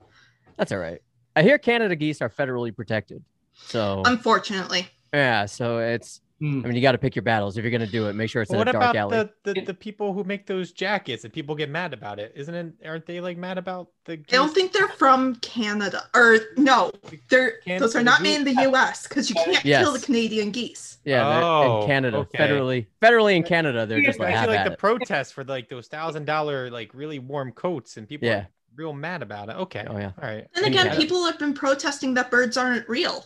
That's 0.58 0.72
all 0.72 0.78
right. 0.78 1.00
I 1.34 1.42
hear 1.42 1.56
Canada 1.56 1.96
geese 1.96 2.20
are 2.20 2.28
federally 2.28 2.74
protected. 2.76 3.24
So 3.54 4.02
Unfortunately. 4.04 4.88
yeah, 5.14 5.46
so 5.46 5.78
it's 5.78 6.20
Mm. 6.42 6.64
I 6.64 6.66
mean 6.66 6.74
you 6.76 6.82
got 6.82 6.92
to 6.92 6.98
pick 6.98 7.14
your 7.14 7.22
battles. 7.22 7.56
If 7.56 7.62
you're 7.64 7.70
gonna 7.70 7.86
do 7.86 8.08
it, 8.08 8.14
make 8.14 8.28
sure 8.28 8.42
it's 8.42 8.50
in 8.50 8.58
what 8.58 8.68
a 8.68 8.72
dark 8.72 8.82
about 8.82 8.96
alley. 8.96 9.30
the, 9.44 9.54
the, 9.54 9.60
the 9.60 9.74
people 9.74 10.12
who 10.12 10.24
make 10.24 10.44
those 10.46 10.72
jackets 10.72 11.22
and 11.24 11.32
people 11.32 11.54
get 11.54 11.70
mad 11.70 11.92
about 11.94 12.18
it? 12.18 12.32
Isn't 12.34 12.54
it? 12.54 12.74
Aren't 12.84 13.06
they 13.06 13.20
like 13.20 13.36
mad 13.38 13.58
about 13.58 13.88
the? 14.06 14.14
I 14.14 14.16
don't 14.28 14.52
think 14.52 14.72
they're 14.72 14.88
from 14.88 15.36
Canada. 15.36 16.02
Or 16.14 16.38
no, 16.56 16.90
they're 17.28 17.58
Canada 17.58 17.84
those 17.84 17.94
are 17.94 18.02
not 18.02 18.18
geese? 18.22 18.38
made 18.40 18.48
in 18.48 18.56
the 18.56 18.62
US 18.72 19.06
because 19.06 19.30
you 19.30 19.36
can't 19.36 19.64
Yes. 19.64 19.84
kill 19.84 19.92
the 19.92 20.00
Canadian 20.00 20.50
geese. 20.50 20.98
Yeah, 21.04 21.40
Oh, 21.44 21.82
in 21.82 21.86
Canada, 21.86 22.16
okay. 22.18 22.38
federally, 22.38 22.86
federally 23.00 23.36
in 23.36 23.42
Canada, 23.44 23.86
they're 23.86 24.02
just 24.02 24.18
like 24.18 24.34
like 24.34 24.64
the 24.64 24.72
it. 24.72 24.78
protests 24.78 25.30
for 25.32 25.44
like 25.44 25.68
those 25.68 25.86
thousand 25.88 26.24
dollar 26.24 26.70
like 26.70 26.90
really 26.94 27.18
warm 27.20 27.52
coats 27.52 27.96
and 27.96 28.08
people 28.08 28.26
Yeah. 28.26 28.34
are 28.40 28.48
real 28.76 28.92
mad 28.92 29.22
about 29.22 29.48
it. 29.48 29.56
Okay. 29.56 29.84
Oh 29.88 29.96
yeah, 29.98 30.12
All 30.20 30.28
right. 30.28 30.46
And 30.56 30.64
And 30.64 30.74
again, 30.74 30.96
people 30.96 31.24
have 31.26 31.38
been 31.38 31.54
protesting 31.54 32.14
that 32.14 32.30
birds 32.30 32.56
aren't 32.56 32.88
real. 32.88 33.24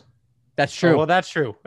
That's 0.56 0.72
Oh, 0.78 0.88
true. 0.88 0.96
well, 0.96 1.06
that's 1.06 1.28
true. 1.28 1.54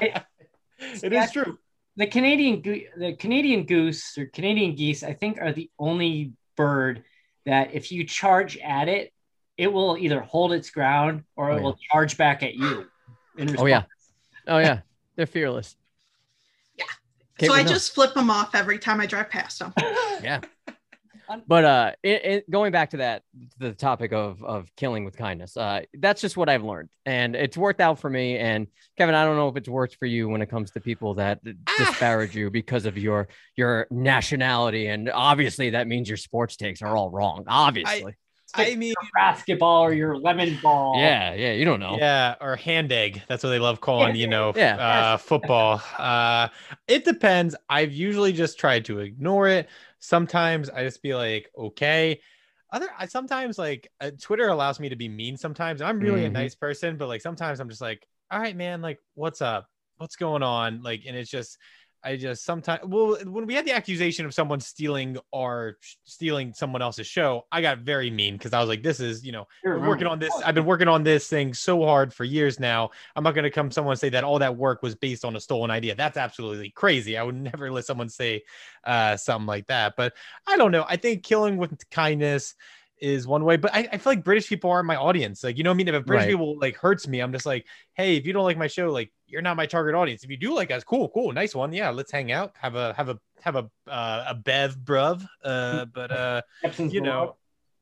it 0.00 1.12
is 1.12 1.30
true. 1.32 1.58
the 1.96 2.06
Canadian 2.06 2.62
the 2.96 3.14
Canadian 3.18 3.64
goose 3.64 4.16
or 4.18 4.26
Canadian 4.26 4.74
geese, 4.74 5.02
I 5.02 5.12
think, 5.14 5.38
are 5.40 5.52
the 5.52 5.70
only 5.78 6.32
bird 6.56 7.04
that 7.46 7.74
if 7.74 7.90
you 7.90 8.04
charge 8.04 8.56
at 8.58 8.88
it, 8.88 9.12
it 9.56 9.72
will 9.72 9.96
either 9.98 10.20
hold 10.20 10.52
its 10.52 10.70
ground 10.70 11.24
or 11.36 11.50
it 11.50 11.54
Oh, 11.54 11.56
yeah. 11.56 11.62
will 11.62 11.78
charge 11.90 12.16
back 12.16 12.42
at 12.42 12.54
you. 12.54 12.86
in 13.38 13.58
Oh 13.58 13.66
yeah, 13.66 13.82
oh 14.46 14.58
yeah, 14.58 14.80
they're 15.16 15.26
fearless. 15.26 15.76
Yeah. 16.78 16.84
Kate 17.38 17.46
so 17.46 17.52
would 17.52 17.60
I 17.60 17.62
know. 17.64 17.68
just 17.70 17.94
flip 17.94 18.14
them 18.14 18.30
off 18.30 18.54
every 18.54 18.78
time 18.78 19.00
I 19.00 19.06
drive 19.06 19.30
past 19.30 19.58
them. 19.58 19.72
yeah. 20.22 20.40
But 21.48 21.64
uh, 21.64 21.92
it, 22.02 22.24
it, 22.24 22.50
going 22.50 22.72
back 22.72 22.90
to 22.90 22.98
that, 22.98 23.22
the 23.58 23.72
topic 23.72 24.12
of 24.12 24.42
of 24.42 24.68
killing 24.76 25.04
with 25.04 25.16
kindness, 25.16 25.56
uh, 25.56 25.82
that's 25.98 26.20
just 26.20 26.36
what 26.36 26.48
I've 26.48 26.62
learned, 26.64 26.90
and 27.06 27.34
it's 27.34 27.56
worked 27.56 27.80
out 27.80 27.98
for 27.98 28.08
me. 28.10 28.38
And 28.38 28.66
Kevin, 28.96 29.14
I 29.14 29.24
don't 29.24 29.36
know 29.36 29.48
if 29.48 29.56
it's 29.56 29.68
worked 29.68 29.96
for 29.96 30.06
you 30.06 30.28
when 30.28 30.42
it 30.42 30.46
comes 30.50 30.70
to 30.72 30.80
people 30.80 31.14
that 31.14 31.40
disparage 31.78 32.34
you 32.34 32.50
because 32.50 32.86
of 32.86 32.96
your 32.98 33.28
your 33.56 33.86
nationality, 33.90 34.86
and 34.88 35.10
obviously 35.10 35.70
that 35.70 35.86
means 35.86 36.08
your 36.08 36.16
sports 36.16 36.56
takes 36.56 36.82
are 36.82 36.96
all 36.96 37.10
wrong. 37.10 37.44
Obviously, 37.48 38.14
I 38.54 38.76
mean, 38.76 38.94
basketball 39.14 39.82
or 39.82 39.92
your 39.94 40.16
lemon 40.16 40.58
ball. 40.62 40.98
yeah, 40.98 41.32
yeah, 41.34 41.52
you 41.52 41.64
don't 41.64 41.80
know. 41.80 41.96
Yeah, 41.98 42.34
or 42.40 42.56
hand 42.56 42.92
egg. 42.92 43.22
That's 43.28 43.42
what 43.42 43.50
they 43.50 43.58
love 43.58 43.80
calling, 43.80 44.14
you 44.14 44.26
know, 44.26 44.52
Yeah. 44.54 44.76
uh, 44.76 45.16
football. 45.16 45.82
Uh, 45.98 46.48
it 46.86 47.04
depends. 47.04 47.56
I've 47.70 47.92
usually 47.92 48.32
just 48.32 48.58
tried 48.58 48.84
to 48.86 48.98
ignore 49.00 49.48
it. 49.48 49.68
Sometimes 50.02 50.68
I 50.68 50.82
just 50.82 51.00
be 51.00 51.14
like, 51.14 51.48
okay. 51.56 52.20
Other, 52.72 52.88
I 52.98 53.06
sometimes 53.06 53.56
like 53.58 53.88
uh, 54.00 54.10
Twitter 54.20 54.48
allows 54.48 54.80
me 54.80 54.88
to 54.88 54.96
be 54.96 55.08
mean. 55.08 55.36
Sometimes 55.36 55.80
I'm 55.80 56.00
really 56.00 56.24
a 56.24 56.30
Mhm. 56.30 56.32
nice 56.32 56.56
person, 56.56 56.96
but 56.96 57.06
like 57.08 57.20
sometimes 57.20 57.60
I'm 57.60 57.68
just 57.68 57.80
like, 57.80 58.06
all 58.30 58.40
right, 58.40 58.56
man, 58.56 58.82
like, 58.82 58.98
what's 59.14 59.40
up? 59.40 59.68
What's 59.98 60.16
going 60.16 60.42
on? 60.42 60.82
Like, 60.82 61.02
and 61.06 61.16
it's 61.16 61.30
just, 61.30 61.56
I 62.04 62.16
just 62.16 62.44
sometimes 62.44 62.80
well 62.84 63.16
when 63.24 63.46
we 63.46 63.54
had 63.54 63.64
the 63.64 63.72
accusation 63.72 64.26
of 64.26 64.34
someone 64.34 64.60
stealing 64.60 65.18
our 65.32 65.78
stealing 66.04 66.52
someone 66.52 66.82
else's 66.82 67.06
show, 67.06 67.46
I 67.52 67.62
got 67.62 67.78
very 67.78 68.10
mean 68.10 68.34
because 68.34 68.52
I 68.52 68.60
was 68.60 68.68
like, 68.68 68.82
this 68.82 69.00
is 69.00 69.24
you 69.24 69.32
know 69.32 69.46
working 69.64 70.06
on 70.06 70.18
this. 70.18 70.32
I've 70.44 70.54
been 70.54 70.64
working 70.64 70.88
on 70.88 71.04
this 71.04 71.28
thing 71.28 71.54
so 71.54 71.84
hard 71.84 72.12
for 72.12 72.24
years 72.24 72.58
now. 72.58 72.90
I'm 73.14 73.24
not 73.24 73.34
gonna 73.34 73.50
come 73.50 73.70
someone 73.70 73.96
say 73.96 74.08
that 74.10 74.24
all 74.24 74.38
that 74.40 74.56
work 74.56 74.82
was 74.82 74.94
based 74.94 75.24
on 75.24 75.36
a 75.36 75.40
stolen 75.40 75.70
idea. 75.70 75.94
That's 75.94 76.16
absolutely 76.16 76.70
crazy. 76.70 77.16
I 77.16 77.22
would 77.22 77.36
never 77.36 77.70
let 77.70 77.84
someone 77.84 78.08
say 78.08 78.42
uh, 78.84 79.16
something 79.16 79.46
like 79.46 79.68
that. 79.68 79.94
But 79.96 80.14
I 80.46 80.56
don't 80.56 80.72
know. 80.72 80.84
I 80.88 80.96
think 80.96 81.22
killing 81.22 81.56
with 81.56 81.88
kindness 81.90 82.54
is 83.02 83.26
one 83.26 83.44
way, 83.44 83.56
but 83.56 83.74
I, 83.74 83.88
I 83.92 83.98
feel 83.98 84.12
like 84.12 84.24
British 84.24 84.48
people 84.48 84.70
aren't 84.70 84.86
my 84.86 84.96
audience. 84.96 85.42
Like, 85.44 85.58
you 85.58 85.64
know 85.64 85.70
what 85.70 85.74
I 85.74 85.78
mean? 85.78 85.88
If 85.88 85.94
a 85.96 86.00
British 86.00 86.26
Right. 86.26 86.32
people 86.32 86.58
like 86.60 86.76
hurts 86.76 87.08
me, 87.08 87.20
I'm 87.20 87.32
just 87.32 87.44
like, 87.44 87.66
hey, 87.94 88.16
if 88.16 88.24
you 88.24 88.32
don't 88.32 88.44
like 88.44 88.56
my 88.56 88.68
show, 88.68 88.90
like 88.90 89.12
you're 89.26 89.42
not 89.42 89.56
my 89.56 89.66
target 89.66 89.94
audience. 89.94 90.24
If 90.24 90.30
you 90.30 90.36
do 90.38 90.54
like 90.54 90.70
us, 90.70 90.84
cool, 90.84 91.08
cool, 91.10 91.32
nice 91.32 91.54
one. 91.54 91.72
Yeah, 91.72 91.90
let's 91.90 92.12
hang 92.12 92.32
out, 92.32 92.54
have 92.58 92.76
a 92.76 92.94
have 92.94 93.08
a 93.10 93.18
have 93.42 93.56
a 93.56 93.68
uh, 93.90 94.24
a 94.28 94.34
bev 94.34 94.76
bruv. 94.78 95.26
Uh, 95.44 95.84
but 95.86 96.10
uh, 96.12 96.42
you 96.88 97.00
know, 97.00 97.36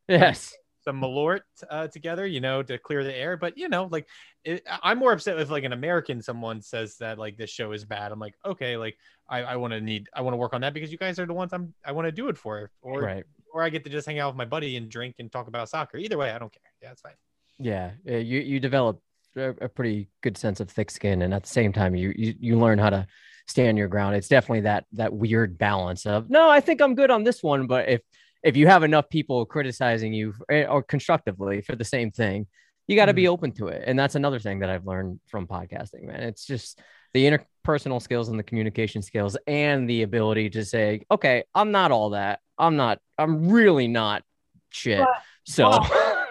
Yes. 0.09 0.57
some 0.83 1.01
malort 1.01 1.41
uh, 1.69 1.87
together, 1.89 2.27
you 2.27 2.41
know, 2.41 2.63
to 2.63 2.79
clear 2.79 3.05
the 3.05 3.15
air. 3.15 3.37
But 3.37 3.59
you 3.59 3.69
know, 3.69 3.89
like 3.91 4.09
it, 4.45 4.67
I'm 4.83 4.99
more 4.99 5.13
upset 5.13 5.39
if 5.39 5.51
like 5.51 5.65
an 5.65 5.75
American 5.75 6.23
someone 6.23 6.63
says 6.63 6.97
that 6.99 7.19
like 7.19 7.37
this 7.37 7.51
show 7.51 7.73
is 7.73 7.85
bad. 7.85 8.11
I'm 8.13 8.19
like, 8.19 8.35
okay, 8.45 8.77
like 8.79 8.97
I, 9.31 9.43
I 9.43 9.57
want 9.57 9.73
to 9.73 9.81
need 9.81 10.09
I 10.13 10.21
want 10.23 10.35
to 10.35 10.39
work 10.39 10.53
on 10.53 10.61
that 10.63 10.75
because 10.75 10.91
you 10.93 10.99
guys 10.99 11.19
are 11.19 11.27
the 11.27 11.33
ones 11.33 11.53
I'm 11.53 11.73
I 11.85 11.93
want 11.93 12.07
to 12.07 12.13
do 12.13 12.29
it 12.29 12.37
for, 12.37 12.71
or 12.83 13.01
Right. 13.01 13.25
or 13.55 13.63
I 13.63 13.71
get 13.71 13.85
to 13.85 13.91
just 13.91 14.07
hang 14.07 14.19
out 14.19 14.31
with 14.31 14.37
my 14.37 14.45
buddy 14.45 14.77
and 14.77 14.89
drink 14.91 15.17
and 15.19 15.31
talk 15.31 15.47
about 15.49 15.69
soccer. 15.69 15.97
Either 15.99 16.19
way, 16.19 16.31
I 16.31 16.39
don't 16.39 16.53
care. 16.53 16.71
Yeah, 16.83 16.91
it's 16.93 17.01
fine. 17.01 17.13
Yeah, 17.59 17.93
you 18.05 18.41
you 18.41 18.59
develop 18.61 19.01
a, 19.37 19.51
a 19.61 19.69
pretty 19.69 20.09
good 20.23 20.37
sense 20.37 20.61
of 20.61 20.69
thick 20.71 20.91
skin, 20.91 21.23
and 21.23 21.33
at 21.33 21.43
the 21.45 21.49
same 21.49 21.73
time, 21.73 21.95
you 21.95 22.13
you 22.17 22.35
you 22.41 22.59
learn 22.59 22.79
how 22.79 22.91
to 22.91 23.07
stand 23.47 23.79
your 23.79 23.89
ground. 23.89 24.17
It's 24.17 24.29
definitely 24.29 24.63
that 24.63 24.85
that 24.93 25.13
weird 25.13 25.59
balance 25.59 26.07
of 26.07 26.29
no, 26.31 26.49
I 26.51 26.61
think 26.61 26.81
I'm 26.81 26.95
good 26.95 27.11
on 27.11 27.23
this 27.25 27.43
one, 27.43 27.67
but 27.67 27.89
if 27.89 28.01
if 28.43 28.57
you 28.57 28.67
have 28.67 28.83
enough 28.83 29.09
people 29.11 29.45
criticizing 29.45 30.15
you 30.15 30.35
eh, 30.51 30.65
or 30.65 30.83
constructively 30.83 31.61
for 31.61 31.77
the 31.77 31.85
same 31.85 32.11
thing, 32.11 32.47
you 32.91 32.97
got 32.97 33.07
to 33.07 33.15
be 33.15 33.29
open 33.29 33.53
to 33.53 33.69
it, 33.69 33.85
and 33.87 33.97
that's 33.97 34.17
another 34.17 34.41
thing 34.41 34.59
that 34.59 34.69
I've 34.71 34.85
learned 34.85 35.21
from 35.29 35.47
podcasting, 35.47 36.03
man. 36.05 36.23
It's 36.25 36.45
just 36.45 36.81
the 37.15 37.25
interpersonal 37.25 38.03
skills 38.03 38.29
and 38.29 38.39
the 38.39 38.43
communication 38.43 39.01
skills, 39.01 39.37
and 39.47 39.89
the 39.89 40.03
ability 40.03 40.51
to 40.51 40.65
say, 40.65 41.03
okay, 41.11 41.45
I'm 41.55 41.71
not 41.71 41.93
all 41.93 42.11
that. 42.11 42.41
I'm 42.59 42.75
not. 42.77 42.99
I'm 43.17 43.49
really 43.49 43.87
not 43.87 44.23
shit. 44.71 44.99
But- 44.99 45.23
so. 45.45 45.81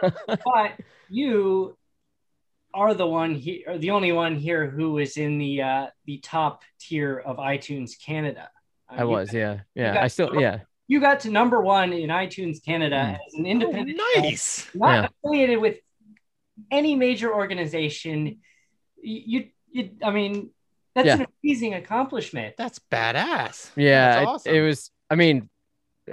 but 0.02 0.74
you 1.10 1.78
are 2.74 2.94
the 2.94 3.08
one 3.08 3.36
here, 3.36 3.78
the 3.78 3.92
only 3.92 4.12
one 4.12 4.36
here 4.36 4.70
who 4.70 4.98
is 5.00 5.16
in 5.18 5.38
the 5.38 5.62
uh, 5.62 5.88
the 6.06 6.18
top 6.20 6.62
tier 6.80 7.18
of 7.26 7.38
iTunes 7.38 7.92
Canada. 8.00 8.50
Uh, 8.92 8.96
I 8.96 9.02
you- 9.04 9.08
was, 9.10 9.34
yeah, 9.34 9.62
yeah. 9.76 10.02
I 10.04 10.08
still, 10.08 10.40
yeah, 10.40 10.60
You 10.88 11.00
got 11.00 11.22
to 11.22 11.32
number 11.32 11.62
one 11.62 11.94
in 11.94 12.10
iTunes 12.10 12.64
Canada 12.64 12.96
Mm. 12.96 13.14
as 13.28 13.34
an 13.34 13.46
independent. 13.46 13.98
show, 14.16 14.22
nice. 14.22 14.70
Not 14.76 14.90
Yeah. 15.04 15.08
affiliated 15.24 15.60
with 15.60 15.78
any 16.72 16.96
major 16.96 17.34
organization. 17.34 18.40
You, 19.02 19.22
you, 19.26 19.46
you 19.72 19.90
I 20.04 20.12
mean, 20.12 20.52
that's 20.96 21.06
Yeah. 21.08 21.20
an 21.20 21.28
amazing 21.44 21.74
accomplishment. 21.76 22.56
That's 22.58 22.80
badass. 22.92 23.72
yeah. 23.76 24.12
That's 24.12 24.22
it- 24.22 24.28
awesome. 24.28 24.56
It, 24.56 24.62
was. 24.62 24.92
I 25.10 25.16
mean, 25.16 25.50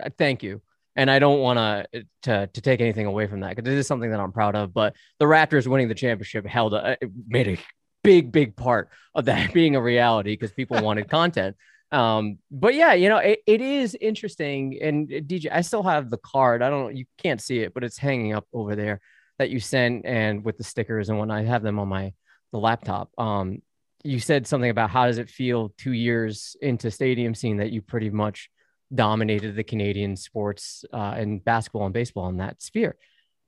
uh, 0.01 0.11
thank 0.19 0.43
you, 0.43 0.63
and 0.95 1.11
I 1.11 1.19
don't 1.19 1.41
want 1.41 1.59
to 1.59 2.05
to 2.23 2.47
to 2.49 2.61
take 2.61 2.81
anything 2.81 3.07
away 3.07 3.27
from 3.27 3.41
that 3.41 3.57
because 3.57 3.71
it 3.71 3.77
is 3.79 3.87
something 3.87 4.11
that 4.11 4.21
I'm 4.21 4.33
proud 4.33 4.55
of. 4.57 4.73
But 4.73 4.95
the 5.19 5.27
Raptors 5.27 5.67
winning 5.67 5.89
the 5.89 5.95
championship 5.95 6.47
held 6.47 6.75
a 6.75 6.97
it 7.01 7.11
made 7.27 7.49
a 7.49 7.59
big 8.05 8.31
big 8.33 8.57
part 8.57 8.91
of 9.15 9.25
that 9.27 9.53
being 9.55 9.77
a 9.77 9.83
reality 9.83 10.33
because 10.33 10.53
people 10.53 10.81
wanted 10.83 11.09
content. 11.11 11.57
Um, 11.93 12.39
but 12.51 12.75
yeah, 12.75 12.95
you 12.95 13.09
know, 13.09 13.19
it, 13.19 13.41
it 13.47 13.61
is 13.61 13.97
interesting. 14.01 14.79
And 14.83 15.09
uh, 15.13 15.17
DJ, 15.21 15.47
I 15.53 15.61
still 15.61 15.85
have 15.85 16.11
the 16.11 16.19
card. 16.19 16.61
I 16.61 16.69
don't, 16.69 16.97
you 16.97 17.05
can't 17.23 17.41
see 17.41 17.61
it, 17.61 17.75
but 17.75 17.85
it's 17.85 17.97
hanging 17.97 18.33
up 18.35 18.45
over 18.53 18.75
there 18.75 19.01
that 19.39 19.51
you 19.51 19.61
sent 19.61 20.07
and 20.07 20.45
with 20.45 20.57
the 20.57 20.65
stickers 20.65 21.09
and 21.09 21.19
when 21.19 21.31
I 21.31 21.45
have 21.45 21.63
them 21.63 21.79
on 21.79 21.89
my 21.89 22.13
the 22.53 22.59
laptop. 22.59 23.11
Um, 23.19 23.63
you 24.05 24.21
said 24.21 24.47
something 24.47 24.71
about 24.71 24.91
how 24.91 25.07
does 25.07 25.19
it 25.19 25.29
feel 25.29 25.73
two 25.77 25.93
years 25.93 26.57
into 26.63 26.91
stadium 26.91 27.35
scene 27.35 27.57
that 27.57 27.73
you 27.73 27.83
pretty 27.83 28.11
much 28.11 28.51
dominated 28.95 29.57
the 29.57 29.65
Canadian 29.65 30.17
sports 30.17 30.85
uh, 30.93 31.15
and 31.17 31.45
basketball 31.45 31.87
and 31.87 31.95
baseball 31.95 32.29
in 32.29 32.37
that 32.37 32.63
sphere. 32.63 32.97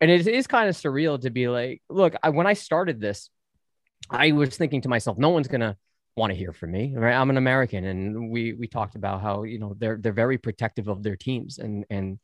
And 0.01 0.11
it 0.11 0.26
is 0.26 0.47
kind 0.47 0.68
of 0.68 0.76
surreal 0.76 1.20
to 1.20 1.30
be 1.30 1.49
like, 1.49 1.82
look, 1.89 2.14
I, 2.22 2.30
when 2.30 2.47
I 2.47 2.55
started 2.55 3.01
this, 3.01 3.30
I 4.11 4.32
was 4.32 4.57
thinking 4.57 4.80
to 4.82 4.89
myself, 4.89 5.18
no 5.18 5.30
one's 5.30 5.49
gonna 5.49 5.76
want 6.16 6.32
to 6.32 6.39
hear 6.39 6.53
from 6.53 6.72
me, 6.72 6.95
right? 6.97 7.14
I'm 7.14 7.30
an 7.30 7.36
American, 7.36 7.84
and 7.84 8.30
we 8.30 8.53
we 8.53 8.66
talked 8.66 8.95
about 8.95 9.20
how 9.20 9.43
you 9.43 9.59
know 9.59 9.74
they're 9.78 9.99
they're 10.01 10.12
very 10.12 10.39
protective 10.39 10.89
of 10.89 11.03
their 11.03 11.16
teams 11.16 11.59
and 11.59 11.84
and 11.91 12.18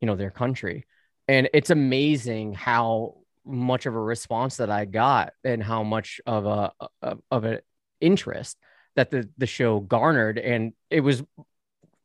you 0.00 0.06
know 0.06 0.16
their 0.16 0.30
country, 0.30 0.86
and 1.30 1.48
it's 1.54 1.70
amazing 1.70 2.54
how 2.54 3.18
much 3.46 3.86
of 3.86 3.94
a 3.94 4.00
response 4.00 4.56
that 4.56 4.68
I 4.68 4.84
got 4.84 5.32
and 5.44 5.62
how 5.62 5.84
much 5.84 6.20
of 6.26 6.44
a 6.44 6.72
of, 7.00 7.20
of 7.30 7.44
an 7.44 7.60
interest 8.00 8.58
that 8.96 9.12
the 9.12 9.28
the 9.38 9.46
show 9.46 9.78
garnered, 9.78 10.38
and 10.38 10.72
it 10.90 11.02
was 11.02 11.22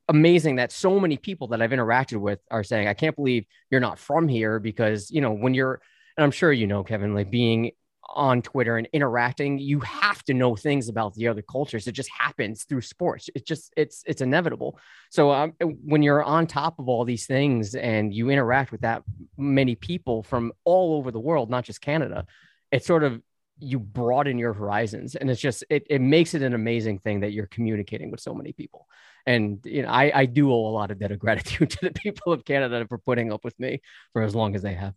amazing 0.07 0.57
that 0.57 0.71
so 0.71 0.99
many 0.99 1.17
people 1.17 1.47
that 1.47 1.59
I've 1.59 1.71
interacted 1.71 2.17
with 2.17 2.39
are 2.51 2.63
saying, 2.63 2.88
I 2.88 2.93
can't 2.93 3.15
believe 3.15 3.45
you're 3.71 3.82
not 3.82 3.97
from 3.97 4.28
here 4.28 4.59
because, 4.59 5.09
you 5.09 5.21
know, 5.21 5.32
when 5.32 5.55
you're, 5.55 5.82
and 6.15 6.23
I'm 6.23 6.30
sure 6.30 6.53
you 6.53 6.67
know, 6.67 6.84
Kevin, 6.84 7.15
like 7.15 7.32
being 7.32 7.71
on 8.10 8.41
Twitter 8.41 8.78
and 8.78 8.88
interacting, 8.93 9.58
you 9.58 9.80
have 9.82 10.24
to 10.24 10.34
know 10.34 10.56
things 10.56 10.89
about 10.89 11.14
the 11.16 11.28
other 11.28 11.41
cultures. 11.41 11.88
It 11.88 11.93
just 11.93 12.10
happens 12.10 12.64
through 12.64 12.82
sports. 12.82 13.30
It 13.36 13.45
just, 13.45 13.74
it's, 13.76 14.03
it's 14.06 14.22
inevitable. 14.22 14.80
So 15.10 15.32
um, 15.32 15.53
when 15.60 16.03
you're 16.03 16.24
on 16.24 16.47
top 16.47 16.80
of 16.80 16.88
all 16.88 17.06
these 17.06 17.26
things 17.26 17.76
and 17.76 18.14
you 18.14 18.30
interact 18.30 18.72
with 18.72 18.82
that 18.82 19.03
many 19.38 19.76
people 19.76 20.24
from 20.24 20.53
all 20.64 20.97
over 20.97 21.12
the 21.12 21.20
world, 21.20 21.49
not 21.49 21.64
just 21.66 21.82
Canada, 21.82 22.26
it's 22.72 22.86
sort 22.86 23.03
of, 23.03 23.22
you 23.60 23.80
broaden 23.80 24.38
your 24.38 24.51
horizons 24.51 25.16
and 25.16 25.30
it's 25.30 25.39
just 25.39 25.64
it, 25.70 25.88
it 25.89 26.01
makes 26.01 26.34
it 26.34 26.41
an 26.41 26.53
amazing 26.53 26.99
thing 26.99 27.22
that 27.22 27.32
you're 27.32 27.47
communicating 27.47 28.12
with 28.12 28.20
so 28.20 28.34
many 28.34 28.51
people 28.51 28.86
and 29.26 29.62
you 29.64 29.82
know 29.82 29.88
I, 29.88 30.12
I 30.14 30.26
do 30.26 30.51
owe 30.51 30.68
a 30.68 30.76
lot 30.76 30.91
of 30.91 30.99
debt 30.99 31.14
of 31.14 31.20
gratitude 31.20 31.70
to 31.70 31.80
the 31.84 31.93
people 31.93 32.34
of 32.34 32.43
canada 32.43 32.86
for 32.89 32.97
putting 32.97 33.32
up 33.32 33.45
with 33.45 33.58
me 33.58 33.82
for 34.12 34.24
as 34.24 34.36
long 34.36 34.56
as 34.56 34.62
they 34.62 34.74
have 34.74 34.93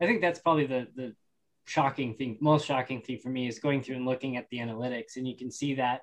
I 0.00 0.06
think 0.06 0.20
that's 0.20 0.38
probably 0.38 0.66
the 0.66 0.88
the 0.94 1.14
shocking 1.70 2.14
thing, 2.14 2.36
most 2.40 2.66
shocking 2.66 3.00
thing 3.00 3.18
for 3.18 3.28
me 3.28 3.46
is 3.46 3.60
going 3.60 3.80
through 3.82 3.94
and 3.94 4.04
looking 4.04 4.36
at 4.36 4.48
the 4.50 4.58
analytics, 4.58 5.16
and 5.16 5.26
you 5.26 5.36
can 5.36 5.50
see 5.50 5.74
that 5.74 6.00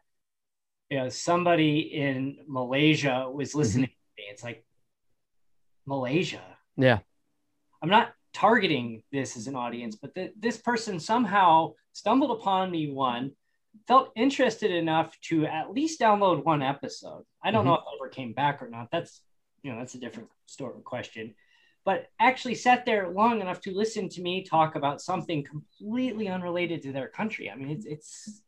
you 0.89 0.97
know 0.97 1.09
somebody 1.09 1.80
in 1.80 2.38
Malaysia 2.47 3.30
was 3.30 3.49
mm-hmm. 3.49 3.59
listening 3.59 3.88
to 3.88 4.11
me. 4.18 4.24
It's 4.32 4.43
like 4.43 4.63
Malaysia. 5.86 6.43
yeah 6.78 6.99
I'm 7.82 7.89
not 7.89 8.13
targeting 8.34 9.03
this 9.11 9.36
as 9.36 9.47
an 9.47 9.55
audience, 9.55 9.95
but 9.95 10.15
th- 10.15 10.34
this 10.39 10.57
person 10.57 10.99
somehow 10.99 11.74
stumbled 11.93 12.32
upon 12.32 12.72
me 12.72 12.89
one, 12.91 13.32
felt 13.88 14.11
interested 14.15 14.72
enough 14.72 15.20
to 15.30 15.45
at 15.45 15.72
least 15.72 15.99
download 15.99 16.43
one 16.43 16.61
episode. 16.61 17.24
I 17.43 17.51
don't 17.51 17.61
mm-hmm. 17.61 17.70
know 17.70 17.76
if 17.76 17.82
it 17.82 17.97
ever 17.99 18.09
came 18.09 18.34
back 18.34 18.61
or 18.61 18.70
not. 18.70 18.88
That's 18.91 19.22
you 19.63 19.72
know 19.72 19.80
that's 19.80 19.95
a 19.95 19.99
different 19.99 20.30
story 20.45 20.82
question. 20.84 21.36
But 21.88 22.10
actually 22.20 22.56
sat 22.56 22.86
there 22.86 23.08
long 23.08 23.40
enough 23.40 23.62
to 23.62 23.72
listen 23.72 24.10
to 24.10 24.22
me 24.22 24.44
talk 24.44 24.76
about 24.76 25.02
something 25.02 25.42
completely 25.42 26.28
unrelated 26.28 26.82
to 26.84 26.92
their 26.92 27.08
country. 27.08 27.50
I 27.50 27.56
mean, 27.56 27.70
it's 27.70 27.86
it's. 27.86 28.42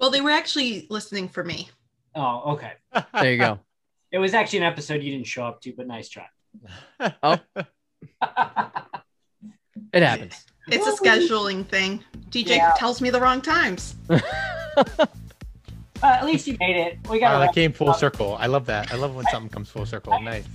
Well, 0.00 0.10
they 0.10 0.20
were 0.20 0.30
actually 0.30 0.86
listening 0.88 1.28
for 1.28 1.42
me. 1.42 1.70
Oh, 2.14 2.52
okay. 2.52 2.74
there 3.14 3.32
you 3.32 3.38
go 3.38 3.58
It 4.12 4.18
was 4.18 4.32
actually 4.32 4.60
an 4.60 4.66
episode 4.66 5.02
you 5.02 5.10
didn't 5.10 5.26
show 5.26 5.44
up 5.44 5.60
to, 5.62 5.72
but 5.76 5.88
nice 5.88 6.08
try. 6.08 6.28
oh 7.24 7.36
it 9.92 10.02
happens 10.04 10.46
It's 10.68 10.86
a 10.86 10.92
scheduling 10.92 11.66
thing. 11.66 12.04
DJ 12.30 12.58
Yeah. 12.58 12.74
tells 12.76 13.00
me 13.00 13.10
the 13.10 13.20
wrong 13.20 13.42
times. 13.42 13.96
Uh, 16.04 16.06
at 16.18 16.26
least 16.26 16.48
you 16.48 16.56
made 16.58 16.74
it. 16.74 16.98
We 17.08 17.20
got 17.20 17.34
Wow, 17.34 17.38
that 17.38 17.54
came 17.54 17.72
full 17.72 17.94
circle. 17.94 18.36
I 18.40 18.46
love 18.46 18.66
that. 18.66 18.92
I 18.92 18.96
love 18.96 19.14
when 19.14 19.24
something 19.26 19.48
comes 19.50 19.68
full 19.68 19.86
circle. 19.86 20.20
Nice. 20.20 20.48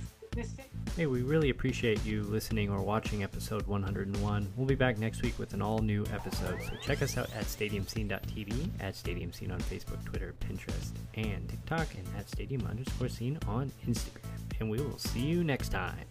Hey, 0.96 1.06
we 1.06 1.22
really 1.22 1.50
appreciate 1.50 2.04
you 2.04 2.24
listening 2.24 2.70
or 2.70 2.80
watching 2.82 3.22
episode 3.22 3.66
101. 3.68 4.52
We'll 4.56 4.66
be 4.66 4.74
back 4.74 4.98
next 4.98 5.22
week 5.22 5.38
with 5.38 5.54
an 5.54 5.62
all 5.62 5.78
new 5.78 6.04
episode, 6.12 6.60
so 6.60 6.72
check 6.82 7.02
us 7.02 7.16
out 7.16 7.30
at 7.36 7.44
stadiumscene.tv, 7.44 8.68
at 8.80 8.96
Stadium 8.96 9.32
Scene 9.32 9.52
on 9.52 9.60
Facebook, 9.60 10.04
Twitter, 10.04 10.34
Pinterest, 10.40 10.90
and 11.14 11.48
TikTok, 11.48 11.86
and 11.94 12.06
at 12.18 12.28
stadium 12.28 12.66
underscore 12.66 13.08
scene 13.08 13.38
on 13.46 13.70
Instagram. 13.86 14.24
And 14.58 14.68
we 14.68 14.78
will 14.78 14.98
see 14.98 15.20
you 15.20 15.44
next 15.44 15.68
time. 15.68 16.06